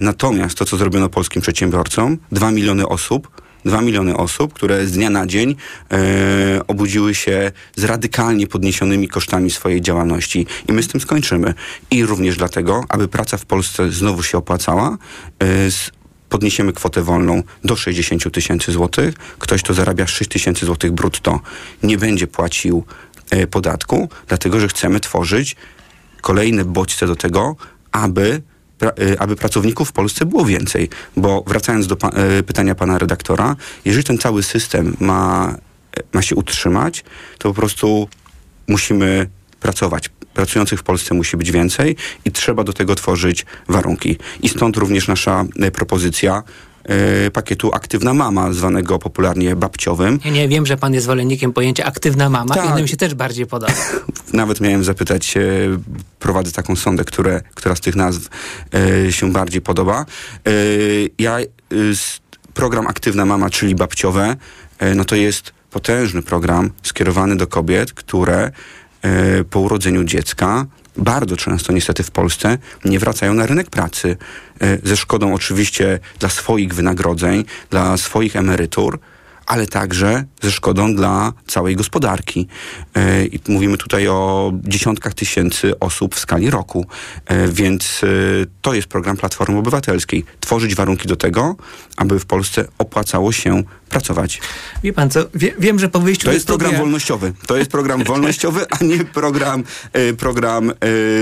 Natomiast 0.00 0.58
to, 0.58 0.64
co 0.64 0.76
zrobiono 0.76 1.08
polskim 1.08 1.42
przedsiębiorcom, 1.42 2.18
dwa 2.32 2.50
miliony 2.50 2.88
osób, 2.88 3.45
Dwa 3.66 3.80
miliony 3.80 4.16
osób, 4.16 4.52
które 4.52 4.86
z 4.86 4.92
dnia 4.92 5.10
na 5.10 5.26
dzień 5.26 5.56
e, 5.90 6.66
obudziły 6.66 7.14
się 7.14 7.52
z 7.76 7.84
radykalnie 7.84 8.46
podniesionymi 8.46 9.08
kosztami 9.08 9.50
swojej 9.50 9.80
działalności. 9.80 10.46
I 10.68 10.72
my 10.72 10.82
z 10.82 10.88
tym 10.88 11.00
skończymy. 11.00 11.54
I 11.90 12.04
również 12.04 12.36
dlatego, 12.36 12.84
aby 12.88 13.08
praca 13.08 13.36
w 13.36 13.44
Polsce 13.44 13.92
znowu 13.92 14.22
się 14.22 14.38
opłacała, 14.38 14.98
e, 15.42 15.46
podniesiemy 16.28 16.72
kwotę 16.72 17.02
wolną 17.02 17.42
do 17.64 17.76
60 17.76 18.30
tysięcy 18.30 18.72
złotych. 18.72 19.14
Ktoś, 19.38 19.62
kto 19.62 19.74
zarabia 19.74 20.06
6 20.06 20.30
tysięcy 20.30 20.66
złotych 20.66 20.92
brutto, 20.92 21.40
nie 21.82 21.98
będzie 21.98 22.26
płacił 22.26 22.84
e, 23.30 23.46
podatku, 23.46 24.08
dlatego 24.28 24.60
że 24.60 24.68
chcemy 24.68 25.00
tworzyć 25.00 25.56
kolejne 26.20 26.64
bodźce 26.64 27.06
do 27.06 27.16
tego, 27.16 27.56
aby, 27.92 28.42
pra, 28.78 28.90
y, 29.00 29.18
aby 29.18 29.36
pracowników 29.36 29.88
w 29.88 29.92
Polsce 29.92 30.26
było 30.26 30.44
więcej. 30.44 30.88
Bo 31.16 31.44
wracając 31.46 31.86
do 31.86 31.96
pa, 31.96 32.10
y, 32.38 32.42
pytania 32.42 32.74
pana 32.74 32.98
redaktora, 32.98 33.56
jeżeli 33.84 34.04
ten 34.04 34.18
cały 34.18 34.42
system 34.42 34.96
ma, 35.00 35.56
y, 35.98 36.02
ma 36.12 36.22
się 36.22 36.36
utrzymać, 36.36 37.04
to 37.38 37.48
po 37.48 37.54
prostu 37.54 38.08
musimy 38.68 39.28
pracować. 39.60 40.10
Pracujących 40.34 40.80
w 40.80 40.82
Polsce 40.82 41.14
musi 41.14 41.36
być 41.36 41.52
więcej 41.52 41.96
i 42.24 42.32
trzeba 42.32 42.64
do 42.64 42.72
tego 42.72 42.94
tworzyć 42.94 43.46
warunki. 43.68 44.18
I 44.42 44.48
stąd 44.48 44.76
również 44.76 45.08
nasza 45.08 45.44
propozycja 45.72 46.42
y, 47.26 47.30
pakietu 47.30 47.74
Aktywna 47.74 48.14
Mama, 48.14 48.52
zwanego 48.52 48.98
popularnie 48.98 49.56
babciowym. 49.56 50.20
Ja 50.24 50.30
nie 50.30 50.48
wiem, 50.48 50.66
że 50.66 50.76
pan 50.76 50.94
jest 50.94 51.04
zwolennikiem 51.04 51.52
pojęcia 51.52 51.84
aktywna 51.84 52.30
mama 52.30 52.54
Tak. 52.54 52.64
i 52.64 52.68
ono 52.68 52.82
mi 52.82 52.88
się 52.88 52.96
też 52.96 53.14
bardziej 53.14 53.46
podoba. 53.46 53.72
Nawet 54.32 54.60
miałem 54.60 54.84
zapytać, 54.84 55.36
e, 55.36 55.40
prowadzę 56.18 56.52
taką 56.52 56.76
sondę, 56.76 57.04
które, 57.04 57.42
która 57.54 57.76
z 57.76 57.80
tych 57.80 57.96
nazw 57.96 58.28
e, 59.06 59.12
się 59.12 59.32
bardziej 59.32 59.60
podoba. 59.60 60.06
Ja, 61.18 61.38
program 62.54 62.86
Aktywna 62.86 63.24
Mama, 63.24 63.50
czyli 63.50 63.74
babciowe, 63.74 64.36
no 64.96 65.04
to 65.04 65.16
jest 65.16 65.52
potężny 65.70 66.22
program 66.22 66.70
skierowany 66.82 67.36
do 67.36 67.46
kobiet, 67.46 67.92
które 67.92 68.50
po 69.50 69.60
urodzeniu 69.60 70.04
dziecka 70.04 70.66
bardzo 70.98 71.36
często 71.36 71.72
niestety 71.72 72.02
w 72.02 72.10
Polsce 72.10 72.58
nie 72.84 72.98
wracają 72.98 73.34
na 73.34 73.46
rynek 73.46 73.70
pracy. 73.70 74.16
E, 74.60 74.78
ze 74.88 74.96
szkodą 74.96 75.34
oczywiście 75.34 75.98
dla 76.18 76.28
swoich 76.28 76.74
wynagrodzeń, 76.74 77.44
dla 77.70 77.96
swoich 77.96 78.36
emerytur, 78.36 78.98
ale 79.46 79.66
także 79.66 80.24
ze 80.42 80.52
szkodą 80.52 80.94
dla 80.94 81.32
całej 81.46 81.76
gospodarki. 81.76 82.48
I 83.32 83.40
mówimy 83.48 83.76
tutaj 83.76 84.08
o 84.08 84.52
dziesiątkach 84.62 85.14
tysięcy 85.14 85.78
osób 85.78 86.14
w 86.14 86.18
skali 86.18 86.50
roku. 86.50 86.86
E, 87.26 87.48
Więc 87.48 88.00
e, 88.04 88.06
to 88.62 88.74
jest 88.74 88.88
program 88.88 89.16
Platformy 89.16 89.58
Obywatelskiej. 89.58 90.24
Tworzyć 90.40 90.74
warunki 90.74 91.08
do 91.08 91.16
tego, 91.16 91.56
aby 91.96 92.18
w 92.20 92.26
Polsce 92.26 92.64
opłacało 92.78 93.32
się 93.32 93.62
pracować. 93.88 94.40
Wie 94.82 94.92
pan 94.92 95.10
co, 95.10 95.20
wie, 95.34 95.54
wiem, 95.58 95.78
że 95.78 95.88
po 95.88 96.00
wyjściu 96.00 96.26
To 96.26 96.32
jest 96.32 96.46
program 96.46 96.70
studia- 96.70 96.78
wolnościowy. 96.80 97.32
To 97.46 97.56
jest 97.56 97.70
program 97.70 98.04
wolnościowy, 98.12 98.66
a 98.70 98.84
nie 98.84 99.04
program, 99.04 99.64
e, 99.92 100.12
program 100.12 100.70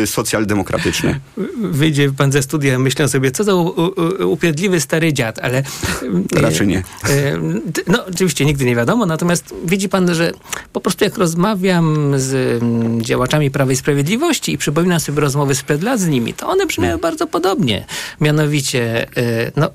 e, 0.02 0.06
socjaldemokratyczny. 0.06 1.20
wyjdzie 1.62 2.12
pan 2.12 2.32
ze 2.32 2.42
studia, 2.42 2.78
myślę 2.78 3.08
sobie, 3.08 3.30
co 3.30 3.44
za 3.44 3.54
u, 3.54 3.66
u, 3.68 3.92
upierdliwy 4.32 4.80
stary 4.80 5.12
dziad, 5.12 5.38
ale... 5.38 5.58
e, 5.58 6.40
Raczej 6.40 6.66
nie. 6.66 6.82
No, 7.86 8.06
oczywiście 8.06 8.44
nigdy 8.44 8.64
nie 8.64 8.76
wiadomo, 8.76 9.06
natomiast 9.06 9.54
widzi 9.64 9.88
pan, 9.88 10.14
że 10.14 10.32
po 10.72 10.80
prostu 10.80 11.04
jak 11.04 11.18
rozmawiam 11.18 12.12
z 12.18 12.62
mm, 12.62 13.02
działaczami 13.02 13.50
Prawa 13.50 13.72
i 13.72 13.76
Sprawiedliwości 13.76 14.52
i 14.52 14.58
przypominam 14.58 15.00
sobie 15.00 15.20
rozmowy 15.20 15.54
sprzed 15.54 15.82
lat 15.82 16.00
z 16.00 16.06
nimi, 16.08 16.34
to 16.34 16.48
one 16.48 16.66
brzmiały 16.66 16.98
bardzo 17.00 17.26
podobnie. 17.26 17.84
Mianowicie, 18.20 19.06
no, 19.56 19.70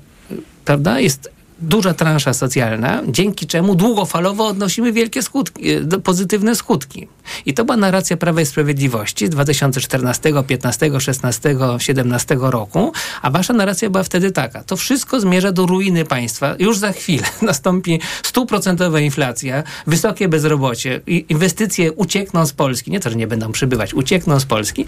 prawda, 0.64 1.00
jest 1.00 1.30
duża 1.60 1.94
transza 1.94 2.34
socjalna, 2.34 3.02
dzięki 3.08 3.46
czemu 3.46 3.74
długofalowo 3.74 4.46
odnosimy 4.46 4.92
wielkie 4.92 5.22
skutki, 5.22 5.70
e, 5.70 6.00
pozytywne 6.04 6.54
skutki. 6.54 7.08
I 7.46 7.54
to 7.54 7.64
była 7.64 7.76
narracja 7.76 8.16
Prawa 8.16 8.40
i 8.40 8.46
Sprawiedliwości 8.46 9.26
z 9.26 9.30
2014, 9.30 10.32
15, 10.46 11.00
16, 11.00 11.56
17 11.78 12.36
roku, 12.40 12.92
a 13.22 13.30
wasza 13.30 13.52
narracja 13.52 13.90
była 13.90 14.02
wtedy 14.02 14.32
taka. 14.32 14.64
To 14.64 14.76
wszystko 14.76 15.20
zmierza 15.20 15.52
do 15.52 15.66
ruiny 15.66 16.04
państwa. 16.04 16.54
Już 16.58 16.78
za 16.78 16.92
chwilę 16.92 17.26
nastąpi 17.42 18.00
stuprocentowa 18.22 19.00
inflacja, 19.00 19.62
wysokie 19.86 20.28
bezrobocie, 20.28 21.00
inwestycje 21.06 21.92
uciekną 21.92 22.46
z 22.46 22.52
Polski. 22.52 22.90
Nie 22.90 23.00
to, 23.00 23.10
że 23.10 23.16
nie 23.16 23.26
będą 23.26 23.52
przybywać, 23.52 23.94
uciekną 23.94 24.40
z 24.40 24.44
Polski. 24.44 24.86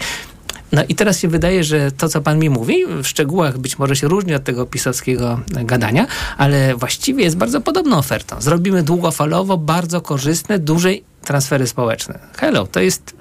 No 0.73 0.83
i 0.89 0.95
teraz 0.95 1.19
się 1.19 1.27
wydaje, 1.27 1.63
że 1.63 1.91
to, 1.91 2.09
co 2.09 2.21
pan 2.21 2.39
mi 2.39 2.49
mówi, 2.49 2.85
w 3.03 3.07
szczegółach 3.07 3.57
być 3.57 3.79
może 3.79 3.95
się 3.95 4.07
różni 4.07 4.35
od 4.35 4.43
tego 4.43 4.65
pisowskiego 4.65 5.39
gadania, 5.47 6.07
ale 6.37 6.75
właściwie 6.75 7.23
jest 7.23 7.37
bardzo 7.37 7.61
podobną 7.61 7.97
ofertą. 7.97 8.41
Zrobimy 8.41 8.83
długofalowo 8.83 9.57
bardzo 9.57 10.01
korzystne, 10.01 10.59
duże 10.59 10.89
transfery 11.25 11.67
społeczne. 11.67 12.19
Hello, 12.37 12.67
to 12.67 12.79
jest 12.79 13.13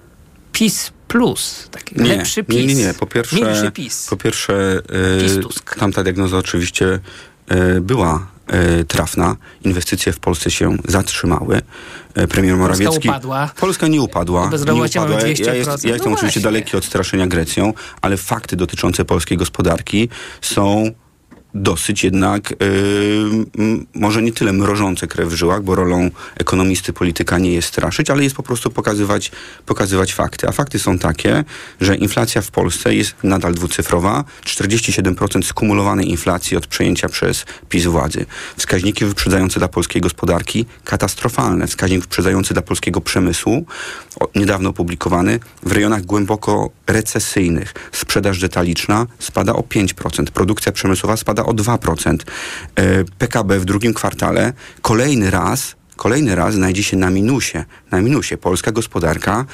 PiS 0.53 0.93
plus, 1.09 1.69
taki 1.71 1.95
Nie, 2.01 2.17
lepszy 2.17 2.45
PiS. 2.45 2.57
nie, 2.57 2.67
nie, 2.67 2.75
nie. 2.75 2.95
Po 2.95 3.07
pierwsze, 3.07 3.73
PiS. 3.75 4.07
po 4.11 4.17
pierwsze 4.17 4.83
Tusk. 5.43 5.77
tamta 5.79 6.03
diagnoza 6.03 6.39
oczywiście 6.39 6.99
e, 7.49 7.81
była 7.81 8.27
trafna. 8.89 9.37
Inwestycje 9.65 10.13
w 10.13 10.19
Polsce 10.21 10.51
się 10.51 10.77
zatrzymały. 10.89 11.63
E, 12.15 12.27
premier 12.27 12.57
Morawiecki... 12.57 13.09
upadła. 13.09 13.51
Polska 13.61 13.89
nie 13.89 14.01
upadła. 14.01 14.49
Bezrobocie 14.49 15.01
mamy 15.01 15.13
upadła. 15.15 15.29
Ja, 15.29 15.35
200%. 15.35 15.55
jest, 15.55 15.85
ja 15.85 15.93
jestem 15.93 16.13
No 16.13 16.17
oczywiście 16.17 16.41
właśnie. 16.41 16.43
daleki 16.43 16.77
od 16.77 16.85
straszenia 16.85 17.27
Grecją, 17.27 17.73
ale 18.01 18.17
fakty 18.17 18.57
dotyczące 18.57 19.05
polskiej 19.05 19.39
gospodarki 19.39 20.09
są 20.41 20.91
dosyć 21.55 22.05
jednak, 22.05 22.53
y, 22.53 22.55
m, 23.59 23.87
może 23.95 24.23
nie 24.23 24.33
tyle 24.33 24.53
mrożące 24.53 25.07
krew 25.07 25.29
w 25.29 25.35
żyłach, 25.35 25.63
bo 25.63 25.75
rolą 25.75 26.11
ekonomisty, 26.37 26.93
polityka 26.93 27.39
nie 27.39 27.53
jest 27.53 27.69
straszyć, 27.69 28.11
ale 28.11 28.25
jest 28.25 28.37
po 28.37 28.43
prostu 28.43 28.71
pokazywać, 28.71 29.31
pokazywać 29.67 30.15
fakty. 30.15 30.49
A 30.49 30.53
fakty 30.53 30.79
są 30.79 30.99
takie, 30.99 31.45
że 31.81 31.97
inflacja 31.97 32.43
w 32.43 32.51
Polsce 32.51 32.95
jest 32.95 33.15
nadal 33.23 33.55
dwucyfrowa, 33.55 34.25
47% 34.45 35.43
skumulowanej 35.43 36.11
inflacji 36.11 36.57
od 36.57 36.67
przejęcia 36.67 37.09
przez 37.09 37.45
PiS 37.69 37.85
władzy. 37.85 38.27
Wskaźniki 38.57 39.05
wyprzedzające 39.05 39.59
dla 39.59 39.69
polskiej 39.69 40.03
gospodarki 40.03 40.67
katastrofalne. 40.85 41.67
Wskaźnik 41.67 42.01
wyprzedzający 42.01 42.55
dla 42.55 42.63
polskiego 42.63 43.01
przemysłu, 43.01 43.65
niedawno 44.35 44.71
opublikowany, 44.71 45.41
w 45.63 45.73
rejonach 45.73 46.03
głęboko 46.03 46.71
recesyjnych. 46.87 47.75
Sprzedaż 47.93 48.41
detaliczna 48.41 49.07
spada 49.19 49.53
o 49.53 49.61
5%, 49.61 50.25
produkcja 50.25 50.73
przemysłowa 50.73 51.17
spada 51.17 51.42
o 51.45 51.53
2%. 51.53 52.17
E, 52.77 53.05
PKB 53.19 53.59
w 53.61 53.65
drugim 53.65 53.95
kwartale 53.95 54.53
kolejny 54.83 55.31
raz, 55.31 55.77
kolejny 55.97 56.35
raz 56.35 56.55
znajdzie 56.55 56.83
się 56.83 56.97
na 56.97 57.11
minusie. 57.11 57.65
Na 57.91 58.01
minusie. 58.01 58.37
Polska 58.37 58.73
gospodarka 58.73 59.45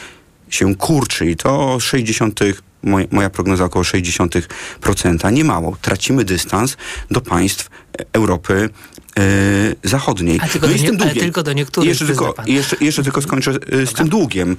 się 0.50 0.74
kurczy 0.74 1.30
i 1.30 1.36
to 1.36 1.80
60 1.80 2.40
moja, 2.82 3.06
moja 3.10 3.30
prognoza 3.30 3.64
około 3.64 3.84
60%. 3.84 5.32
Nie 5.32 5.44
mało. 5.44 5.76
Tracimy 5.82 6.24
dystans 6.24 6.76
do 7.10 7.20
państw 7.20 7.70
e, 7.98 8.04
Europy 8.12 8.70
e, 9.18 9.88
Zachodniej. 9.88 10.40
A 10.42 10.48
tylko 10.48 10.66
no 10.66 10.72
do 10.92 11.04
nie- 11.04 11.14
tylko 11.14 11.42
do 11.42 11.52
niektórych, 11.52 11.88
Jeszcze 11.88 12.06
tylko, 12.06 12.34
jeszcze, 12.46 12.76
jeszcze 12.80 13.02
tylko 13.02 13.22
skończę 13.22 13.50
e, 13.72 13.86
z 13.86 13.92
tym 13.92 14.08
długiem. 14.08 14.50
E, 14.50 14.56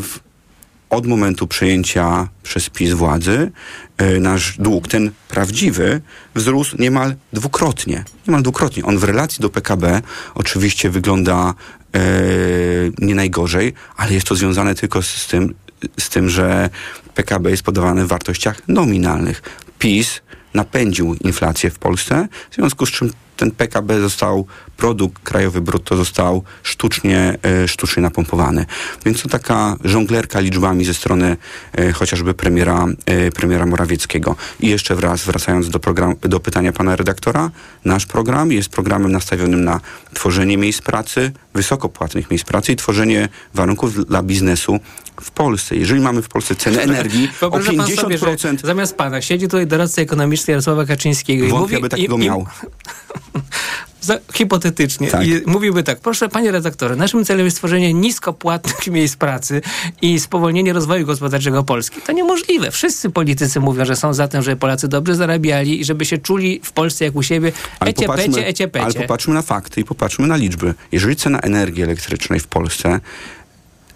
w, 0.00 0.18
od 0.92 1.06
momentu 1.06 1.46
przejęcia 1.46 2.28
przez 2.42 2.70
PiS 2.70 2.92
władzy 2.92 3.52
e, 3.96 4.20
nasz 4.20 4.58
dług, 4.58 4.88
ten 4.88 5.10
prawdziwy, 5.28 6.00
wzrósł 6.34 6.76
niemal 6.78 7.14
dwukrotnie. 7.32 8.04
Niemal 8.28 8.42
dwukrotnie. 8.42 8.84
On 8.84 8.98
w 8.98 9.04
relacji 9.04 9.42
do 9.42 9.50
PKB 9.50 10.02
oczywiście 10.34 10.90
wygląda 10.90 11.54
e, 11.94 12.00
nie 12.98 13.14
najgorzej, 13.14 13.72
ale 13.96 14.12
jest 14.12 14.26
to 14.26 14.34
związane 14.34 14.74
tylko 14.74 15.02
z, 15.02 15.26
tym, 15.26 15.54
z 15.98 16.08
tym, 16.08 16.28
że 16.28 16.70
PKB 17.14 17.50
jest 17.50 17.62
podawane 17.62 18.04
w 18.04 18.08
wartościach 18.08 18.68
nominalnych. 18.68 19.42
PiS 19.78 20.20
napędził 20.54 21.14
inflację 21.14 21.70
w 21.70 21.78
Polsce, 21.78 22.28
w 22.50 22.54
związku 22.54 22.86
z 22.86 22.90
czym 22.90 23.12
ten 23.42 23.50
PKB 23.50 24.00
został, 24.00 24.46
produkt 24.76 25.22
krajowy 25.22 25.60
brutto 25.60 25.96
został 25.96 26.42
sztucznie, 26.62 27.38
e, 27.42 27.68
sztucznie 27.68 28.02
napompowany. 28.02 28.66
Więc 29.04 29.22
to 29.22 29.28
taka 29.28 29.76
żonglerka 29.84 30.40
liczbami 30.40 30.84
ze 30.84 30.94
strony 30.94 31.36
e, 31.72 31.92
chociażby 31.92 32.34
premiera, 32.34 32.86
e, 33.06 33.30
premiera 33.30 33.66
Morawieckiego. 33.66 34.36
I 34.60 34.68
jeszcze 34.68 34.94
wraz, 34.94 35.24
wracając 35.24 35.70
do, 35.70 35.78
program, 35.78 36.14
do 36.20 36.40
pytania 36.40 36.72
pana 36.72 36.96
redaktora, 36.96 37.50
nasz 37.84 38.06
program 38.06 38.52
jest 38.52 38.68
programem 38.68 39.12
nastawionym 39.12 39.64
na 39.64 39.80
tworzenie 40.14 40.56
miejsc 40.56 40.82
pracy, 40.82 41.32
wysoko 41.54 41.88
płatnych 41.88 42.30
miejsc 42.30 42.44
pracy 42.44 42.72
i 42.72 42.76
tworzenie 42.76 43.28
warunków 43.54 44.06
dla 44.06 44.22
biznesu 44.22 44.80
w 45.20 45.30
Polsce. 45.30 45.76
Jeżeli 45.76 46.00
mamy 46.00 46.22
w 46.22 46.28
Polsce 46.28 46.54
cenę 46.54 46.82
energii 46.88 47.28
o 47.40 47.50
Wyobraża 47.50 47.72
pan 47.72 47.96
sobie, 47.96 48.18
50%, 48.18 48.66
zamiast 48.66 48.96
pana 48.96 49.22
siedzi 49.22 49.46
tutaj 49.46 49.66
doradca 49.66 50.02
ekonomiczny 50.02 50.50
Jarosława 50.52 50.84
Kaczyńskiego 50.84 51.44
i 51.44 51.48
wątpię, 51.48 51.62
mówi... 51.62 51.76
aby 51.76 51.88
takiego 51.88 52.16
i, 52.16 52.20
i, 52.20 52.24
miał. 52.24 52.46
za, 52.62 53.31
hipotetycznie. 54.34 55.08
Tak. 55.08 55.26
I 55.26 55.40
mówiłby 55.46 55.82
tak, 55.82 56.00
proszę 56.00 56.28
panie 56.28 56.52
redaktorze, 56.52 56.96
naszym 56.96 57.24
celem 57.24 57.44
jest 57.44 57.56
stworzenie 57.56 57.94
niskopłatnych 57.94 58.86
miejsc 58.96 59.16
pracy 59.16 59.60
i 60.02 60.20
spowolnienie 60.20 60.72
rozwoju 60.72 61.06
gospodarczego 61.06 61.64
Polski. 61.64 62.00
To 62.00 62.12
niemożliwe. 62.12 62.70
Wszyscy 62.70 63.10
politycy 63.10 63.60
mówią, 63.60 63.84
że 63.84 63.96
są 63.96 64.14
za 64.14 64.28
tym, 64.28 64.42
żeby 64.42 64.56
Polacy 64.56 64.88
dobrze 64.88 65.14
zarabiali 65.14 65.80
i 65.80 65.84
żeby 65.84 66.04
się 66.04 66.18
czuli 66.18 66.60
w 66.64 66.72
Polsce 66.72 67.04
jak 67.04 67.16
u 67.16 67.22
siebie. 67.22 67.52
Ecie, 67.80 68.06
pecie, 68.06 68.46
ecie, 68.46 68.70
ale 68.74 68.86
pecie. 68.86 69.00
popatrzmy 69.00 69.34
na 69.34 69.42
fakty 69.42 69.80
i 69.80 69.84
popatrzmy 69.84 70.26
na 70.26 70.36
liczby. 70.36 70.74
Jeżeli 70.92 71.16
cena 71.16 71.38
energii 71.40 71.82
elektrycznej 71.82 72.40
w 72.40 72.46
Polsce 72.46 73.00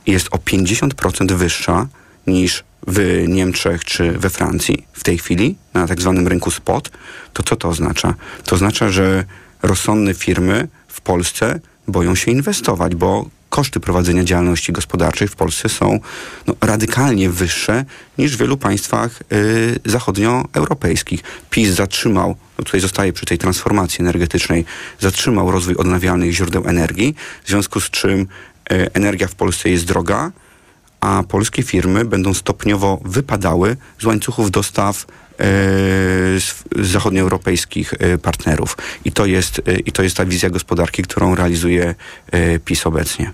jest 0.06 0.28
o 0.30 0.36
50% 0.36 1.32
wyższa 1.32 1.86
niż 2.26 2.64
w 2.86 3.24
Niemczech 3.28 3.84
czy 3.84 4.12
we 4.12 4.30
Francji 4.30 4.86
w 4.92 5.04
tej 5.04 5.18
chwili, 5.18 5.56
na 5.74 5.86
tak 5.86 6.00
zwanym 6.00 6.28
rynku 6.28 6.50
spot, 6.50 6.90
to 7.32 7.42
co 7.42 7.56
to 7.56 7.68
oznacza? 7.68 8.14
To 8.44 8.56
oznacza, 8.56 8.88
że 8.90 9.24
rozsądne 9.62 10.14
firmy 10.14 10.68
w 10.88 11.00
Polsce 11.00 11.60
boją 11.88 12.14
się 12.14 12.30
inwestować, 12.30 12.94
bo 12.94 13.26
koszty 13.50 13.80
prowadzenia 13.80 14.24
działalności 14.24 14.72
gospodarczej 14.72 15.28
w 15.28 15.36
Polsce 15.36 15.68
są 15.68 16.00
no, 16.46 16.54
radykalnie 16.60 17.30
wyższe 17.30 17.84
niż 18.18 18.36
w 18.36 18.40
wielu 18.40 18.56
państwach 18.56 19.22
y, 19.32 19.80
zachodnioeuropejskich. 19.84 21.22
PiS 21.50 21.68
zatrzymał, 21.68 22.36
no 22.58 22.64
tutaj 22.64 22.80
zostaje 22.80 23.12
przy 23.12 23.26
tej 23.26 23.38
transformacji 23.38 24.02
energetycznej, 24.02 24.64
zatrzymał 25.00 25.50
rozwój 25.50 25.74
odnawialnych 25.74 26.32
źródeł 26.32 26.64
energii, 26.66 27.14
w 27.44 27.48
związku 27.48 27.80
z 27.80 27.90
czym 27.90 28.20
y, 28.20 28.26
energia 28.92 29.28
w 29.28 29.34
Polsce 29.34 29.70
jest 29.70 29.84
droga, 29.84 30.32
a 31.06 31.22
polskie 31.22 31.62
firmy 31.62 32.04
będą 32.04 32.34
stopniowo 32.34 33.00
wypadały 33.04 33.76
z 33.98 34.04
łańcuchów 34.04 34.50
dostaw 34.50 35.06
e, 35.40 35.44
zachodnioeuropejskich 36.84 37.94
e, 37.98 38.18
partnerów. 38.18 38.76
I 39.04 39.12
to, 39.12 39.26
jest, 39.26 39.62
e, 39.66 39.78
I 39.78 39.92
to 39.92 40.02
jest 40.02 40.16
ta 40.16 40.24
wizja 40.24 40.50
gospodarki, 40.50 41.02
którą 41.02 41.34
realizuje 41.34 41.94
PiS 42.64 42.86
obecnie. 42.86 43.32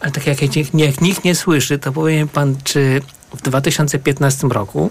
Ale 0.00 0.12
tak 0.12 0.26
jak, 0.26 0.42
jak, 0.74 1.00
nikt 1.00 1.24
nie 1.24 1.34
słyszy, 1.34 1.78
to 1.78 1.92
powiem 1.92 2.28
pan, 2.28 2.56
czy 2.64 3.00
w 3.36 3.42
2015 3.42 4.48
roku 4.48 4.90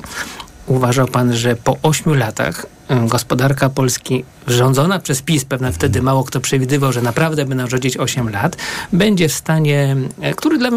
uważał 0.67 1.07
pan, 1.07 1.35
że 1.35 1.55
po 1.55 1.77
ośmiu 1.83 2.13
latach 2.13 2.65
gospodarka 3.01 3.69
Polski 3.69 4.25
rządzona 4.47 4.99
przez 4.99 5.21
PiS, 5.21 5.45
pewnie 5.45 5.71
wtedy 5.71 6.01
mało 6.01 6.23
kto 6.23 6.39
przewidywał, 6.39 6.93
że 6.93 7.01
naprawdę 7.01 7.45
będą 7.45 7.67
rządzić 7.69 7.97
8 7.97 8.29
lat, 8.29 8.57
będzie 8.93 9.29
w 9.29 9.33
stanie, 9.33 9.95
e, 10.21 10.33
który 10.33 10.57
dla 10.57 10.69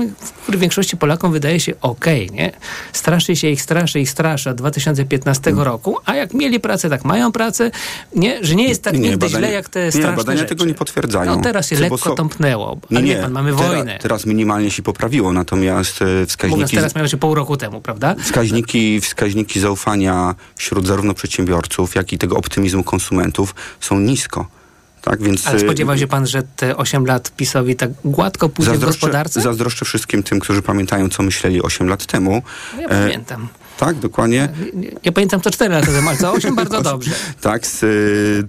który 0.42 0.58
większości 0.58 0.96
Polakom 0.96 1.32
wydaje 1.32 1.60
się 1.60 1.72
okej, 1.80 2.30
nie? 2.30 2.52
Straszy 2.92 3.36
się 3.36 3.48
ich, 3.48 3.62
straszy 3.62 4.00
ich, 4.00 4.10
straszy 4.10 4.50
od 4.50 4.56
2015 4.56 5.52
roku, 5.56 5.96
a 6.04 6.14
jak 6.14 6.34
mieli 6.34 6.60
pracę, 6.60 6.90
tak 6.90 7.04
mają 7.04 7.32
pracę, 7.32 7.70
nie? 8.14 8.44
Że 8.44 8.54
nie 8.54 8.68
jest 8.68 8.82
tak 8.82 8.98
nigdy 8.98 9.28
źle, 9.28 9.52
jak 9.52 9.68
te 9.68 9.84
nie, 9.84 9.92
straszne 9.92 10.16
badania 10.16 10.38
rzeczy. 10.38 10.48
tego 10.48 10.64
nie 10.64 10.74
potwierdzają. 10.74 11.36
No 11.36 11.42
teraz 11.42 11.68
się 11.68 11.76
Bo 11.76 11.82
lekko 11.82 11.98
są- 11.98 12.14
tąpnęło, 12.14 12.78
Nie, 12.90 12.98
ale 12.98 13.06
nie, 13.06 13.14
wie 13.16 13.22
pan, 13.22 13.32
mamy 13.32 13.52
teraz, 13.52 13.66
wojnę. 13.66 13.98
Teraz 14.02 14.26
minimalnie 14.26 14.70
się 14.70 14.82
poprawiło, 14.82 15.32
natomiast 15.32 16.02
e, 16.02 16.04
Mówiąc 16.04 16.28
wskaźniki... 16.28 16.76
teraz 16.76 16.94
miało 16.94 17.08
się 17.08 17.16
pół 17.16 17.34
roku 17.34 17.56
temu, 17.56 17.80
prawda? 17.80 18.14
Wskaźniki, 18.22 19.00
wskaźniki 19.00 19.60
zaufania 19.60 20.34
wśród 20.56 20.86
zarówno 20.86 21.14
przedsiębiorców, 21.14 21.94
jak 21.94 22.05
i 22.12 22.18
tego 22.18 22.36
optymizmu 22.36 22.84
konsumentów 22.84 23.54
są 23.80 24.00
nisko. 24.00 24.46
Tak, 25.02 25.22
więc, 25.22 25.46
Ale 25.46 25.60
spodziewał 25.60 25.98
się 25.98 26.06
pan, 26.06 26.26
że 26.26 26.42
te 26.56 26.76
8 26.76 27.06
lat 27.06 27.30
PiSowi 27.36 27.76
tak 27.76 27.90
gładko 28.04 28.48
pójdzie 28.48 28.72
w 28.72 28.78
gospodarce? 28.78 29.40
Zazdroszczę 29.40 29.84
wszystkim 29.84 30.22
tym, 30.22 30.40
którzy 30.40 30.62
pamiętają, 30.62 31.08
co 31.08 31.22
myśleli 31.22 31.62
8 31.62 31.88
lat 31.88 32.06
temu. 32.06 32.42
No 32.74 32.82
ja 32.82 32.88
e, 32.88 33.02
pamiętam. 33.02 33.48
Tak, 33.78 33.98
dokładnie. 33.98 34.48
Nie, 34.74 34.90
nie, 35.04 35.12
pamiętam 35.12 35.40
co 35.40 35.50
4 35.50 35.74
lata 35.74 35.86
temu, 35.86 36.08
ale 36.08 36.18
co 36.18 36.32
8 36.32 36.54
bardzo 36.64 36.82
dobrze. 36.82 37.10
tak, 37.40 37.66
z, 37.66 37.82
y, 37.82 38.48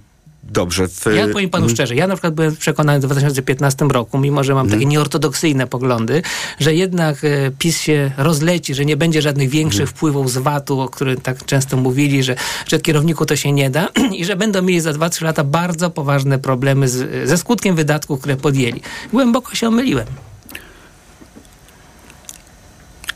dobrze. 0.50 0.88
W... 0.88 1.06
Ja 1.16 1.28
powiem 1.28 1.50
panu 1.50 1.68
szczerze, 1.68 1.94
ja 1.94 2.06
na 2.06 2.14
przykład 2.14 2.34
byłem 2.34 2.56
przekonany 2.56 3.00
w 3.00 3.02
2015 3.02 3.84
roku, 3.84 4.18
mimo 4.18 4.44
że 4.44 4.54
mam 4.54 4.66
takie 4.66 4.74
mhm. 4.74 4.90
nieortodoksyjne 4.90 5.66
poglądy, 5.66 6.22
że 6.60 6.74
jednak 6.74 7.24
e, 7.24 7.50
PiS 7.58 7.80
się 7.80 8.10
rozleci, 8.16 8.74
że 8.74 8.84
nie 8.84 8.96
będzie 8.96 9.22
żadnych 9.22 9.48
większych 9.48 9.80
mhm. 9.80 9.96
wpływów 9.96 10.32
z 10.32 10.38
VAT-u, 10.38 10.80
o 10.80 10.88
którym 10.88 11.20
tak 11.20 11.44
często 11.44 11.76
mówili, 11.76 12.22
że, 12.22 12.36
że 12.66 12.80
kierowniku 12.80 13.26
to 13.26 13.36
się 13.36 13.52
nie 13.52 13.70
da 13.70 13.88
i 14.18 14.24
że 14.24 14.36
będą 14.36 14.62
mieli 14.62 14.80
za 14.80 14.92
2-3 14.92 15.24
lata 15.24 15.44
bardzo 15.44 15.90
poważne 15.90 16.38
problemy 16.38 16.88
z, 16.88 17.28
ze 17.28 17.38
skutkiem 17.38 17.76
wydatków, 17.76 18.20
które 18.20 18.36
podjęli. 18.36 18.80
Głęboko 19.12 19.54
się 19.54 19.68
omyliłem. 19.68 20.06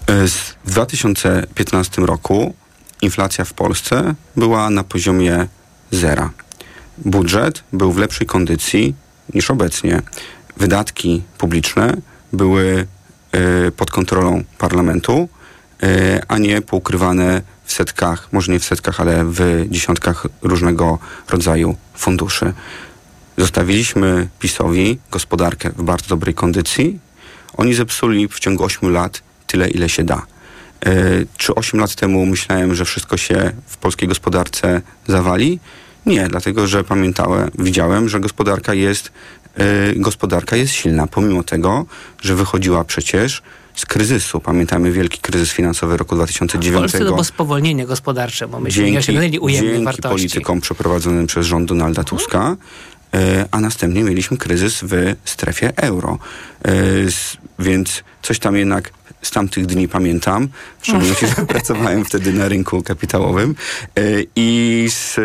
E, 0.07 0.29
w 0.29 0.55
2015 0.65 2.03
roku 2.03 2.55
inflacja 3.03 3.45
w 3.45 3.53
Polsce 3.53 4.15
była 4.37 4.71
na 4.71 4.85
poziomie 4.85 5.47
zera 5.91 6.31
budżet 6.99 7.65
był 7.73 7.93
w 7.93 7.99
lepszej 7.99 8.27
kondycji 8.27 8.95
niż 9.35 9.51
obecnie. 9.51 10.03
Wydatki 10.57 11.23
publiczne 11.39 11.97
były 12.33 12.87
y, 13.67 13.73
pod 13.73 13.91
kontrolą 13.91 14.45
parlamentu, 14.59 15.29
y, 15.83 16.21
a 16.29 16.39
nie 16.39 16.63
poukrywane 16.63 17.43
w 17.65 17.73
setkach, 17.73 18.29
może 18.33 18.53
nie 18.53 18.61
w 18.61 18.65
setkach, 18.65 19.01
ale 19.01 19.25
w 19.25 19.67
dziesiątkach 19.69 20.27
różnego 20.43 20.99
rodzaju 21.29 21.77
funduszy. 21.95 22.53
Zostawiliśmy 23.39 24.29
PiSowi 24.39 24.99
gospodarkę 25.11 25.71
w 25.71 25.83
bardzo 25.83 26.09
dobrej 26.09 26.35
kondycji. 26.35 26.99
Oni 27.57 27.75
zepsuli 27.75 28.29
w 28.29 28.39
ciągu 28.39 28.65
8 28.65 28.93
lat 28.93 29.23
tyle, 29.47 29.69
ile 29.69 29.89
się 29.89 30.05
da. 30.05 30.23
Y, 30.87 31.27
czy 31.37 31.55
8 31.55 31.81
lat 31.81 31.95
temu 31.95 32.27
myślałem, 32.27 32.75
że 32.75 32.85
wszystko 32.85 33.17
się 33.17 33.53
w 33.67 33.77
polskiej 33.77 34.09
gospodarce 34.09 34.83
zawali? 35.07 35.61
Nie, 36.07 36.29
dlatego 36.29 36.67
że 36.67 36.85
pamiętałem, 36.85 37.51
widziałem, 37.59 38.09
że 38.09 38.21
gospodarka 38.21 38.75
jest, 38.75 39.13
yy, 39.59 39.65
gospodarka 39.97 40.57
jest 40.57 40.73
silna, 40.73 41.07
pomimo 41.07 41.43
tego, 41.43 41.87
że 42.23 42.35
wychodziła 42.35 42.85
przecież 42.85 43.43
z 43.75 43.87
kryzysu. 43.87 44.41
Pamiętamy 44.41 44.93
wielki 44.93 45.19
kryzys 45.19 45.53
finansowy 45.53 45.97
roku 45.97 46.15
2009. 46.15 46.77
W 46.77 46.81
Polsce 46.81 46.99
to 46.99 47.05
było 47.05 47.25
spowolnienie 47.25 47.87
gospodarcze, 47.87 48.49
bo 48.49 48.61
myśmy 48.61 48.85
dzięki, 48.85 48.99
osiągnęli 48.99 49.39
ujemnej 49.39 49.73
dzięki 49.73 49.85
wartości. 49.85 50.09
politykom 50.09 50.61
przeprowadzonym 50.61 51.27
przez 51.27 51.47
rząd 51.47 51.69
Donalda 51.69 52.05
Tuska, 52.05 52.57
yy, 53.13 53.21
a 53.51 53.61
następnie 53.61 54.05
mieliśmy 54.05 54.37
kryzys 54.37 54.81
w 54.83 55.15
strefie 55.25 55.73
euro. 55.77 56.19
Yy, 56.65 56.73
więc 57.59 58.05
coś 58.23 58.39
tam 58.39 58.57
jednak 58.57 58.91
z 59.23 59.31
tamtych 59.31 59.67
dni 59.67 59.89
pamiętam, 59.89 60.49
w 60.81 60.87
szczególności, 60.87 61.27
że 61.27 61.35
pracowałem 61.55 62.05
wtedy 62.05 62.33
na 62.33 62.49
rynku 62.49 62.83
kapitałowym. 62.83 63.55
E, 63.97 64.03
i, 64.37 64.87
z, 64.91 65.17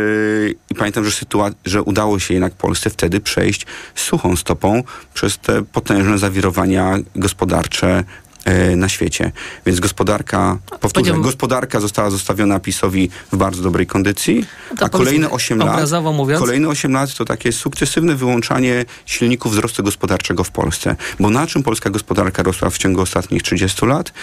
i 0.69 0.75
pamiętam, 0.75 1.05
że, 1.05 1.11
sytua- 1.11 1.53
że 1.65 1.83
udało 1.83 2.19
się 2.19 2.33
jednak 2.33 2.53
Polsce 2.53 2.89
wtedy 2.89 3.19
przejść 3.19 3.65
suchą 3.95 4.35
stopą 4.35 4.83
przez 5.13 5.37
te 5.37 5.63
potężne 5.63 6.17
zawirowania 6.17 6.97
gospodarcze 7.15 7.87
E, 7.87 8.26
na 8.75 8.89
świecie. 8.89 9.31
Więc 9.65 9.79
gospodarka, 9.79 10.57
powtórzę, 10.79 11.13
gospodarka 11.13 11.79
została 11.79 12.09
zostawiona 12.09 12.59
PiSowi 12.59 13.09
w 13.31 13.37
bardzo 13.37 13.63
dobrej 13.63 13.87
kondycji, 13.87 14.45
no 14.79 14.85
a 14.85 14.89
kolejne 14.89 15.29
8 15.29 15.59
lat, 15.59 15.89
mówiąc. 16.13 16.41
kolejne 16.41 16.67
8 16.67 16.93
lat 16.93 17.13
to 17.13 17.25
takie 17.25 17.51
sukcesywne 17.51 18.15
wyłączanie 18.15 18.85
silników 19.05 19.51
wzrostu 19.51 19.83
gospodarczego 19.83 20.43
w 20.43 20.51
Polsce. 20.51 20.95
Bo 21.19 21.29
na 21.29 21.47
czym 21.47 21.63
polska 21.63 21.89
gospodarka 21.89 22.43
rosła 22.43 22.69
w 22.69 22.77
ciągu 22.77 23.01
ostatnich 23.01 23.43
30 23.43 23.85
lat? 23.85 24.13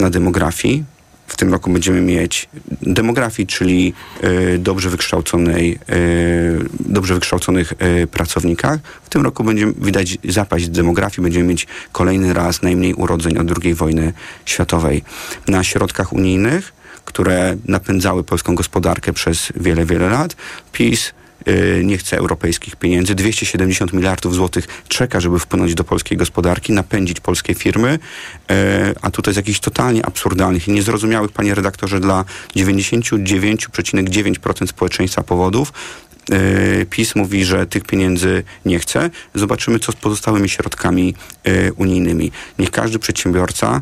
Na 0.00 0.10
demografii, 0.10 0.84
w 1.30 1.36
tym 1.36 1.52
roku 1.52 1.70
będziemy 1.70 2.00
mieć 2.00 2.48
demografii, 2.82 3.46
czyli 3.46 3.92
y, 4.24 4.58
dobrze 4.58 4.90
wykształconej, 4.90 5.78
y, 5.90 6.68
dobrze 6.80 7.14
wykształconych 7.14 7.72
y, 8.02 8.06
pracownikach. 8.06 8.80
W 9.02 9.08
tym 9.08 9.22
roku 9.22 9.44
będziemy 9.44 9.72
widać 9.72 10.18
zapaść 10.24 10.68
demografii, 10.68 11.22
będziemy 11.22 11.48
mieć 11.48 11.66
kolejny 11.92 12.32
raz 12.32 12.62
najmniej 12.62 12.94
urodzeń 12.94 13.38
od 13.38 13.64
II 13.64 13.74
wojny 13.74 14.12
światowej. 14.44 15.02
Na 15.48 15.64
środkach 15.64 16.12
unijnych 16.12 16.80
które 17.04 17.56
napędzały 17.64 18.24
polską 18.24 18.54
gospodarkę 18.54 19.12
przez 19.12 19.52
wiele, 19.56 19.84
wiele 19.86 20.08
lat. 20.08 20.36
PiS 20.72 21.12
nie 21.82 21.98
chce 21.98 22.18
europejskich 22.18 22.76
pieniędzy. 22.76 23.14
270 23.14 23.92
miliardów 23.92 24.34
złotych 24.34 24.66
czeka, 24.88 25.20
żeby 25.20 25.38
wpłynąć 25.38 25.74
do 25.74 25.84
polskiej 25.84 26.18
gospodarki, 26.18 26.72
napędzić 26.72 27.20
polskie 27.20 27.54
firmy, 27.54 27.98
y, 28.50 28.54
a 29.02 29.10
tutaj 29.10 29.34
z 29.34 29.36
jakichś 29.36 29.60
totalnie 29.60 30.06
absurdalnych 30.06 30.68
i 30.68 30.70
niezrozumiałych, 30.70 31.32
panie 31.32 31.54
redaktorze, 31.54 32.00
dla 32.00 32.24
99,9% 32.56 34.66
społeczeństwa 34.66 35.22
powodów 35.22 35.72
y, 36.30 36.86
PiS 36.90 37.14
mówi, 37.14 37.44
że 37.44 37.66
tych 37.66 37.84
pieniędzy 37.84 38.42
nie 38.64 38.78
chce. 38.78 39.10
Zobaczymy, 39.34 39.78
co 39.78 39.92
z 39.92 39.96
pozostałymi 39.96 40.48
środkami 40.48 41.14
unijnymi. 41.76 42.32
Niech 42.58 42.70
każdy 42.70 42.98
przedsiębiorca 42.98 43.70
E, 43.76 43.80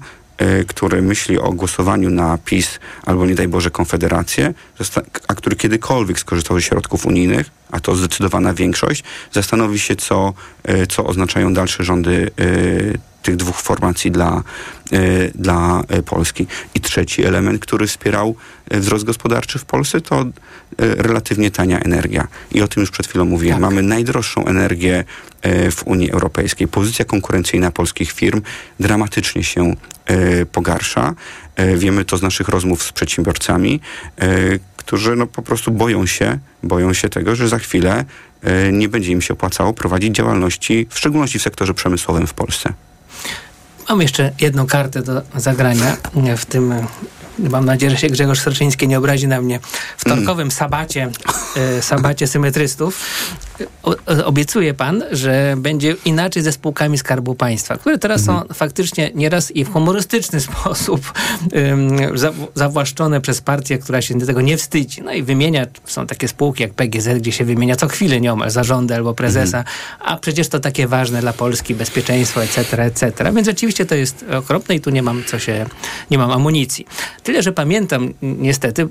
który 0.68 1.03
myśli 1.03 1.39
o 1.39 1.53
głosowaniu 1.53 2.11
na 2.11 2.39
PiS 2.45 2.78
albo 3.07 3.26
nie 3.26 3.34
daj 3.34 3.49
Boże 3.49 3.70
Konfederację, 3.70 4.55
a 5.28 5.34
który 5.34 5.57
kiedykolwiek 5.57 6.18
skorzystał 6.18 6.57
ze 6.57 6.62
środków 6.62 7.07
unijnych, 7.07 7.51
a 7.70 7.80
to 7.80 7.97
zdecydowana 7.97 8.55
większość, 8.55 9.05
zastanowi 9.32 9.78
się, 9.78 9.97
co, 9.97 10.32
e, 10.64 10.86
co 10.86 11.05
oznaczają 11.05 11.55
dalsze 11.55 11.84
rządy 11.84 12.30
e, 12.41 12.45
tych 13.22 13.36
dwóch 13.36 13.61
formacji 13.61 14.11
dla, 14.11 14.43
dla 15.34 15.82
Polski. 16.07 16.47
I 16.74 16.80
trzeci 16.80 17.24
element, 17.24 17.62
który 17.62 17.86
wspierał 17.86 18.34
wzrost 18.70 19.05
gospodarczy 19.05 19.59
w 19.59 19.64
Polsce, 19.64 20.01
to 20.01 20.26
relatywnie 20.78 21.51
tania 21.51 21.80
energia. 21.80 22.28
I 22.53 22.62
o 22.62 22.68
tym 22.68 22.80
już 22.80 22.91
przed 22.91 23.07
chwilą 23.07 23.24
mówiłem. 23.24 23.55
Tak. 23.55 23.70
Mamy 23.70 23.82
najdroższą 23.82 24.47
energię 24.47 25.05
w 25.70 25.82
Unii 25.84 26.11
Europejskiej. 26.11 26.68
Pozycja 26.68 27.05
konkurencyjna 27.05 27.70
polskich 27.70 28.12
firm 28.12 28.41
dramatycznie 28.80 29.45
się 29.45 29.74
pogarsza. 30.53 31.14
Wiemy 31.76 32.05
to 32.05 32.16
z 32.16 32.22
naszych 32.22 32.49
rozmów 32.49 32.82
z 32.82 32.93
przedsiębiorcami, 32.93 33.80
którzy 34.89 35.16
no 35.16 35.26
po 35.26 35.43
prostu 35.43 35.70
boją 35.70 36.07
się, 36.07 36.39
boją 36.62 36.93
się 36.93 37.09
tego, 37.09 37.36
że 37.36 37.49
za 37.49 37.59
chwilę 37.59 38.05
e, 38.43 38.72
nie 38.72 38.89
będzie 38.89 39.12
im 39.12 39.22
się 39.22 39.34
opłacało 39.34 39.72
prowadzić 39.72 40.14
działalności, 40.14 40.86
w 40.91 40.99
szczególności 40.99 41.39
w 41.39 41.43
sektorze 41.43 41.74
przemysłowym 41.74 42.26
w 42.26 42.34
Polsce. 42.34 42.72
Mam 43.89 44.03
jeszcze 44.03 44.32
jedną 44.41 44.66
kartę 44.66 45.03
do 45.03 45.22
zagrania 45.36 45.97
w 46.36 46.47
tym 46.47 46.74
mam 47.39 47.64
nadzieję, 47.64 47.91
że 47.91 47.97
się 47.97 48.09
Grzegorz 48.09 48.41
Sroczyński 48.41 48.89
nie 48.89 48.99
obrazi 48.99 49.28
na 49.28 49.41
mnie, 49.41 49.61
wtorkowym 49.97 50.43
mm. 50.43 50.51
sabacie, 50.51 51.11
e, 51.57 51.82
sabacie 51.82 52.26
symetrystów 52.26 53.01
obiecuje 54.25 54.75
pan, 54.75 55.05
że 55.11 55.55
będzie 55.59 55.97
inaczej 56.05 56.43
ze 56.43 56.53
spółkami 56.53 56.99
Skarbu 56.99 57.35
Państwa, 57.35 57.77
które 57.77 57.99
teraz 57.99 58.21
mm. 58.21 58.27
są 58.27 58.33
mhm. 58.33 58.55
faktycznie 58.55 59.11
nieraz 59.15 59.51
i 59.51 59.65
w 59.65 59.73
humorystyczny 59.73 60.41
sposób 60.49 61.13
za, 62.15 62.33
zawłaszczone 62.55 63.21
przez 63.21 63.41
partię, 63.41 63.79
która 63.79 64.03
się 64.03 64.21
tego 64.21 64.41
nie 64.41 64.57
wstydzi. 64.57 65.03
No 65.03 65.13
i 65.13 65.23
wymienia, 65.23 65.67
są 65.85 66.07
takie 66.07 66.29
spółki 66.29 66.63
jak 66.63 66.75
PGZ, 66.75 67.09
gdzie 67.19 67.33
się 67.33 67.45
wymienia 67.45 67.77
co 67.77 67.89
chwilę 67.89 68.21
nieomal 68.21 68.51
zarządy 68.51 68.95
albo 68.95 69.15
prezesa, 69.15 69.59
mm. 69.59 69.69
a 70.01 70.17
przecież 70.17 70.49
to 70.49 70.61
takie 70.61 70.87
ważne 70.87 71.21
dla 71.21 71.33
Polski, 71.33 71.75
bezpieczeństwo, 71.75 72.43
etc., 72.43 72.83
etc. 72.83 73.33
Więc 73.35 73.47
rzeczywiście 73.47 73.87
to 73.87 73.95
jest 73.95 74.25
okropne 74.37 74.75
i 74.75 74.81
tu 74.81 74.91
nie 74.91 75.03
mam 75.03 75.25
co 75.25 75.39
się, 75.39 75.67
nie 76.11 76.19
mam 76.19 76.31
amunicji. 76.31 76.87
Tyle, 77.23 77.43
że 77.43 77.53
pamiętam 77.53 78.15
niestety 78.23 78.83
y, 78.83 78.89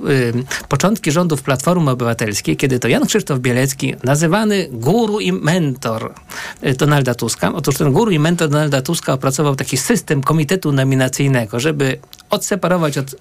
początki 0.70 1.12
rządów 1.12 1.44
Platformy 1.44 1.92
Obywatelskiej, 1.92 2.58
kiedy 2.58 2.80
to 2.80 2.88
Jan 2.88 3.06
Krzysztof 3.06 3.40
Bielecki, 3.40 3.96
nazywany 4.04 4.57
guru 4.72 5.20
i 5.20 5.32
mentor 5.32 6.14
y, 6.64 6.74
Donalda 6.74 7.16
Tuska. 7.16 7.54
Otóż 7.54 7.78
ten 7.78 7.92
guru 7.92 8.12
i 8.12 8.20
mentor 8.20 8.50
Donalda 8.50 8.82
Tuska 8.82 9.14
opracował 9.14 9.56
taki 9.56 9.78
system 9.78 10.24
komitetu 10.24 10.72
nominacyjnego, 10.72 11.60
żeby 11.60 12.00
odseparować 12.30 12.98
od 12.98 13.16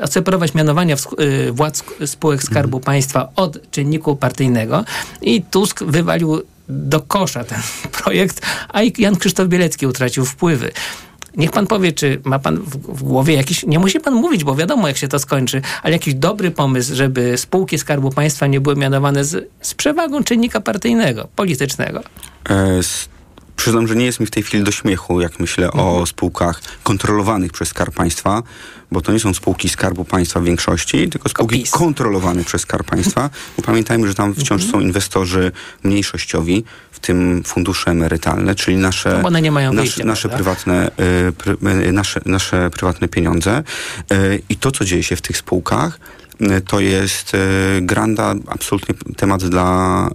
odseparować 0.00 0.54
mianowania 0.54 0.96
y, 1.20 1.52
władz 1.52 1.84
spółek 2.06 2.42
Skarbu 2.42 2.76
mhm. 2.76 2.84
Państwa 2.84 3.28
od 3.36 3.70
czynniku 3.70 4.16
partyjnego 4.16 4.84
i 5.22 5.42
Tusk 5.42 5.84
wywalił 5.84 6.42
do 6.68 7.00
kosza 7.00 7.44
ten 7.44 7.58
projekt, 8.02 8.40
a 8.68 8.80
Jan 8.98 9.16
Krzysztof 9.16 9.48
Bielecki 9.48 9.86
utracił 9.86 10.24
wpływy. 10.24 10.72
Niech 11.36 11.50
pan 11.50 11.66
powie, 11.66 11.92
czy 11.92 12.20
ma 12.24 12.38
pan 12.38 12.56
w, 12.66 13.02
głowie 13.02 13.34
jakiś, 13.34 13.66
nie 13.66 13.78
musi 13.78 14.00
pan 14.00 14.14
mówić, 14.14 14.44
bo 14.44 14.54
wiadomo 14.54 14.88
jak 14.88 14.96
się 14.96 15.08
to 15.08 15.18
skończy, 15.18 15.62
ale 15.82 15.92
jakiś 15.92 16.14
dobry 16.14 16.50
pomysł, 16.50 16.94
żeby 16.94 17.38
spółki 17.38 17.78
Skarbu 17.78 18.10
Państwa 18.10 18.46
nie 18.46 18.60
były 18.60 18.76
mianowane 18.76 19.24
z, 19.24 19.50
z 19.60 19.74
przewagą 19.74 20.24
czynnika 20.24 20.60
partyjnego, 20.60 21.28
politycznego. 21.36 22.02
E, 22.50 22.82
Przyznam, 23.56 23.88
że 23.88 23.96
nie 23.96 24.04
jest 24.04 24.20
mi 24.20 24.26
w 24.26 24.30
tej 24.30 24.42
chwili 24.42 24.64
do 24.64 24.70
śmiechu, 24.72 25.20
jak 25.20 25.40
myślę 25.40 25.66
Mhm. 25.66 25.84
o 25.86 26.06
spółkach 26.06 26.60
kontrolowanych 26.82 27.52
przez 27.52 27.68
Skarb 27.68 27.94
Państwa, 27.94 28.42
bo 28.92 29.00
to 29.00 29.12
nie 29.12 29.20
są 29.20 29.34
spółki 29.34 29.68
Skarbu 29.68 30.04
Państwa 30.04 30.40
w 30.40 30.44
większości, 30.44 31.08
tylko 31.08 31.28
spółki 31.28 31.64
kontrolowane 31.70 32.44
przez 32.44 32.62
Skarb 32.62 32.86
Państwa. 32.90 33.30
Bo 33.56 33.62
pamiętajmy, 33.62 34.08
że 34.08 34.14
tam 34.14 34.34
wciąż 34.34 34.50
Mhm. 34.62 34.70
są 34.72 34.80
inwestorzy 34.80 35.52
mniejszościowi, 35.84 36.64
w 36.92 36.98
tym 37.00 37.42
fundusze 37.46 37.90
emerytalne, 37.90 38.54
czyli 38.54 38.76
nasze, 38.76 39.20
No 39.72 39.80
nasze, 39.80 39.82
wyjścia, 39.82 40.04
nasze, 40.04 40.28
prywatne, 40.28 40.90
y, 41.28 41.32
pry, 41.32 41.56
y, 41.88 41.92
nasze, 41.92 42.20
nasze 42.26 42.70
prywatne 42.70 43.08
pieniądze. 43.08 43.62
Y, 44.12 44.42
I 44.48 44.56
to, 44.56 44.70
co 44.70 44.84
dzieje 44.84 45.02
się 45.02 45.16
w 45.16 45.22
tych 45.22 45.36
spółkach, 45.36 45.98
y, 46.40 46.60
to 46.60 46.80
jest 46.80 47.34
y, 47.34 47.38
granda, 47.82 48.34
absolutnie 48.48 48.94
temat 49.16 49.44
dla 49.44 50.08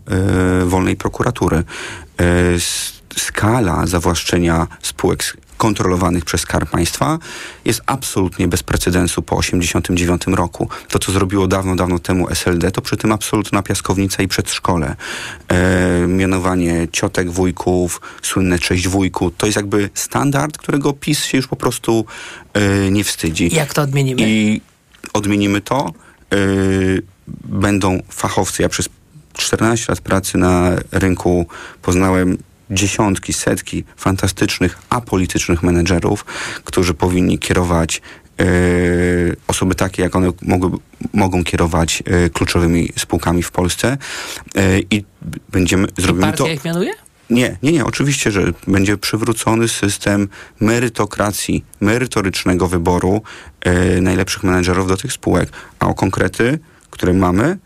y, 0.61 0.65
wolnej 0.65 0.95
prokuratury. 0.95 1.63
S- 2.55 2.98
skala 3.17 3.87
zawłaszczenia 3.87 4.67
spółek 4.81 5.23
kontrolowanych 5.59 6.25
przez 6.25 6.41
Skarb 6.41 6.69
Państwa 6.69 7.19
jest 7.65 7.81
absolutnie 7.85 8.47
bez 8.47 8.63
precedensu 8.63 9.21
po 9.21 9.41
1989 9.41 10.37
roku. 10.37 10.69
To, 10.89 10.99
co 10.99 11.11
zrobiło 11.11 11.47
dawno, 11.47 11.75
dawno 11.75 11.99
temu 11.99 12.29
SLD, 12.29 12.71
to 12.71 12.81
przy 12.81 12.97
tym 12.97 13.11
absolutna 13.11 13.63
piaskownica 13.63 14.23
i 14.23 14.27
przedszkole. 14.27 14.95
E, 15.47 16.07
mianowanie 16.07 16.87
ciotek, 16.91 17.31
wujków, 17.31 18.01
słynne 18.21 18.59
cześć 18.59 18.87
wujku, 18.87 19.31
to 19.31 19.45
jest 19.45 19.55
jakby 19.55 19.89
standard, 19.93 20.57
którego 20.57 20.93
PiS 20.93 21.25
się 21.25 21.37
już 21.37 21.47
po 21.47 21.55
prostu 21.55 22.05
e, 22.53 22.91
nie 22.91 23.03
wstydzi. 23.03 23.55
Jak 23.55 23.73
to 23.73 23.81
odmienimy? 23.81 24.21
I 24.25 24.61
odmienimy 25.13 25.61
to. 25.61 25.93
Yy, 26.31 27.01
będą 27.43 27.99
fachowcy. 28.09 28.61
Ja 28.61 28.69
przez 28.69 28.89
14 29.33 29.85
lat 29.89 30.01
pracy 30.01 30.37
na 30.37 30.71
rynku 30.91 31.47
poznałem 31.81 32.37
dziesiątki, 32.71 33.33
setki 33.33 33.83
fantastycznych, 33.97 34.77
apolitycznych 34.89 35.63
menedżerów, 35.63 36.25
którzy 36.63 36.93
powinni 36.93 37.39
kierować 37.39 38.01
yy, 38.37 38.45
osoby 39.47 39.75
takie, 39.75 40.03
jak 40.03 40.15
one 40.15 40.31
mogły, 40.41 40.71
mogą 41.13 41.43
kierować 41.43 42.03
yy, 42.07 42.29
kluczowymi 42.29 42.89
spółkami 42.97 43.43
w 43.43 43.51
Polsce 43.51 43.97
yy, 44.55 44.61
i 44.91 45.03
będziemy, 45.51 45.87
zrobimy 45.97 46.25
Partia 46.25 46.43
to... 46.43 46.49
ich 46.49 46.65
mianuje? 46.65 46.93
Nie, 47.29 47.57
nie, 47.63 47.71
nie. 47.71 47.85
Oczywiście, 47.85 48.31
że 48.31 48.53
będzie 48.67 48.97
przywrócony 48.97 49.67
system 49.67 50.27
merytokracji, 50.59 51.65
merytorycznego 51.81 52.67
wyboru 52.67 53.21
e, 53.61 54.01
najlepszych 54.01 54.43
menedżerów 54.43 54.87
do 54.87 54.97
tych 54.97 55.13
spółek. 55.13 55.49
A 55.79 55.87
o 55.87 55.93
konkrety, 55.93 56.59
które 56.89 57.13
mamy, 57.13 57.43
e, 57.43 57.57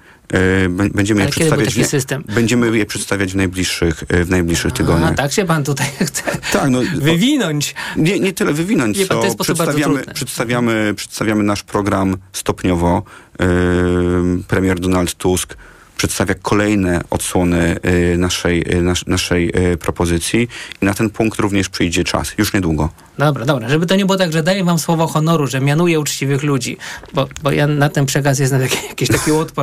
będziemy 0.93 1.21
je 1.21 1.25
Ale 1.25 1.31
był 1.31 1.31
przedstawiać. 1.31 1.75
nie- 1.75 1.85
system? 1.85 2.23
Będziemy 2.35 2.77
je 2.77 2.85
przedstawiać 2.85 3.33
w 3.33 3.35
najbliższych, 3.35 4.03
e, 4.07 4.23
w 4.23 4.29
najbliższych 4.29 4.73
tygodniach. 4.73 5.11
A 5.11 5.13
tak 5.13 5.31
się 5.31 5.45
pan 5.45 5.63
tutaj 5.63 5.87
chce 6.07 6.23
Tak, 6.53 6.69
no, 6.69 6.79
wywinąć. 6.95 7.75
Nie, 7.97 8.19
nie 8.19 8.33
tyle 8.33 8.53
wywinąć, 8.53 9.05
pan, 9.05 9.17
co 9.37 9.43
przedstawiamy, 9.43 10.03
przedstawiamy, 10.13 10.93
przedstawiamy 10.95 11.43
nasz 11.43 11.63
program 11.63 12.17
stopniowo. 12.33 13.03
Yy, 13.39 13.45
premier 14.47 14.79
Donald 14.79 15.15
Tusk 15.15 15.57
przedstawia 15.97 16.35
kolejne 16.41 17.01
odsłony 17.09 17.75
naszej, 18.17 18.65
nas, 18.81 19.07
naszej 19.07 19.53
propozycji 19.79 20.47
i 20.81 20.85
na 20.85 20.93
ten 20.93 21.09
punkt 21.09 21.39
również 21.39 21.69
przyjdzie 21.69 22.03
czas, 22.03 22.31
już 22.37 22.53
niedługo. 22.53 22.89
Dobra, 23.17 23.45
dobra, 23.45 23.69
żeby 23.69 23.85
to 23.85 23.95
nie 23.95 24.05
było 24.05 24.17
tak, 24.17 24.31
że 24.33 24.43
daję 24.43 24.63
wam 24.63 24.79
słowo 24.79 25.07
honoru, 25.07 25.47
że 25.47 25.61
mianuję 25.61 25.99
uczciwych 25.99 26.43
ludzi, 26.43 26.77
bo, 27.13 27.27
bo 27.43 27.51
ja 27.51 27.67
na 27.67 27.89
ten 27.89 28.05
przekaz 28.05 28.39
jestem 28.39 28.61
jak, 28.61 28.83
jakiś 28.89 29.07
taki 29.07 29.31
łotpa 29.31 29.51